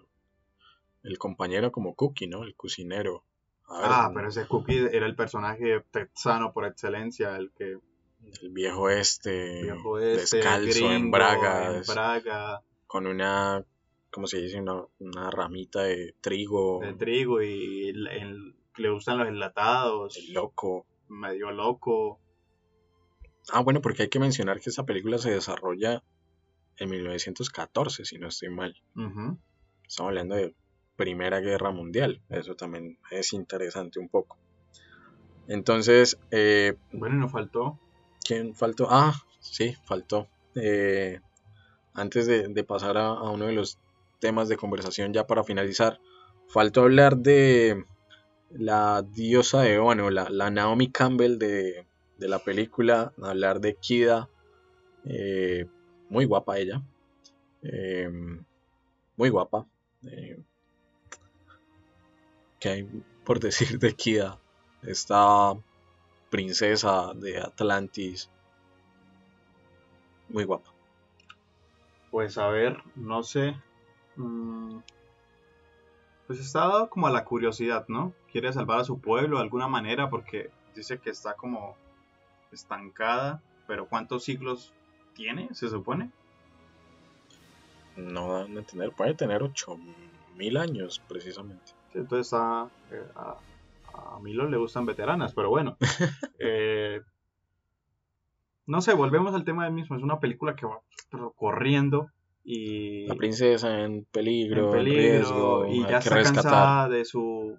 el 1.04 1.18
compañero 1.18 1.72
como 1.72 1.96
Cookie, 1.96 2.28
¿no? 2.28 2.44
El 2.44 2.56
cocinero. 2.56 3.24
Ver, 3.68 3.90
Ah, 3.92 4.12
pero 4.14 4.30
ese 4.30 4.48
Cookie 4.48 4.88
era 4.92 5.06
el 5.08 5.16
personaje 5.16 5.84
texano 5.92 6.54
por 6.54 6.66
excelencia, 6.66 7.36
el 7.36 7.52
que 7.52 7.80
el 8.42 8.50
viejo 8.52 8.90
este, 8.90 9.64
viejo 9.64 10.00
este, 10.00 10.38
descalzo 10.38 10.92
en 10.92 11.12
bragas, 11.12 11.88
en 11.88 11.94
braga, 11.94 12.62
con 12.88 13.08
una, 13.08 13.64
¿cómo 14.16 14.28
se 14.28 14.42
dice? 14.42 14.60
Una, 14.62 14.82
una 15.00 15.30
ramita 15.30 15.84
de 15.84 16.16
trigo, 16.22 16.80
de 16.82 16.94
trigo 16.94 17.42
y 17.44 17.90
el- 17.90 18.08
el- 18.08 18.56
le 18.78 18.90
gustan 18.90 19.18
los 19.20 19.28
enlatados, 19.28 20.18
el 20.18 20.34
loco. 20.34 20.86
medio 21.10 21.52
loco. 21.52 22.20
Ah, 23.52 23.60
bueno, 23.62 23.82
porque 23.82 24.04
hay 24.04 24.10
que 24.10 24.20
mencionar 24.20 24.60
que 24.60 24.70
esta 24.70 24.86
película 24.86 25.18
se 25.20 25.32
desarrolla 25.32 26.02
en 26.78 26.90
1914, 26.90 28.06
si 28.06 28.18
no 28.18 28.28
estoy 28.30 28.50
mal. 28.50 28.76
Estamos 29.88 30.10
hablando 30.10 30.36
de 30.36 30.56
Primera 30.96 31.42
Guerra 31.42 31.72
Mundial. 31.72 32.22
Eso 32.30 32.56
también 32.56 32.98
es 33.12 33.34
interesante 33.34 34.00
un 34.00 34.10
poco. 34.10 34.38
Entonces, 35.48 36.18
eh, 36.32 36.76
Bueno, 36.92 37.16
nos 37.18 37.32
faltó 37.32 37.80
¿quién 38.24 38.56
faltó? 38.56 38.88
Ah, 38.90 39.14
sí, 39.40 39.76
faltó. 39.86 40.28
Eh, 40.56 41.20
antes 41.94 42.26
de, 42.26 42.48
de 42.48 42.64
pasar 42.64 42.98
a, 42.98 43.10
a 43.10 43.30
uno 43.30 43.46
de 43.46 43.54
los 43.54 43.78
temas 44.20 44.50
de 44.50 44.58
conversación 44.58 45.14
ya 45.14 45.28
para 45.28 45.44
finalizar, 45.44 46.00
faltó 46.48 46.82
hablar 46.84 47.18
de 47.18 47.86
la 48.52 49.04
diosa 49.04 49.62
de 49.62 49.80
bueno, 49.80 50.10
la, 50.10 50.30
la 50.30 50.50
Naomi 50.50 50.92
Campbell 50.92 51.38
de, 51.38 51.86
de 52.18 52.28
la 52.28 52.40
película, 52.40 53.14
hablar 53.22 53.60
de 53.62 53.76
Kida, 53.76 54.30
eh, 55.06 55.68
muy 56.10 56.26
guapa 56.26 56.58
ella, 56.58 56.82
eh, 57.64 58.10
muy 59.18 59.30
guapa. 59.30 59.68
eh, 60.08 60.40
¿Qué 62.60 62.70
hay 62.70 62.84
por 63.24 63.40
decir 63.40 63.80
de 63.80 63.94
Kida? 63.94 64.40
Esta 64.84 65.54
princesa 66.30 67.14
de 67.16 67.40
Atlantis, 67.40 68.30
muy 70.30 70.44
guapa. 70.44 70.72
Pues 72.10 72.38
a 72.40 72.48
ver, 72.50 72.78
no 72.96 73.22
sé. 73.22 73.56
Mm, 74.16 74.80
Pues 76.28 76.40
está 76.40 76.62
dado 76.62 76.90
como 76.90 77.08
a 77.08 77.12
la 77.12 77.26
curiosidad, 77.26 77.86
¿no? 77.88 78.14
Quiere 78.32 78.52
salvar 78.54 78.80
a 78.80 78.84
su 78.84 79.00
pueblo 79.00 79.38
de 79.38 79.44
alguna 79.44 79.68
manera 79.68 80.10
porque 80.10 80.50
dice 80.76 81.00
que 81.00 81.10
está 81.10 81.36
como 81.36 81.76
estancada. 82.52 83.42
Pero 83.68 83.88
¿cuántos 83.88 84.24
siglos 84.24 84.74
tiene, 85.16 85.50
se 85.54 85.70
supone? 85.70 86.12
No 87.96 88.34
dan 88.34 88.56
a 88.58 88.60
entender, 88.60 88.92
puede 88.92 89.16
tener 89.16 89.42
8000 89.42 90.58
años 90.58 91.02
precisamente. 91.08 91.74
Sí, 91.92 92.00
Entonces 92.00 92.34
a, 92.34 92.68
eh, 92.92 93.08
a, 93.16 93.38
a 93.94 94.20
Milo 94.20 94.48
le 94.50 94.58
gustan 94.58 94.86
veteranas, 94.86 95.34
pero 95.34 95.50
bueno. 95.50 95.78
eh, 96.40 97.02
no 98.68 98.82
sé, 98.82 98.94
volvemos 98.94 99.34
al 99.34 99.46
tema 99.46 99.66
del 99.66 99.74
mismo. 99.74 99.96
Es 99.96 100.04
una 100.04 100.20
película 100.20 100.56
que 100.56 100.66
va 100.66 100.82
corriendo 101.36 102.10
y 102.48 103.08
La 103.08 103.16
princesa 103.16 103.82
en 103.84 104.06
peligro, 104.06 104.76
en 104.76 104.86
riesgo, 104.86 105.66
y 105.66 105.82
ya 105.82 105.88
que 105.88 105.96
está 105.98 106.16
rescatar. 106.16 106.44
cansada 106.44 106.90
de 106.90 107.04
su, 107.04 107.58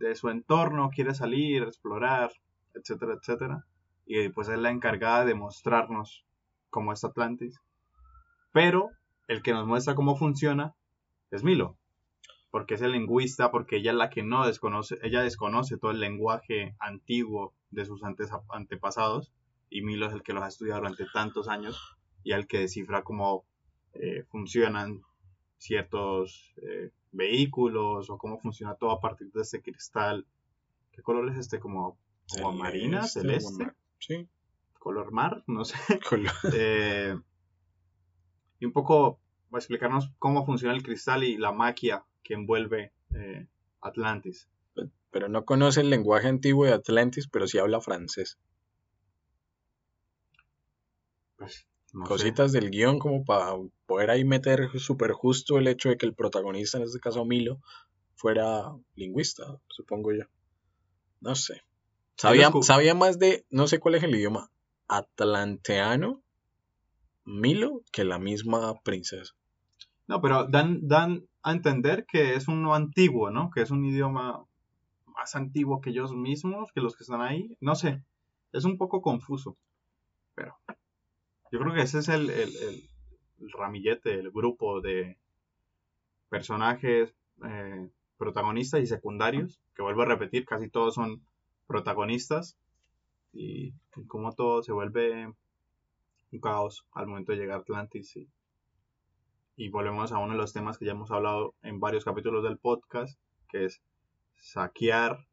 de 0.00 0.14
su 0.14 0.30
entorno, 0.30 0.88
quiere 0.90 1.14
salir, 1.14 1.62
explorar, 1.64 2.32
etcétera, 2.74 3.14
etcétera. 3.20 3.66
Y 4.06 4.30
pues 4.30 4.48
es 4.48 4.58
la 4.58 4.70
encargada 4.70 5.26
de 5.26 5.34
mostrarnos 5.34 6.24
cómo 6.70 6.92
es 6.94 7.04
Atlantis. 7.04 7.60
Pero 8.52 8.90
el 9.28 9.42
que 9.42 9.52
nos 9.52 9.66
muestra 9.66 9.94
cómo 9.94 10.16
funciona 10.16 10.74
es 11.30 11.44
Milo. 11.44 11.76
Porque 12.50 12.74
es 12.74 12.82
el 12.82 12.92
lingüista, 12.92 13.50
porque 13.50 13.76
ella 13.76 13.90
es 13.90 13.96
la 13.96 14.08
que 14.10 14.22
no 14.22 14.46
desconoce, 14.46 14.96
ella 15.02 15.20
desconoce 15.22 15.76
todo 15.76 15.90
el 15.90 16.00
lenguaje 16.00 16.76
antiguo 16.78 17.52
de 17.70 17.84
sus 17.84 18.02
antes- 18.04 18.30
antepasados. 18.50 19.32
Y 19.68 19.82
Milo 19.82 20.06
es 20.06 20.12
el 20.14 20.22
que 20.22 20.32
los 20.32 20.42
ha 20.44 20.48
estudiado 20.48 20.80
durante 20.80 21.04
tantos 21.12 21.48
años 21.48 21.96
y 22.22 22.32
el 22.32 22.46
que 22.46 22.60
descifra 22.60 23.02
cómo 23.02 23.44
eh, 23.94 24.24
funcionan 24.28 25.02
ciertos 25.58 26.52
eh, 26.62 26.90
vehículos 27.12 28.10
o 28.10 28.18
cómo 28.18 28.38
funciona 28.40 28.74
todo 28.74 28.90
a 28.90 29.00
partir 29.00 29.30
de 29.32 29.42
este 29.42 29.62
cristal. 29.62 30.26
¿Qué 30.92 31.02
color 31.02 31.28
es 31.30 31.38
este? 31.38 31.58
Como, 31.60 31.98
como 32.28 32.52
marina, 32.52 33.02
celeste, 33.06 33.64
guamar- 33.64 33.74
Sí, 33.98 34.28
color 34.78 35.10
mar, 35.12 35.42
no 35.46 35.64
sé. 35.64 35.76
color- 36.08 36.32
Eh, 36.54 37.18
y 38.60 38.66
un 38.66 38.72
poco 38.72 39.18
va 39.52 39.58
a 39.58 39.60
explicarnos 39.60 40.10
cómo 40.18 40.44
funciona 40.46 40.74
el 40.74 40.82
cristal 40.82 41.24
y 41.24 41.36
la 41.36 41.52
magia 41.52 42.04
que 42.22 42.34
envuelve 42.34 42.92
eh, 43.14 43.46
Atlantis. 43.80 44.48
pero 45.10 45.28
no 45.28 45.44
conoce 45.44 45.80
el 45.82 45.90
lenguaje 45.90 46.26
antiguo 46.28 46.64
de 46.64 46.72
Atlantis, 46.72 47.28
pero 47.28 47.46
sí 47.46 47.58
habla 47.58 47.80
francés. 47.80 48.38
Pues, 51.36 51.66
no 51.94 52.04
sé. 52.04 52.08
Cositas 52.08 52.52
del 52.52 52.70
guion 52.70 52.98
como 52.98 53.24
para 53.24 53.56
poder 53.86 54.10
ahí 54.10 54.24
meter 54.24 54.68
súper 54.78 55.12
justo 55.12 55.58
el 55.58 55.68
hecho 55.68 55.88
de 55.88 55.96
que 55.96 56.06
el 56.06 56.14
protagonista, 56.14 56.78
en 56.78 56.84
este 56.84 56.98
caso 56.98 57.24
Milo, 57.24 57.60
fuera 58.16 58.74
lingüista, 58.96 59.60
supongo 59.68 60.12
yo. 60.12 60.24
No 61.20 61.34
sé. 61.34 61.62
Sabía, 62.16 62.50
sabía 62.62 62.94
más 62.94 63.18
de, 63.18 63.46
no 63.50 63.66
sé 63.66 63.78
cuál 63.78 63.94
es 63.94 64.02
el 64.02 64.14
idioma, 64.14 64.50
atlanteano, 64.88 66.22
Milo, 67.24 67.82
que 67.92 68.04
la 68.04 68.18
misma 68.18 68.74
princesa. 68.82 69.34
No, 70.06 70.20
pero 70.20 70.46
dan, 70.46 70.86
dan 70.86 71.26
a 71.42 71.52
entender 71.52 72.06
que 72.06 72.34
es 72.34 72.48
uno 72.48 72.74
antiguo, 72.74 73.30
¿no? 73.30 73.50
Que 73.50 73.62
es 73.62 73.70
un 73.70 73.84
idioma 73.84 74.44
más 75.06 75.34
antiguo 75.34 75.80
que 75.80 75.90
ellos 75.90 76.12
mismos, 76.12 76.72
que 76.72 76.80
los 76.80 76.96
que 76.96 77.04
están 77.04 77.22
ahí. 77.22 77.56
No 77.60 77.74
sé, 77.74 78.02
es 78.52 78.64
un 78.64 78.76
poco 78.76 79.00
confuso. 79.00 79.56
Pero 80.34 80.56
yo 81.54 81.60
creo 81.60 81.72
que 81.72 81.82
ese 81.82 82.00
es 82.00 82.08
el, 82.08 82.30
el- 82.30 82.56
el- 82.56 82.90
el 83.40 83.50
ramillete, 83.52 84.12
el 84.18 84.30
grupo 84.32 84.80
de 84.80 85.16
personajes 86.28 87.14
eh, 87.46 87.88
protagonistas 88.18 88.80
y 88.80 88.86
secundarios, 88.86 89.60
que 89.76 89.82
vuelvo 89.82 90.02
a 90.02 90.06
repetir, 90.06 90.44
casi 90.44 90.68
todos 90.68 90.94
son 90.94 91.22
protagonistas. 91.68 92.56
Y, 93.32 93.74
y 93.96 94.06
cómo 94.06 94.32
todo 94.32 94.62
se 94.62 94.72
vuelve 94.72 95.32
un 96.32 96.40
caos 96.40 96.84
al 96.92 97.06
momento 97.06 97.32
de 97.32 97.38
llegar 97.38 97.58
a 97.58 97.60
Atlantis 97.62 98.16
y, 98.16 98.28
y 99.56 99.68
volvemos 99.70 100.10
a 100.12 100.18
uno 100.18 100.32
de 100.32 100.38
los 100.38 100.52
temas 100.52 100.78
que 100.78 100.84
ya 100.86 100.92
hemos 100.92 101.10
hablado 101.12 101.54
en 101.62 101.78
varios 101.80 102.04
capítulos 102.04 102.42
del 102.42 102.58
podcast, 102.58 103.18
que 103.48 103.66
es 103.66 103.80
saquear, 104.36 105.26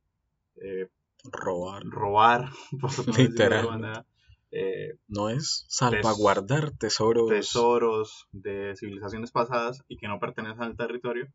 eh, 0.57 0.87
Robar. 1.31 1.83
robar, 1.85 2.49
por 2.81 2.89
decirlo 2.89 3.13
de 3.13 3.23
Literal. 3.29 3.59
alguna 3.59 3.77
manera, 3.77 4.05
eh, 4.51 4.97
No 5.07 5.29
es 5.29 5.65
salvaguardar 5.69 6.71
tesoros. 6.71 7.29
tesoros 7.29 8.27
de 8.31 8.75
civilizaciones 8.75 9.31
pasadas 9.31 9.83
y 9.87 9.97
que 9.97 10.07
no 10.07 10.19
pertenecen 10.19 10.63
al 10.63 10.77
territorio, 10.77 11.27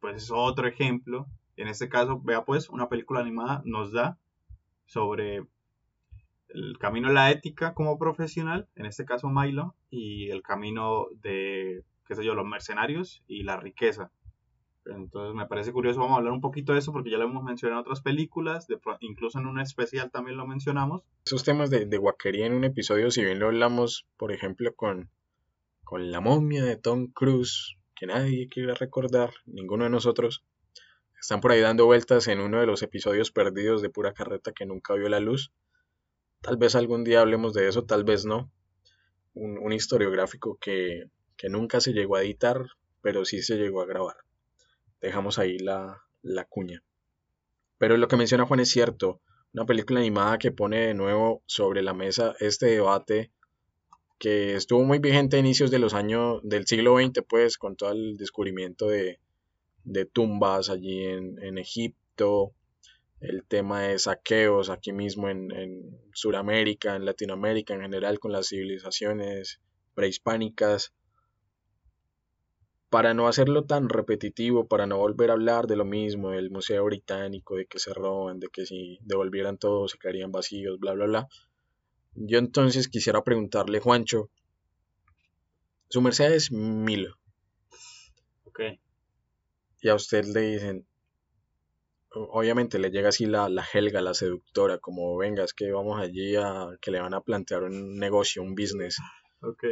pues 0.00 0.16
es 0.16 0.30
otro 0.30 0.66
ejemplo. 0.66 1.26
En 1.56 1.68
este 1.68 1.88
caso, 1.88 2.20
vea 2.20 2.44
pues, 2.44 2.68
una 2.68 2.88
película 2.88 3.20
animada 3.20 3.62
nos 3.64 3.92
da 3.92 4.18
sobre 4.84 5.46
el 6.48 6.78
camino 6.78 7.08
de 7.08 7.14
la 7.14 7.30
ética 7.30 7.74
como 7.74 7.98
profesional, 7.98 8.68
en 8.76 8.86
este 8.86 9.04
caso 9.04 9.28
Milo, 9.28 9.74
y 9.90 10.30
el 10.30 10.42
camino 10.42 11.06
de, 11.20 11.84
qué 12.06 12.14
sé 12.14 12.24
yo, 12.24 12.34
los 12.34 12.46
mercenarios 12.46 13.22
y 13.26 13.42
la 13.42 13.56
riqueza. 13.56 14.10
Entonces 14.86 15.34
me 15.34 15.46
parece 15.46 15.72
curioso, 15.72 16.00
vamos 16.00 16.14
a 16.14 16.18
hablar 16.18 16.32
un 16.32 16.40
poquito 16.40 16.72
de 16.72 16.78
eso 16.78 16.92
porque 16.92 17.10
ya 17.10 17.18
lo 17.18 17.24
hemos 17.24 17.42
mencionado 17.42 17.80
en 17.80 17.86
otras 17.86 18.00
películas, 18.00 18.66
incluso 19.00 19.38
en 19.38 19.46
un 19.46 19.60
especial 19.60 20.10
también 20.10 20.36
lo 20.36 20.46
mencionamos. 20.46 21.02
Esos 21.24 21.44
temas 21.44 21.70
de, 21.70 21.86
de 21.86 21.98
guaquería 21.98 22.46
en 22.46 22.54
un 22.54 22.64
episodio, 22.64 23.10
si 23.10 23.24
bien 23.24 23.38
lo 23.38 23.46
hablamos, 23.46 24.06
por 24.16 24.32
ejemplo, 24.32 24.74
con, 24.74 25.10
con 25.84 26.10
la 26.10 26.20
momia 26.20 26.64
de 26.64 26.76
Tom 26.76 27.08
Cruise, 27.08 27.76
que 27.94 28.06
nadie 28.06 28.48
quiere 28.48 28.74
recordar, 28.74 29.30
ninguno 29.46 29.84
de 29.84 29.90
nosotros, 29.90 30.44
están 31.20 31.40
por 31.40 31.52
ahí 31.52 31.60
dando 31.60 31.86
vueltas 31.86 32.28
en 32.28 32.40
uno 32.40 32.60
de 32.60 32.66
los 32.66 32.82
episodios 32.82 33.32
perdidos 33.32 33.82
de 33.82 33.90
pura 33.90 34.12
carreta 34.12 34.52
que 34.52 34.66
nunca 34.66 34.94
vio 34.94 35.08
la 35.08 35.20
luz. 35.20 35.52
Tal 36.42 36.56
vez 36.56 36.76
algún 36.76 37.04
día 37.04 37.20
hablemos 37.20 37.54
de 37.54 37.68
eso, 37.68 37.84
tal 37.84 38.04
vez 38.04 38.26
no. 38.26 38.50
Un, 39.34 39.58
un 39.58 39.72
historiográfico 39.72 40.58
que, 40.60 41.10
que 41.36 41.48
nunca 41.48 41.80
se 41.80 41.92
llegó 41.92 42.16
a 42.16 42.22
editar, 42.22 42.66
pero 43.00 43.24
sí 43.24 43.42
se 43.42 43.56
llegó 43.56 43.80
a 43.80 43.86
grabar. 43.86 44.16
Dejamos 45.00 45.38
ahí 45.38 45.58
la, 45.58 46.02
la 46.22 46.44
cuña. 46.44 46.82
Pero 47.78 47.96
lo 47.96 48.08
que 48.08 48.16
menciona 48.16 48.46
Juan 48.46 48.60
es 48.60 48.70
cierto. 48.70 49.20
Una 49.52 49.66
película 49.66 50.00
animada 50.00 50.38
que 50.38 50.52
pone 50.52 50.86
de 50.88 50.94
nuevo 50.94 51.42
sobre 51.46 51.82
la 51.82 51.94
mesa 51.94 52.34
este 52.40 52.66
debate 52.66 53.30
que 54.18 54.54
estuvo 54.54 54.82
muy 54.82 54.98
vigente 54.98 55.36
a 55.36 55.40
inicios 55.40 55.70
de 55.70 55.78
los 55.78 55.94
años 55.94 56.40
del 56.42 56.66
siglo 56.66 56.96
XX, 56.98 57.22
pues, 57.28 57.58
con 57.58 57.76
todo 57.76 57.92
el 57.92 58.16
descubrimiento 58.16 58.88
de, 58.88 59.20
de 59.84 60.06
tumbas 60.06 60.70
allí 60.70 61.04
en, 61.04 61.42
en 61.42 61.58
Egipto, 61.58 62.54
el 63.20 63.44
tema 63.44 63.82
de 63.82 63.98
saqueos 63.98 64.70
aquí 64.70 64.92
mismo 64.92 65.28
en, 65.28 65.50
en 65.52 66.00
Sudamérica, 66.12 66.96
en 66.96 67.04
Latinoamérica 67.04 67.74
en 67.74 67.82
general, 67.82 68.18
con 68.18 68.32
las 68.32 68.48
civilizaciones 68.48 69.60
prehispánicas. 69.94 70.92
Para 72.88 73.14
no 73.14 73.26
hacerlo 73.28 73.64
tan 73.64 73.88
repetitivo, 73.88 74.66
para 74.68 74.86
no 74.86 74.98
volver 74.98 75.30
a 75.30 75.34
hablar 75.34 75.66
de 75.66 75.76
lo 75.76 75.84
mismo, 75.84 76.30
del 76.30 76.50
Museo 76.50 76.84
Británico, 76.84 77.56
de 77.56 77.66
que 77.66 77.78
se 77.78 77.92
roban, 77.92 78.38
de 78.38 78.48
que 78.48 78.64
si 78.64 78.98
devolvieran 79.02 79.58
todo 79.58 79.88
se 79.88 79.98
quedarían 79.98 80.30
vacíos, 80.32 80.78
bla, 80.78 80.92
bla, 80.92 81.06
bla. 81.06 81.28
Yo 82.14 82.38
entonces 82.38 82.88
quisiera 82.88 83.22
preguntarle, 83.22 83.80
Juancho, 83.80 84.30
su 85.88 86.00
merced 86.00 86.32
es 86.32 86.50
Milo, 86.52 87.16
Ok. 88.44 88.60
y 89.82 89.88
a 89.88 89.94
usted 89.94 90.24
le 90.24 90.40
dicen, 90.40 90.86
obviamente 92.10 92.78
le 92.78 92.90
llega 92.90 93.10
así 93.10 93.26
la, 93.26 93.48
la 93.48 93.64
Helga, 93.70 94.00
la 94.00 94.14
seductora, 94.14 94.78
como 94.78 95.16
venga, 95.16 95.44
es 95.44 95.52
que 95.54 95.70
vamos 95.70 96.00
allí 96.00 96.36
a 96.36 96.70
que 96.80 96.90
le 96.90 97.00
van 97.00 97.14
a 97.14 97.20
plantear 97.20 97.64
un 97.64 97.96
negocio, 97.98 98.42
un 98.42 98.54
business, 98.54 98.96
Ok. 99.42 99.64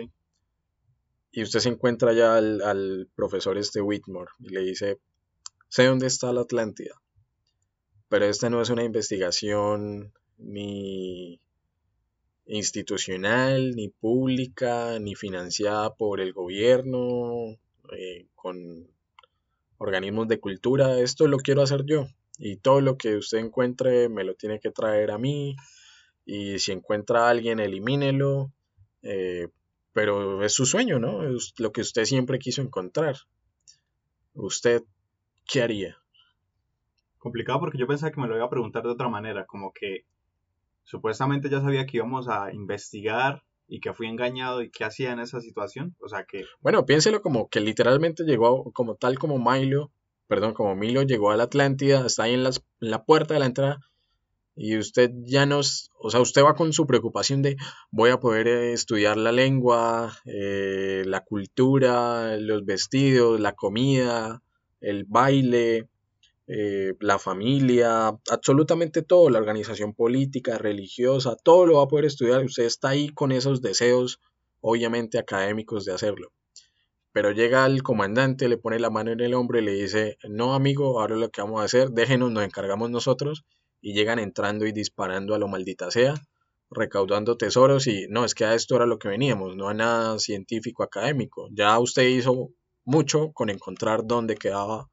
Y 1.35 1.43
usted 1.43 1.59
se 1.59 1.69
encuentra 1.69 2.13
ya 2.13 2.37
al, 2.37 3.09
profesor 3.17 3.59
este 3.59 3.81
Whitmore 3.81 4.31
y 4.39 4.51
le 4.51 4.61
dice, 4.61 5.01
sé 5.69 5.87
dónde 5.87 6.07
está 6.07 6.33
la 6.33 6.43
Atlántida, 6.43 6.95
pero 8.09 8.27
esta 8.27 8.51
no 8.51 8.63
es 8.63 8.71
una 8.71 8.85
investigación 8.85 10.13
ni 10.39 11.41
institucional, 12.47 13.75
ni 13.75 13.89
pública, 13.89 15.01
ni 15.01 15.17
financiada 15.17 15.95
por 15.97 16.21
el 16.21 16.33
gobierno, 16.33 17.59
eh, 17.99 18.27
con 18.37 18.89
organismos 19.79 20.29
de 20.29 20.39
cultura, 20.39 21.01
esto 21.01 21.27
lo 21.27 21.39
quiero 21.39 21.63
hacer 21.63 21.85
yo. 21.85 22.07
Y 22.39 22.57
todo 22.57 22.81
lo 22.81 22.97
que 22.97 23.17
usted 23.17 23.39
encuentre 23.39 24.09
me 24.09 24.25
lo 24.25 24.35
tiene 24.35 24.61
que 24.61 24.71
traer 24.71 25.11
a 25.11 25.19
mí. 25.19 25.57
Y 26.25 26.59
si 26.59 26.73
encuentra 26.73 27.27
a 27.27 27.31
alguien, 27.31 27.61
elimínelo. 27.61 28.53
Eh, 29.03 29.49
pero 29.95 30.45
es 30.45 30.53
su 30.53 30.67
sueño, 30.67 30.99
¿no? 30.99 31.23
Es 31.25 31.55
lo 31.59 31.73
que 31.73 31.81
usted 31.81 32.05
siempre 32.05 32.39
quiso 32.39 32.61
encontrar. 32.61 33.17
¿Usted 34.35 34.83
qué 35.47 35.63
haría? 35.63 35.97
complicado 37.19 37.59
porque 37.61 37.79
yo 37.79 37.87
pensaba 37.87 38.13
que 38.13 38.21
me 38.21 38.29
lo 38.29 38.37
iba 38.37 38.45
a 38.45 38.51
preguntar 38.51 38.83
de 38.83 38.91
otra 38.91 39.09
manera, 39.09 39.47
como 39.47 39.73
que 39.73 40.05
supuestamente 40.83 41.49
ya 41.49 41.63
sabía 41.63 41.87
que 41.87 41.97
íbamos 41.97 42.29
a 42.29 42.53
investigar 42.53 43.43
y 43.67 43.81
que 43.81 43.95
fui 43.95 44.09
engañado 44.09 44.61
y 44.61 44.71
qué 44.71 44.85
hacía 44.85 45.13
en 45.13 45.21
esa 45.21 45.41
situación, 45.41 45.97
o 46.03 46.09
sea 46.09 46.25
que 46.25 46.45
Bueno, 46.61 46.85
piénselo 46.85 47.23
como 47.23 47.49
que 47.49 47.61
literalmente 47.61 48.25
llegó, 48.25 48.71
como 48.73 48.97
tal 48.97 49.19
como 49.19 49.39
Milo, 49.39 49.91
perdón, 50.27 50.53
como 50.53 50.77
Milo 50.77 51.01
llegó 51.03 51.31
a 51.31 51.37
la 51.39 51.45
Atlántida, 51.45 52.05
está 52.05 52.25
ahí 52.25 52.35
en, 52.35 52.45
las- 52.45 52.63
en 52.83 52.91
la 52.91 53.05
puerta 53.05 53.33
de 53.33 53.41
la 53.41 53.47
entrada. 53.47 53.79
Y 54.57 54.79
usted 54.79 55.11
ya 55.25 55.47
nos, 55.47 55.91
o 55.99 56.11
sea, 56.11 56.21
usted 56.21 56.45
va 56.45 56.55
con 56.55 56.73
su 56.73 56.87
preocupación 56.87 57.43
de 57.43 57.57
voy 57.91 58.11
a 58.11 58.21
poder 58.21 58.47
eh, 58.47 58.73
estudiar 58.73 59.17
la 59.17 59.33
lengua, 59.33 60.17
eh, 60.27 61.03
la 61.07 61.23
cultura, 61.23 62.37
los 62.37 62.65
vestidos, 62.65 63.41
la 63.41 63.55
comida, 63.55 64.43
el 64.81 65.05
baile, 65.07 65.89
eh, 66.47 66.95
la 67.01 67.19
familia, 67.19 68.17
absolutamente 68.31 69.03
todo, 69.03 69.29
la 69.29 69.41
organización 69.41 69.93
política, 69.93 70.57
religiosa, 70.57 71.37
todo 71.43 71.67
lo 71.67 71.79
va 71.79 71.85
a 71.85 71.89
poder 71.89 72.05
estudiar. 72.05 72.45
Usted 72.45 72.65
está 72.65 72.91
ahí 72.91 73.09
con 73.09 73.33
esos 73.33 73.61
deseos, 73.61 74.21
obviamente 74.61 75.19
académicos, 75.19 75.85
de 75.85 75.95
hacerlo. 75.95 76.33
Pero 77.13 77.33
llega 77.33 77.67
el 77.67 77.83
comandante, 77.83 78.49
le 78.49 78.59
pone 78.59 78.79
la 78.79 78.91
mano 78.91 79.13
en 79.13 79.21
el 79.21 79.35
hombro 79.35 79.59
y 79.59 79.65
le 79.65 79.73
dice, 79.73 80.17
no 80.29 80.55
amigo, 80.55 81.01
ahora 81.01 81.17
lo 81.17 81.31
que 81.31 81.43
vamos 81.43 81.61
a 81.61 81.65
hacer, 81.65 81.91
déjenos, 81.91 82.31
nos 82.31 82.45
encargamos 82.45 82.91
nosotros 82.91 83.45
y 83.85 83.93
llegan 83.93 84.19
entrando 84.19 84.65
y 84.67 84.73
disparando 84.73 85.35
a 85.35 85.39
lo 85.39 85.47
maldita 85.47 85.91
sea, 85.91 86.15
recaudando 86.71 87.37
tesoros 87.37 87.87
y 87.87 88.07
no, 88.09 88.25
es 88.25 88.35
que 88.35 88.47
a 88.47 88.55
esto 88.55 88.77
era 88.77 88.87
lo 88.87 88.99
que 88.99 89.09
veníamos, 89.09 89.57
no 89.57 89.69
a 89.69 89.75
nada 89.75 90.19
científico 90.19 90.83
académico. 90.83 91.49
Ya 91.53 91.79
usted 91.79 92.05
hizo 92.05 92.49
mucho 92.87 93.33
con 93.33 93.51
encontrar 93.51 94.07
dónde 94.07 94.37
quedaba, 94.37 94.89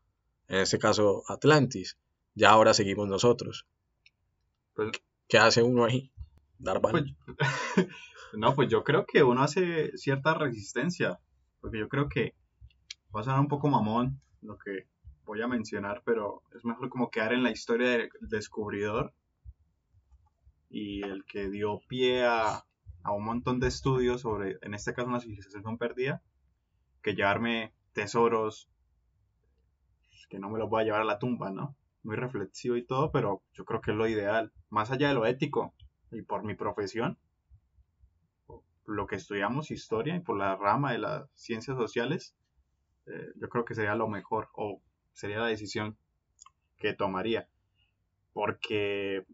en 0.50 0.60
este 0.60 0.78
caso, 0.78 1.24
Atlantis. 1.30 1.98
Ya 2.36 2.50
ahora 2.50 2.74
seguimos 2.74 3.08
nosotros. 3.08 3.66
Pues- 4.74 4.92
¿Qué 5.30 5.38
hace 5.38 5.64
uno 5.64 5.86
ahí? 5.86 6.12
Dar. 6.60 6.82
Pues, 6.82 7.06
no, 8.34 8.54
pues 8.56 8.68
yo 8.68 8.84
creo 8.84 9.06
que 9.06 9.24
uno 9.24 9.42
hace 9.42 9.98
cierta 9.98 10.34
resistencia, 10.34 11.18
porque 11.62 11.80
yo 11.80 11.88
creo 11.88 12.10
que 12.10 12.36
va 13.16 13.22
a 13.22 13.24
sonar 13.24 13.40
un 13.40 13.48
poco 13.48 13.70
mamón 13.70 14.20
lo 14.42 14.58
que 14.58 14.88
voy 15.32 15.42
a 15.42 15.48
mencionar, 15.48 16.02
pero 16.04 16.44
es 16.54 16.66
mejor 16.66 16.90
como 16.90 17.10
quedar 17.10 17.32
en 17.32 17.42
la 17.42 17.52
historia 17.52 17.88
del 17.88 18.10
descubridor 18.20 19.14
y 20.70 21.02
el 21.06 21.24
que 21.24 21.50
dio 21.50 21.80
pie 21.88 22.26
a, 22.26 22.66
a 23.04 23.12
un 23.14 23.24
montón 23.24 23.62
de 23.62 23.70
estudios 23.70 24.20
sobre, 24.20 24.58
en 24.62 24.74
este 24.74 24.94
caso, 24.94 25.08
una 25.08 25.22
civilización 25.22 25.78
perdida, 25.78 26.22
que 27.02 27.16
llevarme 27.16 27.74
tesoros 27.94 28.70
que 30.28 30.38
no 30.38 30.50
me 30.50 30.60
los 30.60 30.70
voy 30.70 30.82
a 30.82 30.86
llevar 30.86 31.02
a 31.02 31.06
la 31.06 31.18
tumba, 31.18 31.50
¿no? 31.50 31.78
Muy 32.04 32.18
reflexivo 32.18 32.76
y 32.76 32.86
todo, 32.86 33.12
pero 33.14 33.42
yo 33.54 33.64
creo 33.64 33.80
que 33.80 33.92
es 33.92 33.98
lo 33.98 34.10
ideal, 34.10 34.52
más 34.70 34.92
allá 34.92 35.08
de 35.08 35.14
lo 35.14 35.26
ético 35.26 35.74
y 36.12 36.24
por 36.24 36.44
mi 36.44 36.56
profesión, 36.56 37.18
lo 38.86 39.08
que 39.08 39.16
estudiamos 39.16 39.72
historia 39.72 40.14
y 40.18 40.20
por 40.20 40.38
la 40.38 40.58
rama 40.58 40.92
de 40.92 40.98
las 40.98 41.30
ciencias 41.36 41.78
sociales, 41.78 42.36
eh, 43.06 43.32
yo 43.36 43.48
creo 43.48 43.64
que 43.64 43.76
sería 43.76 43.96
lo 43.96 44.10
mejor 44.10 44.50
o 44.56 44.82
sería 45.14 45.40
la 45.40 45.48
decisión 45.48 45.98
que 46.78 46.94
tomaría. 46.94 47.48
Porque, 48.34 49.26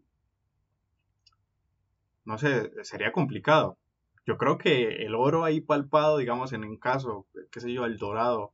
no 2.24 2.38
sé, 2.38 2.72
sería 2.84 3.12
complicado. 3.12 3.78
Yo 4.26 4.36
creo 4.36 4.58
que 4.58 5.04
el 5.06 5.14
oro 5.14 5.44
ahí 5.44 5.60
palpado, 5.60 6.18
digamos, 6.18 6.52
en 6.52 6.64
un 6.64 6.76
caso, 6.76 7.26
qué 7.50 7.60
sé 7.60 7.72
yo, 7.72 7.84
el 7.86 7.96
dorado, 7.96 8.52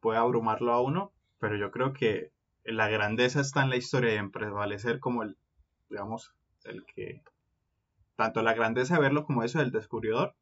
puede 0.00 0.18
abrumarlo 0.18 0.72
a 0.72 0.80
uno, 0.80 1.12
pero 1.38 1.56
yo 1.56 1.70
creo 1.70 1.92
que 1.92 2.30
la 2.64 2.88
grandeza 2.88 3.40
está 3.40 3.62
en 3.62 3.70
la 3.70 3.76
historia 3.76 4.14
y 4.14 4.18
en 4.18 4.30
prevalecer 4.30 5.00
como 5.00 5.22
el, 5.22 5.36
digamos, 5.90 6.34
el 6.64 6.84
que, 6.84 7.22
tanto 8.16 8.42
la 8.42 8.54
grandeza 8.54 8.94
de 8.94 9.00
verlo 9.00 9.24
como 9.24 9.42
eso 9.42 9.58
del 9.58 9.72
descubridor, 9.72 10.34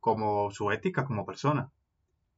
como 0.00 0.50
su 0.50 0.70
ética 0.70 1.04
como 1.04 1.24
persona. 1.24 1.70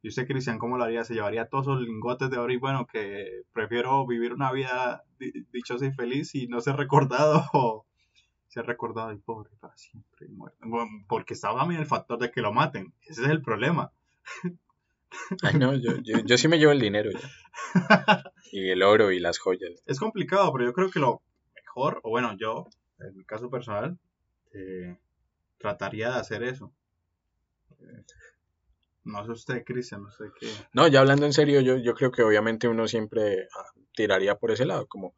Y 0.02 0.08
usted, 0.08 0.26
Cristian, 0.26 0.58
¿cómo 0.58 0.76
lo 0.78 0.84
haría? 0.84 1.04
¿Se 1.04 1.14
llevaría 1.14 1.46
todos 1.48 1.66
esos 1.66 1.80
lingotes 1.80 2.28
de 2.28 2.38
oro 2.38 2.52
y 2.52 2.56
bueno, 2.56 2.86
que 2.86 3.42
prefiero 3.52 4.04
vivir 4.06 4.32
una 4.32 4.50
vida 4.52 5.04
di- 5.18 5.46
dichosa 5.52 5.86
y 5.86 5.92
feliz 5.92 6.34
y 6.34 6.48
no 6.48 6.60
ser 6.60 6.76
recordado 6.76 7.44
o 7.52 7.86
ser 8.48 8.66
recordado 8.66 9.12
y 9.12 9.18
pobre 9.18 9.50
para 9.60 9.76
siempre 9.76 10.26
y 10.26 10.30
muerto? 10.32 10.58
Bueno, 10.62 10.90
porque 11.08 11.34
estaba 11.34 11.60
también 11.60 11.80
el 11.80 11.86
factor 11.86 12.18
de 12.18 12.30
que 12.32 12.42
lo 12.42 12.52
maten. 12.52 12.92
Ese 13.06 13.22
es 13.22 13.28
el 13.28 13.42
problema. 13.42 13.92
Ay, 15.42 15.54
no, 15.58 15.74
yo, 15.74 15.96
yo, 16.02 16.18
yo 16.24 16.36
sí 16.38 16.48
me 16.48 16.58
llevo 16.58 16.72
el 16.72 16.80
dinero 16.80 17.10
ya. 17.10 17.30
Y 18.52 18.68
el 18.70 18.82
oro 18.82 19.12
y 19.12 19.18
las 19.20 19.38
joyas. 19.38 19.82
Es 19.86 19.98
complicado, 19.98 20.52
pero 20.52 20.64
yo 20.66 20.72
creo 20.74 20.90
que 20.90 20.98
lo 21.00 21.22
mejor, 21.54 22.00
o 22.02 22.10
bueno, 22.10 22.36
yo, 22.36 22.66
en 22.98 23.16
mi 23.16 23.24
caso 23.24 23.48
personal, 23.48 23.98
eh, 24.52 24.98
trataría 25.58 26.10
de 26.10 26.18
hacer 26.18 26.42
eso. 26.42 26.70
No 29.04 29.24
sé 29.24 29.32
usted, 29.32 29.64
Cristian, 29.64 30.02
no 30.02 30.10
sé 30.10 30.24
qué. 30.38 30.48
No, 30.72 30.86
ya 30.86 31.00
hablando 31.00 31.26
en 31.26 31.32
serio, 31.32 31.60
yo, 31.60 31.76
yo 31.76 31.94
creo 31.94 32.12
que 32.12 32.22
obviamente 32.22 32.68
uno 32.68 32.86
siempre 32.86 33.48
ah, 33.56 33.72
tiraría 33.94 34.36
por 34.36 34.52
ese 34.52 34.64
lado, 34.64 34.86
como, 34.86 35.14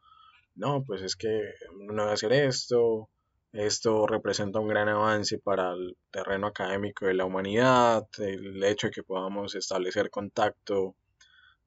no, 0.55 0.83
pues 0.85 1.03
es 1.03 1.17
que 1.17 1.53
uno 1.89 2.03
debe 2.03 2.15
hacer 2.15 2.33
esto, 2.33 3.11
esto 3.53 4.07
representa 4.07 4.59
un 4.59 4.69
gran 4.69 4.89
avance 4.89 5.39
para 5.39 5.73
el 5.73 5.97
terreno 6.11 6.47
académico 6.47 7.07
de 7.07 7.15
la 7.15 7.25
humanidad, 7.25 8.07
el 8.19 8.63
hecho 8.65 8.87
de 8.87 8.93
que 8.93 9.03
podamos 9.03 9.55
establecer 9.55 10.11
contacto, 10.11 10.97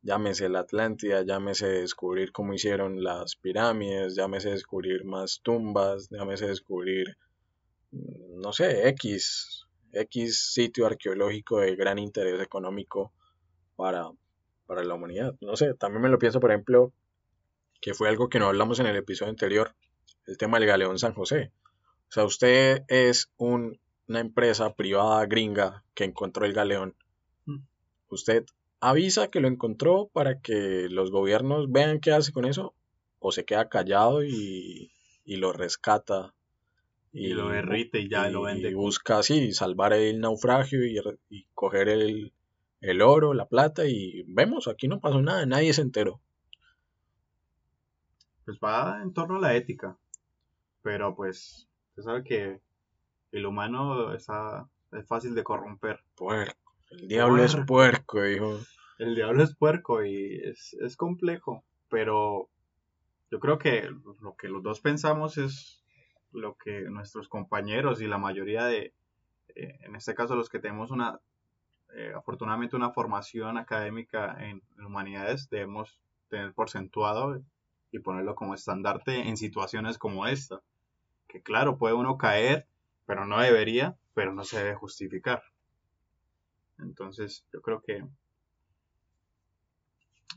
llámese 0.01 0.49
la 0.49 0.59
Atlántida, 0.61 1.23
llámese 1.23 1.67
descubrir 1.67 2.31
cómo 2.31 2.53
hicieron 2.53 3.03
las 3.03 3.35
pirámides, 3.35 4.15
llámese 4.15 4.49
descubrir 4.49 5.05
más 5.05 5.41
tumbas, 5.43 6.09
llámese 6.09 6.47
descubrir, 6.47 7.17
mm, 7.91 8.41
no 8.41 8.53
sé, 8.53 8.87
X, 8.89 9.66
X 10.01 10.51
sitio 10.53 10.85
arqueológico 10.85 11.59
de 11.59 11.75
gran 11.75 11.99
interés 11.99 12.41
económico 12.41 13.11
para, 13.75 14.09
para 14.65 14.83
la 14.83 14.93
humanidad. 14.93 15.35
No 15.41 15.55
sé, 15.55 15.73
también 15.73 16.01
me 16.01 16.09
lo 16.09 16.19
pienso, 16.19 16.39
por 16.39 16.51
ejemplo, 16.51 16.91
que 17.81 17.93
fue 17.93 18.09
algo 18.09 18.29
que 18.29 18.39
no 18.39 18.47
hablamos 18.47 18.79
en 18.79 18.87
el 18.87 18.95
episodio 18.95 19.29
anterior, 19.29 19.75
el 20.25 20.37
tema 20.37 20.59
del 20.59 20.67
Galeón 20.67 20.97
San 20.99 21.13
José. 21.13 21.51
O 22.09 22.11
sea, 22.11 22.23
usted 22.25 22.83
es 22.87 23.29
un- 23.37 23.79
una 24.07 24.19
empresa 24.21 24.73
privada 24.73 25.25
gringa 25.25 25.83
que 25.93 26.05
encontró 26.05 26.45
el 26.45 26.53
galeón. 26.53 26.95
Mm. 27.45 27.57
Usted 28.09 28.45
avisa 28.79 29.27
que 29.27 29.41
lo 29.41 29.47
encontró 29.49 30.07
para 30.13 30.39
que 30.39 30.87
los 30.89 31.11
gobiernos 31.11 31.69
vean 31.71 31.99
qué 31.99 32.11
hace 32.13 32.31
con 32.31 32.45
eso, 32.45 32.73
o 33.19 33.31
se 33.33 33.43
queda 33.43 33.67
callado 33.67 34.23
y, 34.23 34.91
y 35.25 35.35
lo 35.35 35.51
rescata. 35.51 36.33
Y 37.17 37.33
lo 37.33 37.49
derrite 37.49 37.99
y 37.99 38.09
ya 38.09 38.29
lo 38.29 38.43
vende. 38.43 38.69
Y 38.69 38.73
busca 38.73 39.19
así, 39.19 39.51
salvar 39.53 39.93
el 39.93 40.19
naufragio 40.19 40.85
y, 40.85 41.45
coger 41.53 41.89
el, 41.89 42.33
el 42.81 43.01
oro, 43.01 43.33
la 43.33 43.47
plata 43.47 43.85
y 43.85 44.23
vemos, 44.27 44.67
aquí 44.67 44.87
no 44.87 44.99
pasó 44.99 45.21
nada, 45.21 45.45
nadie 45.45 45.73
se 45.73 45.81
enteró. 45.81 46.21
Pues 48.45 48.59
va 48.63 49.01
en 49.01 49.13
torno 49.13 49.37
a 49.37 49.41
la 49.41 49.55
ética. 49.55 49.97
Pero 50.83 51.15
pues, 51.15 51.67
usted 51.89 52.03
sabe 52.03 52.23
que 52.23 52.61
el 53.31 53.45
humano 53.45 54.13
está, 54.13 54.69
es 54.91 55.07
fácil 55.07 55.35
de 55.35 55.43
corromper. 55.43 55.99
Puerco. 56.15 56.75
El 56.91 57.07
diablo 57.07 57.43
es 57.43 57.55
Puerco. 57.65 58.21
dijo. 58.21 58.59
El 58.97 59.15
diablo 59.15 59.43
es 59.43 59.55
puerco 59.55 60.03
y 60.03 60.39
es, 60.43 60.73
es 60.81 60.97
complejo, 60.97 61.63
pero 61.87 62.49
yo 63.29 63.39
creo 63.39 63.59
que 63.59 63.89
lo 64.21 64.35
que 64.35 64.47
los 64.47 64.63
dos 64.63 64.81
pensamos 64.81 65.37
es 65.37 65.83
lo 66.37 66.55
que 66.55 66.81
nuestros 66.89 67.27
compañeros 67.27 68.01
y 68.01 68.07
la 68.07 68.17
mayoría 68.17 68.65
de, 68.65 68.93
eh, 69.55 69.79
en 69.81 69.95
este 69.95 70.15
caso 70.15 70.35
los 70.35 70.49
que 70.49 70.59
tenemos 70.59 70.91
una, 70.91 71.19
eh, 71.93 72.13
afortunadamente 72.15 72.75
una 72.75 72.91
formación 72.91 73.57
académica 73.57 74.37
en, 74.39 74.61
humanidades, 74.83 75.49
debemos 75.49 75.99
tener 76.29 76.53
porcentuado 76.53 77.41
y 77.91 77.99
ponerlo 77.99 78.35
como 78.35 78.53
estandarte 78.53 79.27
en 79.27 79.37
situaciones 79.37 79.97
como 79.97 80.27
esta. 80.27 80.61
Que 81.27 81.41
claro, 81.41 81.77
puede 81.77 81.95
uno 81.95 82.17
caer, 82.17 82.67
pero 83.05 83.25
no 83.25 83.39
debería, 83.39 83.97
pero 84.13 84.33
no 84.33 84.43
se 84.43 84.57
debe 84.59 84.75
justificar. 84.75 85.43
Entonces, 86.79 87.45
yo 87.51 87.61
creo 87.61 87.81
que 87.81 88.03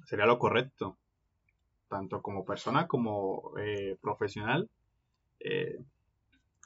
sería 0.06 0.26
lo 0.26 0.38
correcto, 0.38 0.96
tanto 1.88 2.22
como 2.22 2.44
persona 2.44 2.86
como 2.86 3.52
eh, 3.58 3.96
profesional. 4.00 4.68
Eh, 5.40 5.78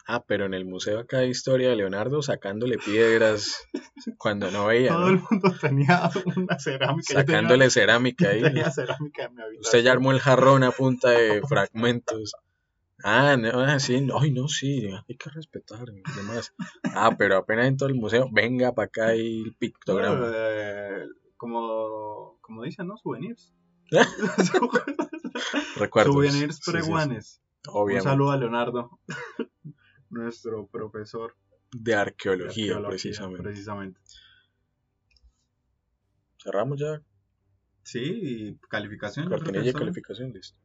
Ah, 0.07 0.22
pero 0.22 0.45
en 0.45 0.53
el 0.53 0.66
museo 0.66 0.99
acá 0.99 1.20
de 1.20 1.29
historia 1.29 1.70
de 1.70 1.77
Leonardo 1.77 2.20
sacándole 2.20 2.77
piedras 2.77 3.57
cuando 4.18 4.51
no 4.51 4.66
veía, 4.66 4.89
todo 4.91 5.01
¿no? 5.01 5.09
el 5.09 5.18
mundo 5.31 5.51
tenía 5.59 6.11
una 6.37 6.59
cerámica. 6.59 7.07
tenía- 7.14 7.22
Sacándole 7.25 7.70
cerámica 7.70 8.29
ahí. 8.29 8.43
tenía 8.43 8.70
cerámica 8.70 9.25
en 9.25 9.35
mi 9.35 9.41
habitación. 9.41 9.61
Usted 9.62 9.83
ya 9.83 9.93
armó 9.93 10.12
el 10.12 10.20
jarrón 10.20 10.62
a 10.62 10.72
punta 10.72 11.09
de 11.09 11.41
fragmentos. 11.49 12.35
Ah, 13.03 13.39
no, 13.39 13.49
ah, 13.61 13.79
sí, 13.81 14.03
no, 14.03 14.18
ay, 14.20 14.31
no, 14.31 14.47
sí, 14.47 14.87
hay 15.09 15.16
que 15.16 15.31
respetar 15.31 15.89
y 15.89 16.03
demás. 16.16 16.53
Ah, 16.95 17.14
pero 17.16 17.39
apenas 17.39 17.66
en 17.68 17.79
todo 17.79 17.89
el 17.89 17.95
museo, 17.95 18.29
venga 18.31 18.75
para 18.75 18.87
acá 18.89 19.16
y 19.16 19.41
el 19.43 19.55
pictograma. 19.55 20.31
Eh, 20.35 21.05
como, 21.39 22.37
como 22.43 22.62
dicen, 22.62 22.89
¿no? 22.89 22.99
Souvenirs. 22.99 23.55
Recuerdos. 25.77 26.14
Souvenirs 26.14 26.57
Sí, 26.62 26.70
preguanes. 27.65 27.75
Un 27.75 27.83
Obviamente. 27.83 28.09
saludo 28.11 28.31
a 28.31 28.37
Leonardo, 28.37 29.01
nuestro 30.11 30.67
profesor 30.67 31.35
De 31.73 31.93
de 31.93 31.95
arqueología, 31.97 32.81
precisamente. 32.87 33.43
precisamente. 33.43 34.01
Cerramos 36.43 36.79
ya. 36.79 37.03
Sí, 37.83 38.59
calificación. 38.69 39.29
Cortinilla 39.29 39.71
y 39.71 39.73
calificación, 39.73 40.33
listo. 40.33 40.59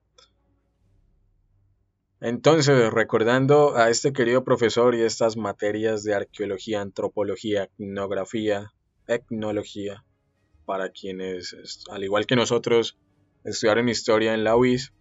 Entonces, 2.22 2.92
recordando 2.92 3.78
a 3.78 3.90
este 3.90 4.12
querido 4.12 4.44
profesor 4.44 4.94
y 4.94 5.02
estas 5.02 5.38
materias 5.38 6.04
de 6.04 6.16
arqueología, 6.16 6.82
antropología, 6.82 7.64
etnografía, 7.78 8.74
etnología, 9.08 10.04
para 10.66 10.90
quienes, 10.90 11.54
es- 11.54 11.84
al 11.90 12.04
igual 12.04 12.26
que 12.26 12.36
nosotros, 12.36 12.98
estudiaron 13.46 13.88
historia 13.88 14.34
en 14.34 14.44
la 14.44 14.58
UIS, 14.58 14.94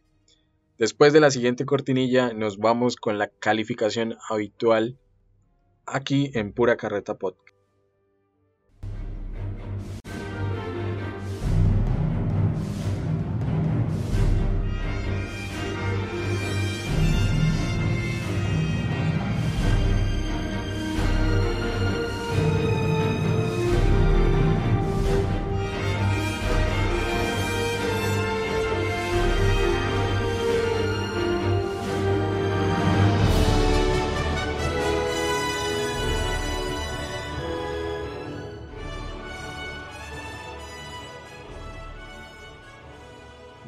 después 0.78 1.12
de 1.12 1.20
la 1.20 1.30
siguiente 1.30 1.66
cortinilla 1.66 2.32
nos 2.32 2.58
vamos 2.58 2.96
con 2.96 3.18
la 3.18 3.28
calificación 3.28 4.16
habitual 4.28 4.98
aquí 5.86 6.30
en 6.34 6.52
Pura 6.52 6.76
Carreta 6.76 7.18
Podcast. 7.18 7.57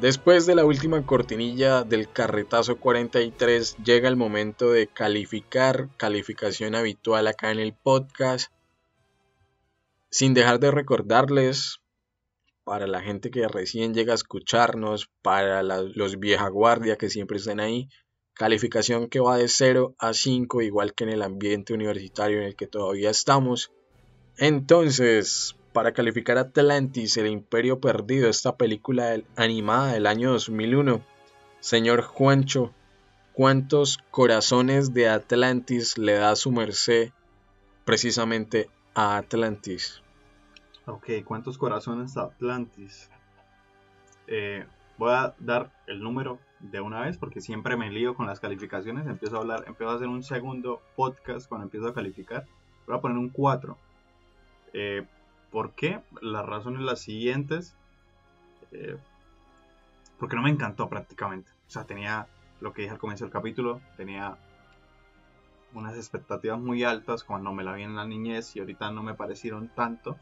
Después 0.01 0.47
de 0.47 0.55
la 0.55 0.65
última 0.65 1.05
cortinilla 1.05 1.83
del 1.83 2.11
carretazo 2.11 2.77
43, 2.79 3.77
llega 3.85 4.09
el 4.09 4.15
momento 4.15 4.71
de 4.71 4.87
calificar, 4.87 5.89
calificación 5.95 6.73
habitual 6.73 7.27
acá 7.27 7.51
en 7.51 7.59
el 7.59 7.75
podcast. 7.75 8.51
Sin 10.09 10.33
dejar 10.33 10.59
de 10.59 10.71
recordarles, 10.71 11.81
para 12.63 12.87
la 12.87 13.01
gente 13.01 13.29
que 13.29 13.47
recién 13.47 13.93
llega 13.93 14.13
a 14.13 14.15
escucharnos, 14.15 15.11
para 15.21 15.61
los 15.61 16.19
vieja 16.19 16.49
guardia 16.49 16.97
que 16.97 17.11
siempre 17.11 17.37
están 17.37 17.59
ahí, 17.59 17.87
calificación 18.33 19.07
que 19.07 19.19
va 19.19 19.37
de 19.37 19.47
0 19.47 19.93
a 19.99 20.15
5, 20.15 20.63
igual 20.63 20.95
que 20.95 21.03
en 21.03 21.11
el 21.11 21.21
ambiente 21.21 21.75
universitario 21.75 22.39
en 22.39 22.45
el 22.45 22.55
que 22.55 22.65
todavía 22.65 23.11
estamos. 23.11 23.71
Entonces, 24.37 25.55
para 25.73 25.93
calificar 25.93 26.37
Atlantis, 26.37 27.17
el 27.17 27.27
Imperio 27.27 27.79
Perdido, 27.79 28.29
esta 28.29 28.57
película 28.57 29.15
animada 29.35 29.93
del 29.93 30.07
año 30.07 30.31
2001, 30.31 31.01
señor 31.59 32.01
Juancho, 32.01 32.73
¿cuántos 33.33 33.97
corazones 34.11 34.93
de 34.93 35.09
Atlantis 35.09 35.97
le 35.97 36.13
da 36.13 36.35
su 36.35 36.51
merced 36.51 37.11
precisamente 37.85 38.69
a 38.93 39.17
Atlantis? 39.17 40.01
Ok, 40.85 41.09
¿cuántos 41.25 41.57
corazones 41.57 42.17
a 42.17 42.23
Atlantis? 42.23 43.09
Eh, 44.27 44.65
voy 44.97 45.11
a 45.13 45.35
dar 45.39 45.71
el 45.87 46.01
número 46.01 46.39
de 46.59 46.81
una 46.81 47.01
vez 47.01 47.17
porque 47.17 47.41
siempre 47.41 47.77
me 47.77 47.89
lío 47.91 48.15
con 48.15 48.27
las 48.27 48.39
calificaciones. 48.39 49.07
Empiezo 49.07 49.37
a 49.37 49.39
hablar, 49.39 49.63
empiezo 49.67 49.91
a 49.91 49.95
hacer 49.95 50.07
un 50.07 50.23
segundo 50.23 50.81
podcast 50.95 51.47
cuando 51.47 51.65
empiezo 51.65 51.87
a 51.87 51.93
calificar. 51.93 52.45
Voy 52.87 52.97
a 52.97 53.01
poner 53.01 53.17
un 53.17 53.29
4. 53.29 53.77
Eh, 54.73 55.05
¿Por 55.51 55.73
qué? 55.73 56.01
Las 56.21 56.45
razones 56.45 56.81
las 56.81 57.01
siguientes. 57.01 57.75
Eh, 58.71 58.97
porque 60.17 60.35
no 60.35 60.43
me 60.43 60.49
encantó 60.49 60.87
prácticamente. 60.87 61.51
O 61.67 61.69
sea, 61.69 61.85
tenía 61.85 62.27
lo 62.61 62.73
que 62.73 62.83
dije 62.83 62.93
al 62.93 62.99
comienzo 62.99 63.25
del 63.25 63.33
capítulo, 63.33 63.81
tenía 63.97 64.37
unas 65.73 65.95
expectativas 65.95 66.59
muy 66.59 66.83
altas 66.83 67.23
cuando 67.23 67.51
me 67.53 67.63
la 67.63 67.73
vi 67.73 67.83
en 67.83 67.95
la 67.95 68.05
niñez 68.05 68.55
y 68.55 68.59
ahorita 68.59 68.91
no 68.91 69.03
me 69.03 69.13
parecieron 69.13 69.69
tanto. 69.69 70.17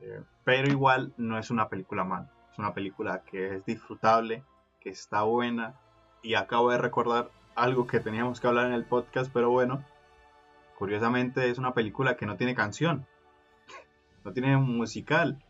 Eh, 0.00 0.22
pero 0.44 0.68
igual 0.68 1.12
no 1.16 1.38
es 1.38 1.50
una 1.50 1.68
película 1.68 2.04
mala. 2.04 2.30
Es 2.50 2.58
una 2.58 2.74
película 2.74 3.22
que 3.22 3.56
es 3.56 3.64
disfrutable, 3.64 4.42
que 4.80 4.90
está 4.90 5.22
buena. 5.22 5.74
Y 6.22 6.34
acabo 6.34 6.70
de 6.70 6.78
recordar 6.78 7.30
algo 7.54 7.86
que 7.86 8.00
teníamos 8.00 8.40
que 8.40 8.46
hablar 8.46 8.66
en 8.66 8.72
el 8.72 8.84
podcast, 8.84 9.30
pero 9.32 9.50
bueno. 9.50 9.84
Curiosamente 10.76 11.50
es 11.50 11.58
una 11.58 11.74
película 11.74 12.16
que 12.16 12.26
no 12.26 12.36
tiene 12.36 12.54
canción. 12.54 13.06
No 14.28 14.34
tiene 14.34 14.58
musical. 14.58 15.42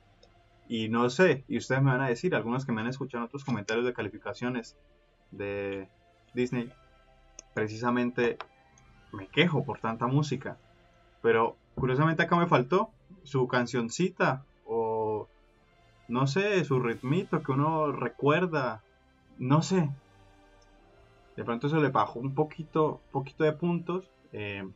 Y 0.69 0.89
no 0.89 1.11
sé, 1.11 1.45
y 1.49 1.59
ustedes 1.59 1.83
me 1.83 1.91
van 1.91 2.01
a 2.01 2.09
decir, 2.09 2.33
algunos 2.37 2.65
que 2.65 2.71
me 2.71 2.81
han 2.81 2.87
escuchado 2.87 3.25
en 3.25 3.27
otros 3.27 3.45
comentarios 3.45 3.85
de 3.85 3.93
calificaciones 3.93 4.77
de 5.33 5.89
Disney, 6.33 6.71
precisamente 7.55 8.39
me 9.13 9.27
quejo 9.27 9.65
por 9.65 9.81
tanta 9.81 10.07
música. 10.07 10.59
Pero 11.23 11.57
curiosamente 11.75 12.23
acá 12.23 12.37
me 12.37 12.47
faltó 12.47 12.91
su 13.25 13.49
cancioncita 13.49 14.45
o 14.65 15.27
no 16.07 16.29
sé, 16.29 16.65
su 16.65 16.79
ritmito 16.79 17.43
que 17.43 17.51
uno 17.51 17.91
recuerda, 17.91 18.85
no 19.39 19.61
sé. 19.61 19.91
De 21.35 21.43
pronto 21.43 21.67
eso 21.67 21.81
le 21.81 21.89
bajó 21.89 22.21
un 22.21 22.33
poquito, 22.33 23.01
poquito 23.11 23.43
de 23.43 23.55
puntos. 23.55 24.09
eh, 24.33 24.69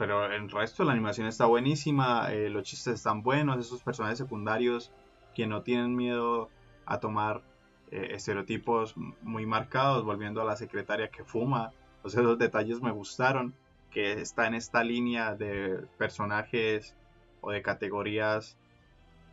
pero 0.00 0.32
el 0.32 0.48
resto 0.48 0.82
la 0.82 0.92
animación 0.92 1.26
está 1.26 1.44
buenísima, 1.44 2.32
eh, 2.32 2.48
los 2.48 2.62
chistes 2.62 2.94
están 2.94 3.22
buenos, 3.22 3.58
esos 3.58 3.82
personajes 3.82 4.16
secundarios 4.16 4.90
que 5.34 5.46
no 5.46 5.60
tienen 5.60 5.94
miedo 5.94 6.48
a 6.86 7.00
tomar 7.00 7.42
eh, 7.90 8.12
estereotipos 8.12 8.94
muy 9.20 9.44
marcados, 9.44 10.02
volviendo 10.06 10.40
a 10.40 10.46
la 10.46 10.56
secretaria 10.56 11.10
que 11.10 11.22
fuma. 11.22 11.74
O 12.02 12.08
sea, 12.08 12.22
esos 12.22 12.38
detalles 12.38 12.80
me 12.80 12.90
gustaron, 12.92 13.52
que 13.90 14.22
está 14.22 14.46
en 14.46 14.54
esta 14.54 14.82
línea 14.82 15.34
de 15.34 15.84
personajes 15.98 16.96
o 17.42 17.50
de 17.50 17.60
categorías 17.60 18.56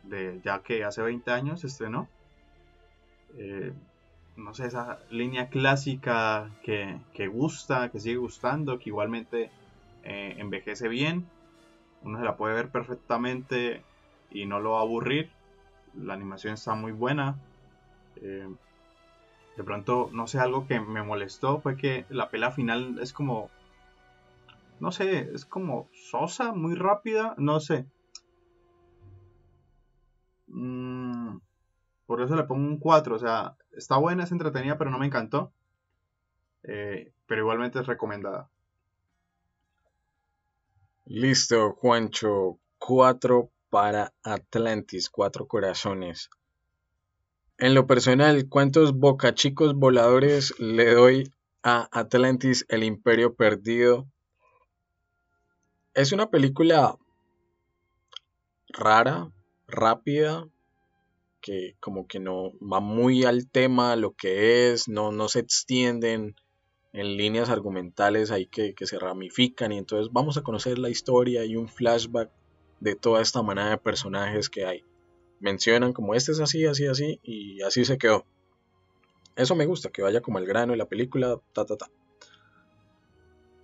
de 0.02 0.38
ya 0.44 0.60
que 0.60 0.84
hace 0.84 1.00
20 1.00 1.30
años 1.30 1.64
estrenó. 1.64 2.10
Eh, 3.38 3.72
no 4.36 4.52
sé, 4.52 4.66
esa 4.66 4.98
línea 5.08 5.48
clásica 5.48 6.50
que, 6.62 7.00
que 7.14 7.26
gusta, 7.26 7.88
que 7.90 8.00
sigue 8.00 8.16
gustando, 8.16 8.78
que 8.78 8.90
igualmente 8.90 9.50
eh, 10.04 10.34
envejece 10.38 10.88
bien. 10.88 11.28
Uno 12.02 12.18
se 12.18 12.24
la 12.24 12.36
puede 12.36 12.54
ver 12.54 12.70
perfectamente 12.70 13.82
y 14.30 14.46
no 14.46 14.60
lo 14.60 14.72
va 14.72 14.78
a 14.78 14.82
aburrir. 14.82 15.30
La 15.94 16.14
animación 16.14 16.54
está 16.54 16.74
muy 16.74 16.92
buena. 16.92 17.36
Eh, 18.16 18.48
de 19.56 19.64
pronto, 19.64 20.10
no 20.12 20.26
sé, 20.26 20.38
algo 20.38 20.66
que 20.66 20.78
me 20.80 21.02
molestó 21.02 21.60
fue 21.60 21.76
que 21.76 22.06
la 22.10 22.30
pelea 22.30 22.52
final 22.52 22.98
es 23.00 23.12
como. 23.12 23.50
No 24.80 24.92
sé, 24.92 25.30
es 25.34 25.44
como 25.44 25.88
sosa, 25.92 26.52
muy 26.52 26.76
rápida, 26.76 27.34
no 27.38 27.58
sé. 27.58 27.86
Mm, 30.46 31.38
por 32.06 32.22
eso 32.22 32.36
le 32.36 32.44
pongo 32.44 32.68
un 32.68 32.78
4. 32.78 33.16
O 33.16 33.18
sea, 33.18 33.56
está 33.76 33.96
buena, 33.96 34.24
es 34.24 34.32
entretenida, 34.32 34.78
pero 34.78 34.90
no 34.90 34.98
me 34.98 35.06
encantó. 35.06 35.52
Eh, 36.62 37.12
pero 37.26 37.42
igualmente 37.42 37.80
es 37.80 37.86
recomendada. 37.86 38.48
Listo, 41.10 41.72
Juancho. 41.72 42.58
4 42.78 43.50
para 43.70 44.12
Atlantis, 44.22 45.08
4 45.08 45.48
corazones. 45.48 46.28
En 47.56 47.74
lo 47.74 47.86
personal, 47.86 48.46
¿cuántos 48.48 48.92
bocachicos 48.92 49.74
voladores 49.74 50.54
le 50.60 50.92
doy 50.92 51.32
a 51.62 51.88
Atlantis, 51.92 52.66
el 52.68 52.84
Imperio 52.84 53.34
Perdido? 53.34 54.06
Es 55.94 56.12
una 56.12 56.28
película 56.28 56.96
rara, 58.68 59.32
rápida, 59.66 60.46
que 61.40 61.74
como 61.80 62.06
que 62.06 62.20
no 62.20 62.52
va 62.60 62.80
muy 62.80 63.24
al 63.24 63.50
tema, 63.50 63.96
lo 63.96 64.12
que 64.12 64.70
es, 64.72 64.88
no, 64.88 65.10
no 65.10 65.28
se 65.28 65.40
extienden 65.40 66.36
en 66.92 67.16
líneas 67.16 67.50
argumentales 67.50 68.30
ahí 68.30 68.46
que, 68.46 68.74
que 68.74 68.86
se 68.86 68.98
ramifican 68.98 69.72
y 69.72 69.78
entonces 69.78 70.12
vamos 70.12 70.36
a 70.36 70.42
conocer 70.42 70.78
la 70.78 70.88
historia 70.88 71.44
y 71.44 71.56
un 71.56 71.68
flashback 71.68 72.30
de 72.80 72.94
toda 72.94 73.20
esta 73.20 73.42
manada 73.42 73.70
de 73.70 73.78
personajes 73.78 74.48
que 74.48 74.64
hay. 74.64 74.84
Mencionan 75.40 75.92
como 75.92 76.14
este 76.14 76.32
es 76.32 76.40
así, 76.40 76.66
así, 76.66 76.86
así 76.86 77.20
y 77.22 77.62
así 77.62 77.84
se 77.84 77.98
quedó. 77.98 78.24
Eso 79.36 79.54
me 79.54 79.66
gusta, 79.66 79.90
que 79.90 80.02
vaya 80.02 80.20
como 80.20 80.38
el 80.38 80.46
grano 80.46 80.72
de 80.72 80.78
la 80.78 80.88
película, 80.88 81.40
ta, 81.52 81.64
ta, 81.64 81.76
ta. 81.76 81.90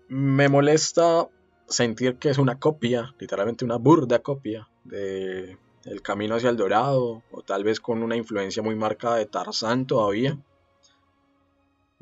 Me 0.09 0.49
molesta 0.49 1.29
sentir 1.67 2.17
que 2.17 2.29
es 2.29 2.39
una 2.39 2.61
copia, 2.61 3.15
literalmente 3.19 3.65
una 3.65 3.77
burda 3.77 4.21
copia 4.21 4.69
de 4.85 5.59
El 5.85 6.03
Camino 6.03 6.37
hacia 6.37 6.51
el 6.51 6.57
Dorado, 6.57 7.25
o 7.33 7.43
tal 7.43 7.65
vez 7.65 7.81
con 7.81 8.03
una 8.03 8.17
influencia 8.17 8.63
muy 8.63 8.77
marcada 8.77 9.17
de 9.17 9.27
Tarzán 9.27 9.87
todavía. 9.87 10.39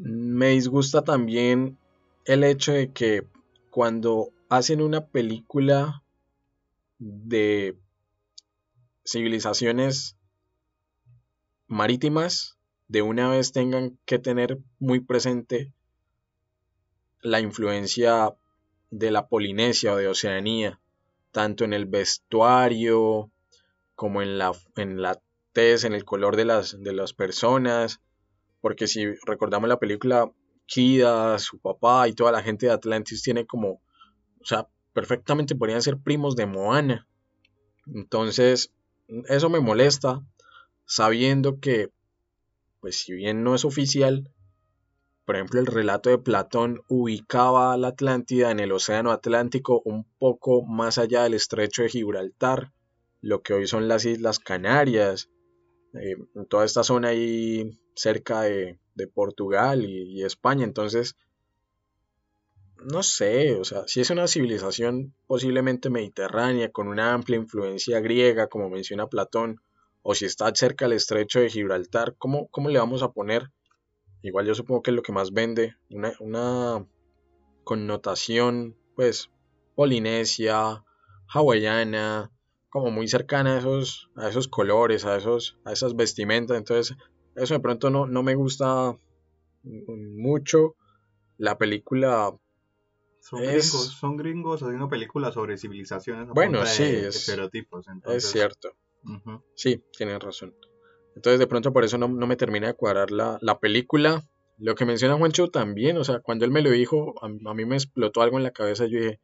Me 0.05 0.49
disgusta 0.49 1.03
también 1.05 1.79
el 2.25 2.43
hecho 2.43 2.73
de 2.73 2.91
que 2.91 3.25
cuando 3.71 4.31
hacen 4.49 4.83
una 4.83 5.07
película 5.07 6.03
de 6.99 7.79
civilizaciones 9.05 10.17
marítimas, 11.69 12.59
de 12.89 13.03
una 13.03 13.29
vez 13.29 13.53
tengan 13.53 13.97
que 14.05 14.19
tener 14.19 14.59
muy 14.81 14.99
presente 14.99 15.73
la 17.21 17.39
influencia 17.39 18.35
de 18.91 19.13
la 19.13 19.29
Polinesia 19.29 19.93
o 19.93 19.97
de 19.99 20.09
Oceanía, 20.09 20.81
tanto 21.31 21.63
en 21.63 21.75
el 21.75 21.87
vestuario 21.87 23.31
como 23.95 24.21
en 24.21 24.37
la, 24.37 24.51
en 24.75 25.01
la 25.01 25.23
tez, 25.53 25.85
en 25.85 25.93
el 25.93 26.05
color 26.05 26.35
de 26.35 26.45
las, 26.45 26.83
de 26.83 26.93
las 26.93 27.13
personas, 27.13 28.01
porque 28.63 28.87
si 28.87 29.05
recordamos 29.27 29.69
la 29.69 29.79
película, 29.79 30.33
Kida, 30.67 31.39
su 31.39 31.59
papá 31.59 32.09
y 32.09 32.15
toda 32.15 32.33
la 32.33 32.43
gente 32.43 32.67
de 32.67 32.73
Atlantis 32.73 33.23
tiene 33.23 33.45
como, 33.45 33.73
o 33.73 34.45
sea, 34.45 34.69
perfectamente 34.95 35.57
podrían 35.57 35.83
ser 35.83 35.99
primos 35.99 36.37
de 36.37 36.47
Moana. 36.47 37.07
Entonces, 37.93 38.73
eso 39.29 39.51
me 39.51 39.61
molesta, 39.61 40.25
sabiendo 40.87 41.59
que, 41.59 41.91
pues 42.81 43.01
si 43.01 43.13
bien 43.13 43.43
no 43.43 43.57
es 43.57 43.65
oficial, 43.65 44.31
por 45.25 45.35
ejemplo, 45.35 45.61
el 45.61 45.67
relato 45.67 46.11
de 46.11 46.19
Platón 46.19 46.83
ubicaba 46.89 47.73
a 47.73 47.77
la 47.77 47.89
Atlántida 47.89 48.53
en 48.53 48.61
el 48.61 48.73
Océano 48.73 49.11
Atlántico 49.11 49.83
un 49.85 50.05
poco 50.19 50.65
más 50.65 50.99
allá 50.99 51.25
del 51.25 51.35
estrecho 51.35 51.83
de 51.83 51.89
Gibraltar, 51.89 52.73
lo 53.21 53.43
que 53.43 53.55
hoy 53.55 53.67
son 53.67 53.89
las 53.89 54.05
Islas 54.05 54.39
Canarias, 54.39 55.31
eh, 55.95 56.17
en 56.35 56.47
toda 56.47 56.65
esta 56.65 56.85
zona 56.85 57.09
ahí 57.09 57.82
cerca 57.95 58.43
de, 58.43 58.79
Portugal 59.15 59.85
y, 59.85 60.03
y, 60.03 60.25
España. 60.25 60.65
Entonces, 60.65 61.17
no 62.85 63.03
sé, 63.03 63.57
o 63.57 63.65
sea, 63.65 63.85
si 63.87 64.01
es 64.01 64.11
una 64.11 64.29
civilización 64.29 65.15
posiblemente 65.27 65.91
mediterránea 65.91 66.71
con 66.71 66.89
una 66.89 67.13
amplia 67.13 67.37
influencia 67.37 68.01
griega, 68.01 68.49
como 68.49 68.71
menciona 68.71 69.09
Platón, 69.09 69.61
o 70.03 70.15
si 70.15 70.25
está 70.25 70.53
cerca 70.55 70.85
del 70.85 70.97
estrecho 70.97 71.41
de 71.41 71.51
Gibraltar, 71.51 72.15
¿cómo, 72.19 72.49
cómo 72.49 72.69
le 72.69 72.79
vamos 72.79 73.03
a 73.03 73.13
poner? 73.13 73.51
Igual 74.23 74.47
yo 74.47 74.55
supongo 74.55 74.83
que 74.83 74.91
es 74.91 74.97
lo 74.97 75.03
que 75.03 75.13
más 75.13 75.33
vende, 75.33 75.77
una, 75.91 76.13
una 76.21 76.87
connotación, 77.65 78.77
pues, 78.95 79.31
polinesia, 79.75 80.85
hawaiana, 81.29 82.31
como 82.69 82.91
muy 82.91 83.09
cercana 83.09 83.55
a 83.55 83.59
esos, 83.59 84.11
a 84.17 84.29
esos 84.29 84.49
colores, 84.49 85.05
a, 85.05 85.17
esos, 85.17 85.59
a 85.65 85.73
esas 85.73 85.95
vestimentas. 85.95 86.57
Entonces, 86.57 86.97
eso 87.37 87.55
de 87.55 87.61
pronto 87.61 87.91
no, 87.91 88.07
no 88.07 88.23
me 88.23 88.35
gusta 88.35 88.97
mucho. 89.65 90.77
La 91.39 91.59
película 91.59 92.33
son 93.23 93.41
gringos, 93.41 93.97
son 94.01 94.17
gringos 94.17 94.63
haciendo 94.63 94.89
películas 94.89 95.35
sobre 95.35 95.57
civilizaciones. 95.57 96.29
bueno, 96.35 96.67
sí, 96.67 96.83
es, 96.83 97.17
estereotipos. 97.17 97.87
Es 98.07 98.31
cierto. 98.31 98.73
Sí, 99.55 99.81
tienes 99.97 100.19
razón. 100.19 100.55
Entonces 101.15 101.39
de 101.39 101.47
pronto 101.47 101.73
por 101.73 101.85
eso 101.85 101.99
no, 101.99 102.09
me 102.09 102.37
termina 102.37 102.67
de 102.67 102.75
cuadrar 102.75 103.11
la, 103.13 103.59
película. 103.61 104.23
Lo 104.59 104.75
que 104.75 104.85
menciona 104.85 105.17
Juancho 105.17 105.49
también, 105.49 105.97
o 105.99 106.05
sea, 106.05 106.21
cuando 106.21 106.45
él 106.45 106.51
me 106.51 106.63
lo 106.63 106.71
dijo, 106.71 107.15
a, 107.23 107.29
mí 107.29 107.65
me 107.65 107.77
explotó 107.77 108.23
algo 108.23 108.39
en 108.39 108.45
la 108.45 108.51
cabeza. 108.51 108.87
Yo 108.87 108.99
dije, 108.99 109.21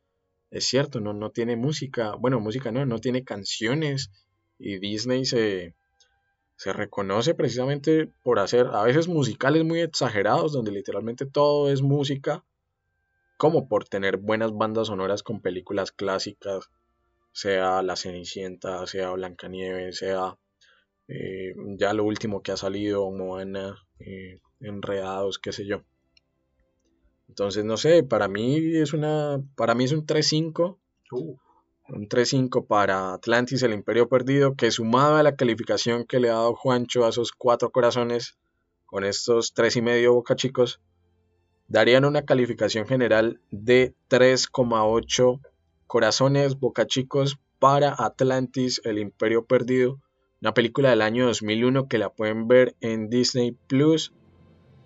es 0.50 0.64
cierto, 0.64 1.00
no, 1.00 1.12
no 1.12 1.30
tiene 1.30 1.56
música. 1.56 2.14
Bueno, 2.14 2.38
música 2.38 2.70
no, 2.70 2.86
no 2.86 3.00
tiene 3.00 3.24
canciones. 3.24 4.12
Y 4.60 4.78
Disney 4.78 5.24
se, 5.24 5.74
se 6.58 6.72
reconoce 6.72 7.34
precisamente 7.34 8.10
por 8.24 8.40
hacer 8.40 8.66
a 8.72 8.82
veces 8.82 9.06
musicales 9.06 9.64
muy 9.64 9.80
exagerados, 9.80 10.52
donde 10.52 10.72
literalmente 10.72 11.24
todo 11.24 11.70
es 11.70 11.82
música, 11.82 12.44
como 13.36 13.68
por 13.68 13.84
tener 13.84 14.16
buenas 14.16 14.52
bandas 14.52 14.88
sonoras 14.88 15.22
con 15.22 15.40
películas 15.40 15.92
clásicas, 15.92 16.68
sea 17.30 17.80
La 17.82 17.94
Cenicienta, 17.94 18.84
sea 18.88 19.12
Blancanieves, 19.12 19.98
sea 19.98 20.36
eh, 21.06 21.54
ya 21.78 21.92
lo 21.92 22.02
último 22.02 22.42
que 22.42 22.50
ha 22.50 22.56
salido, 22.56 23.08
Moana, 23.12 23.76
eh, 24.00 24.40
Enredados, 24.58 25.38
qué 25.38 25.52
sé 25.52 25.64
yo. 25.64 25.84
Entonces, 27.28 27.64
no 27.64 27.76
sé, 27.76 28.02
para 28.02 28.26
mí 28.26 28.56
es 28.74 28.94
una, 28.94 29.40
para 29.54 29.76
mí 29.76 29.84
es 29.84 29.92
un 29.92 30.04
3-5. 30.04 30.76
Uh. 31.12 31.36
Un 31.88 32.06
3-5 32.06 32.66
para 32.66 33.14
Atlantis, 33.14 33.62
el 33.62 33.72
Imperio 33.72 34.08
Perdido, 34.08 34.54
que 34.54 34.70
sumado 34.70 35.16
a 35.16 35.22
la 35.22 35.36
calificación 35.36 36.04
que 36.04 36.20
le 36.20 36.28
ha 36.28 36.34
dado 36.34 36.54
Juancho 36.54 37.06
a 37.06 37.08
esos 37.08 37.32
cuatro 37.32 37.70
corazones, 37.70 38.36
con 38.84 39.04
estos 39.04 39.54
tres 39.54 39.76
y 39.76 39.82
medio 39.82 40.12
boca 40.12 40.36
chicos, 40.36 40.80
darían 41.66 42.04
una 42.04 42.26
calificación 42.26 42.86
general 42.86 43.40
de 43.50 43.94
3,8 44.10 45.40
corazones 45.86 46.58
boca 46.58 46.86
chicos 46.86 47.38
para 47.58 47.94
Atlantis, 47.98 48.82
el 48.84 48.98
Imperio 48.98 49.46
Perdido, 49.46 49.98
una 50.42 50.52
película 50.52 50.90
del 50.90 51.00
año 51.02 51.26
2001 51.26 51.88
que 51.88 51.98
la 51.98 52.10
pueden 52.10 52.48
ver 52.48 52.76
en 52.80 53.08
Disney 53.08 53.52
Plus. 53.66 54.12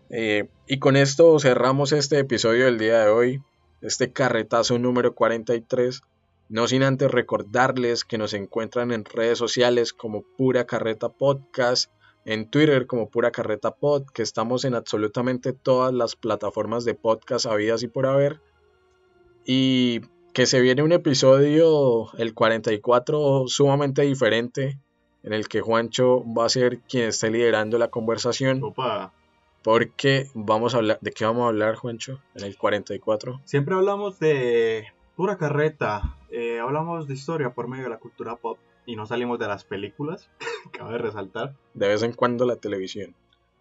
Eh, 0.08 0.48
y 0.68 0.78
con 0.78 0.96
esto 0.96 1.38
cerramos 1.40 1.92
este 1.92 2.18
episodio 2.18 2.66
del 2.66 2.78
día 2.78 3.00
de 3.00 3.10
hoy, 3.10 3.42
este 3.80 4.12
carretazo 4.12 4.78
número 4.78 5.14
43. 5.14 6.02
No 6.52 6.68
sin 6.68 6.82
antes 6.82 7.10
recordarles 7.10 8.04
que 8.04 8.18
nos 8.18 8.34
encuentran 8.34 8.92
en 8.92 9.06
redes 9.06 9.38
sociales 9.38 9.94
como 9.94 10.20
Pura 10.36 10.66
Carreta 10.66 11.08
Podcast, 11.08 11.90
en 12.26 12.50
Twitter 12.50 12.86
como 12.86 13.08
Pura 13.08 13.30
Carreta 13.30 13.70
Pod, 13.70 14.04
que 14.12 14.20
estamos 14.20 14.66
en 14.66 14.74
absolutamente 14.74 15.54
todas 15.54 15.94
las 15.94 16.14
plataformas 16.14 16.84
de 16.84 16.94
podcast 16.94 17.46
habidas 17.46 17.82
y 17.82 17.88
por 17.88 18.04
haber. 18.04 18.42
Y 19.46 20.02
que 20.34 20.44
se 20.44 20.60
viene 20.60 20.82
un 20.82 20.92
episodio, 20.92 22.12
el 22.18 22.34
44, 22.34 23.44
sumamente 23.46 24.02
diferente 24.02 24.78
en 25.22 25.32
el 25.32 25.48
que 25.48 25.62
Juancho 25.62 26.22
va 26.34 26.44
a 26.44 26.50
ser 26.50 26.80
quien 26.80 27.08
esté 27.08 27.30
liderando 27.30 27.78
la 27.78 27.88
conversación. 27.88 28.62
Opa. 28.62 29.14
Porque 29.62 30.28
vamos 30.34 30.74
a 30.74 30.76
hablar, 30.76 30.98
¿de 31.00 31.12
qué 31.12 31.24
vamos 31.24 31.44
a 31.44 31.48
hablar, 31.48 31.76
Juancho, 31.76 32.20
en 32.34 32.44
el 32.44 32.58
44? 32.58 33.40
Siempre 33.46 33.74
hablamos 33.74 34.18
de 34.18 34.84
pura 35.16 35.38
carreta, 35.38 36.18
eh, 36.32 36.60
hablamos 36.60 37.06
de 37.06 37.14
historia 37.14 37.50
por 37.50 37.68
medio 37.68 37.84
de 37.84 37.90
la 37.90 37.98
cultura 37.98 38.36
pop 38.36 38.58
y 38.86 38.96
no 38.96 39.06
salimos 39.06 39.38
de 39.38 39.46
las 39.46 39.64
películas, 39.64 40.30
cabe 40.72 40.96
resaltar. 40.98 41.54
De 41.74 41.88
vez 41.88 42.02
en 42.02 42.14
cuando 42.14 42.46
la 42.46 42.56
televisión. 42.56 43.14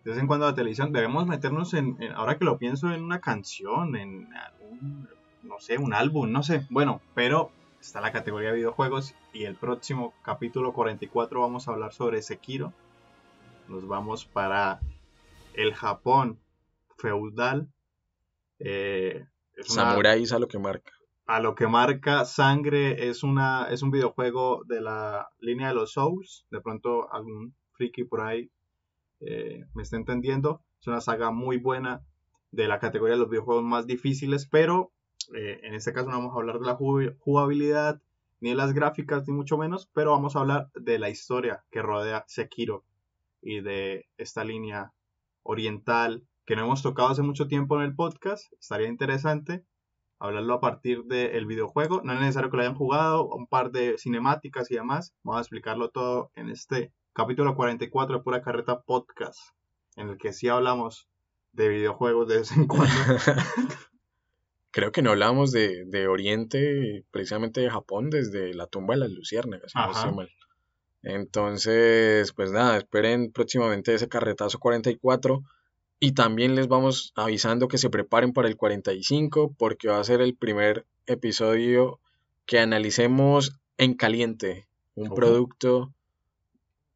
De 0.06 0.12
vez 0.12 0.20
en 0.20 0.28
cuando 0.28 0.46
la 0.48 0.56
televisión, 0.56 0.94
debemos 0.94 1.28
meternos 1.28 1.74
en, 1.74 1.98
ahora 2.16 2.38
que 2.38 2.46
lo 2.46 2.58
pienso, 2.58 2.92
en 2.92 3.04
una 3.04 3.20
canción, 3.20 3.96
en 3.96 4.30
un, 4.72 5.08
no 5.44 5.60
sé, 5.60 5.78
un 5.78 5.94
álbum, 5.94 6.32
no 6.32 6.44
sé, 6.44 6.66
bueno, 6.70 7.02
pero 7.14 7.52
está 7.82 8.00
la 8.00 8.12
categoría 8.12 8.50
de 8.50 8.56
videojuegos 8.56 9.16
y 9.34 9.44
el 9.44 9.56
próximo 9.56 10.14
capítulo 10.24 10.72
44 10.72 11.42
vamos 11.42 11.68
a 11.68 11.72
hablar 11.72 11.94
sobre 11.94 12.22
Sekiro. 12.22 12.74
Nos 13.68 13.88
vamos 13.88 14.26
para 14.26 14.80
el 15.54 15.74
Japón 15.74 16.40
feudal. 16.98 17.68
Eh, 18.60 19.26
Samuráis 19.62 20.32
a 20.32 20.40
lo 20.40 20.48
que 20.48 20.58
marca. 20.58 20.94
A 21.26 21.40
lo 21.40 21.56
que 21.56 21.68
marca 21.68 22.26
sangre 22.26 23.08
es, 23.08 23.24
una, 23.24 23.68
es 23.70 23.84
un 23.84 23.92
videojuego 23.92 24.64
de 24.66 24.82
la 24.82 25.30
línea 25.40 25.70
de 25.70 25.76
los 25.76 25.94
Souls. 25.94 26.46
De 26.52 26.62
pronto 26.62 27.12
algún 27.14 27.56
friki 27.74 28.04
por 28.04 28.22
ahí 28.22 28.52
eh, 29.22 29.66
me 29.74 29.84
está 29.84 29.98
entendiendo. 29.98 30.62
Es 30.80 30.88
una 30.88 31.02
saga 31.02 31.32
muy 31.32 31.58
buena 31.58 32.04
de 32.52 32.68
la 32.68 32.80
categoría 32.80 33.14
de 33.14 33.20
los 33.20 33.30
videojuegos 33.30 33.64
más 33.64 33.88
difíciles, 33.88 34.46
pero 34.46 34.92
eh, 35.34 35.62
en 35.64 35.74
este 35.74 35.94
caso 35.94 36.10
no 36.10 36.18
vamos 36.18 36.36
a 36.36 36.40
hablar 36.40 36.60
de 36.60 36.66
la 36.66 36.78
jugabilidad, 37.20 38.02
ni 38.42 38.50
de 38.50 38.56
las 38.56 38.74
gráficas, 38.74 39.28
ni 39.28 39.34
mucho 39.34 39.58
menos, 39.58 39.90
pero 39.94 40.12
vamos 40.12 40.36
a 40.36 40.40
hablar 40.40 40.72
de 40.74 41.00
la 41.00 41.10
historia 41.10 41.64
que 41.72 41.82
rodea 41.82 42.26
Sekiro 42.28 42.84
y 43.42 43.62
de 43.62 44.08
esta 44.18 44.44
línea 44.44 44.94
oriental 45.44 46.26
que 46.46 46.56
no 46.56 46.64
hemos 46.64 46.82
tocado 46.82 47.10
hace 47.10 47.22
mucho 47.22 47.48
tiempo 47.48 47.78
en 47.78 47.84
el 47.84 47.96
podcast. 47.96 48.52
Estaría 48.60 48.88
interesante 48.88 49.64
hablarlo 50.22 50.54
a 50.54 50.62
partir 50.62 51.04
del 51.06 51.46
videojuego. 51.48 52.02
No 52.04 52.14
es 52.14 52.20
necesario 52.20 52.52
que 52.52 52.58
lo 52.58 52.64
hayan 52.64 52.76
jugado, 52.76 53.28
un 53.28 53.48
par 53.48 53.72
de 53.72 53.98
cinemáticas 53.98 54.70
y 54.70 54.76
demás. 54.76 55.14
Vamos 55.24 55.40
a 55.40 55.42
explicarlo 55.42 55.90
todo 55.90 56.32
en 56.36 56.50
este 56.50 56.94
capítulo 57.14 57.56
44 57.56 58.18
de 58.18 58.24
Pura 58.24 58.42
Carreta 58.42 58.82
Podcast, 58.82 59.40
en 59.96 60.10
el 60.10 60.18
que 60.18 60.32
sí 60.32 60.48
hablamos 60.48 61.10
de 61.54 61.70
videojuegos 61.70 62.28
de 62.28 62.38
vez 62.38 62.52
en 62.52 62.68
cuando. 62.68 62.94
creo 64.72 64.92
que 64.92 65.02
no 65.02 65.10
hablamos 65.10 65.52
de, 65.52 65.86
de, 65.88 66.08
Oriente, 66.08 67.04
precisamente 67.10 67.60
de 67.62 67.72
Japón, 67.72 68.12
desde 68.12 68.54
la 68.54 68.68
tumba 68.68 68.94
de 68.94 69.02
las 69.02 69.12
luciérnagas, 69.12 69.72
si 69.72 69.80
no 69.80 69.92
estoy 69.92 70.14
mal. 70.14 70.30
Entonces, 71.02 72.32
pues 72.34 72.52
nada, 72.52 72.78
esperen 72.78 73.32
próximamente 73.32 73.96
ese 73.96 74.08
carretazo 74.08 74.60
44. 74.60 75.42
Y 76.04 76.14
también 76.14 76.56
les 76.56 76.68
vamos 76.68 77.14
avisando 77.16 77.68
que 77.68 77.78
se 77.78 77.92
preparen 77.92 78.34
para 78.34 78.48
el 78.48 78.58
45, 78.58 79.54
porque 79.56 79.88
va 79.88 80.00
a 80.00 80.04
ser 80.04 80.20
el 80.22 80.36
primer 80.36 80.88
episodio 81.06 82.00
que 82.48 82.58
analicemos 82.58 83.60
en 83.78 83.94
caliente. 83.94 84.68
Un 84.96 85.14
producto. 85.14 85.94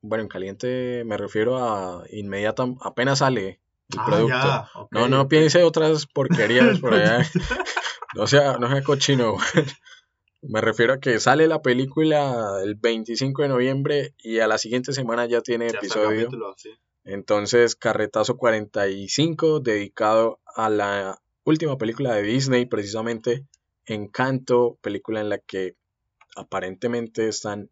Bueno, 0.01 0.23
en 0.23 0.27
caliente 0.27 1.03
me 1.05 1.17
refiero 1.17 1.57
a 1.57 2.03
inmediata, 2.11 2.65
apenas 2.81 3.19
sale 3.19 3.59
el 3.91 3.99
ah, 3.99 4.05
producto. 4.07 4.87
No, 4.89 5.07
no 5.07 5.27
piense 5.27 5.61
otras 5.63 6.07
porquerías 6.07 6.79
por 6.79 6.95
allá. 6.95 7.19
no 8.15 8.25
sea, 8.25 8.57
no 8.57 8.67
sea 8.69 8.81
cochino. 8.81 9.37
Me 10.41 10.61
refiero 10.61 10.93
a 10.93 10.99
que 10.99 11.19
sale 11.19 11.47
la 11.47 11.61
película 11.61 12.59
el 12.63 12.73
25 12.73 13.43
de 13.43 13.49
noviembre 13.49 14.15
y 14.17 14.39
a 14.39 14.47
la 14.47 14.57
siguiente 14.57 14.93
semana 14.93 15.27
ya 15.27 15.41
tiene 15.41 15.67
episodio. 15.67 16.27
Entonces, 17.05 17.75
Carretazo 17.75 18.35
45, 18.35 19.59
dedicado 19.59 20.39
a 20.55 20.69
la 20.69 21.21
última 21.43 21.77
película 21.77 22.13
de 22.15 22.23
Disney, 22.23 22.65
precisamente 22.65 23.45
Encanto, 23.85 24.79
película 24.81 25.21
en 25.21 25.29
la 25.29 25.37
que 25.37 25.75
aparentemente 26.35 27.27
están 27.27 27.69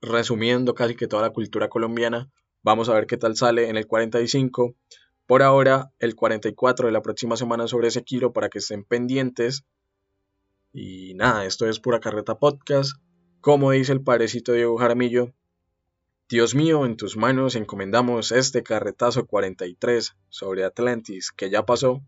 resumiendo 0.00 0.74
casi 0.74 0.96
que 0.96 1.06
toda 1.06 1.22
la 1.22 1.30
cultura 1.30 1.68
colombiana. 1.68 2.28
Vamos 2.62 2.88
a 2.88 2.94
ver 2.94 3.06
qué 3.06 3.16
tal 3.16 3.36
sale 3.36 3.68
en 3.68 3.76
el 3.76 3.86
45. 3.86 4.74
Por 5.26 5.42
ahora, 5.42 5.92
el 6.00 6.16
44 6.16 6.86
de 6.86 6.92
la 6.92 7.02
próxima 7.02 7.36
semana 7.36 7.68
sobre 7.68 7.88
ese 7.88 8.02
kilo 8.02 8.32
para 8.32 8.48
que 8.48 8.58
estén 8.58 8.84
pendientes. 8.84 9.64
Y 10.72 11.14
nada, 11.14 11.44
esto 11.44 11.68
es 11.68 11.78
Pura 11.78 12.00
Carreta 12.00 12.38
Podcast. 12.38 12.92
Como 13.40 13.70
dice 13.70 13.92
el 13.92 14.02
parecito 14.02 14.52
Diego 14.52 14.76
Jaramillo, 14.78 15.32
Dios 16.28 16.54
mío, 16.54 16.84
en 16.84 16.96
tus 16.96 17.16
manos 17.16 17.54
encomendamos 17.56 18.32
este 18.32 18.62
carretazo 18.62 19.26
43 19.26 20.14
sobre 20.28 20.64
Atlantis 20.64 21.32
que 21.32 21.48
ya 21.50 21.64
pasó 21.64 22.02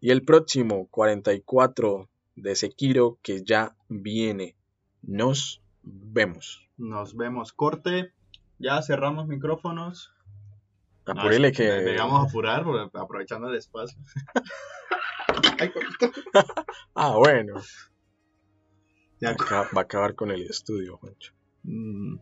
y 0.00 0.10
el 0.10 0.24
próximo 0.24 0.88
44 0.90 2.08
de 2.34 2.56
Sekiro 2.56 3.18
que 3.22 3.44
ya 3.44 3.76
viene. 3.88 4.56
Nos 5.02 5.62
vemos. 5.82 6.68
Nos 6.76 7.16
vemos. 7.16 7.52
Corte. 7.52 8.12
Ya 8.58 8.82
cerramos 8.82 9.28
micrófonos. 9.28 10.12
Apúrele 11.06 11.50
No, 11.50 11.56
que... 11.56 11.62
Debíamos 11.64 12.28
apurar 12.28 12.64
porque- 12.64 12.98
aprovechando 12.98 13.48
el 13.48 13.56
espacio. 13.56 13.98
Ay. 15.58 15.70
Ah, 16.94 17.14
bueno. 17.16 17.54
Ya, 19.20 19.34
va 19.50 19.68
a 19.74 19.80
acabar 19.80 20.14
con 20.14 20.30
el 20.30 20.42
estudio, 20.42 20.96
Juancho. 20.98 21.32
Mm. 21.62 22.16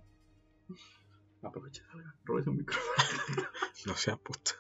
Aprovecha, 1.43 1.85
salga, 1.91 2.15
robes 2.25 2.47
un 2.47 2.57
micrófono. 2.59 2.97
No 3.87 3.95
sea 3.97 4.17
puta. 4.17 4.53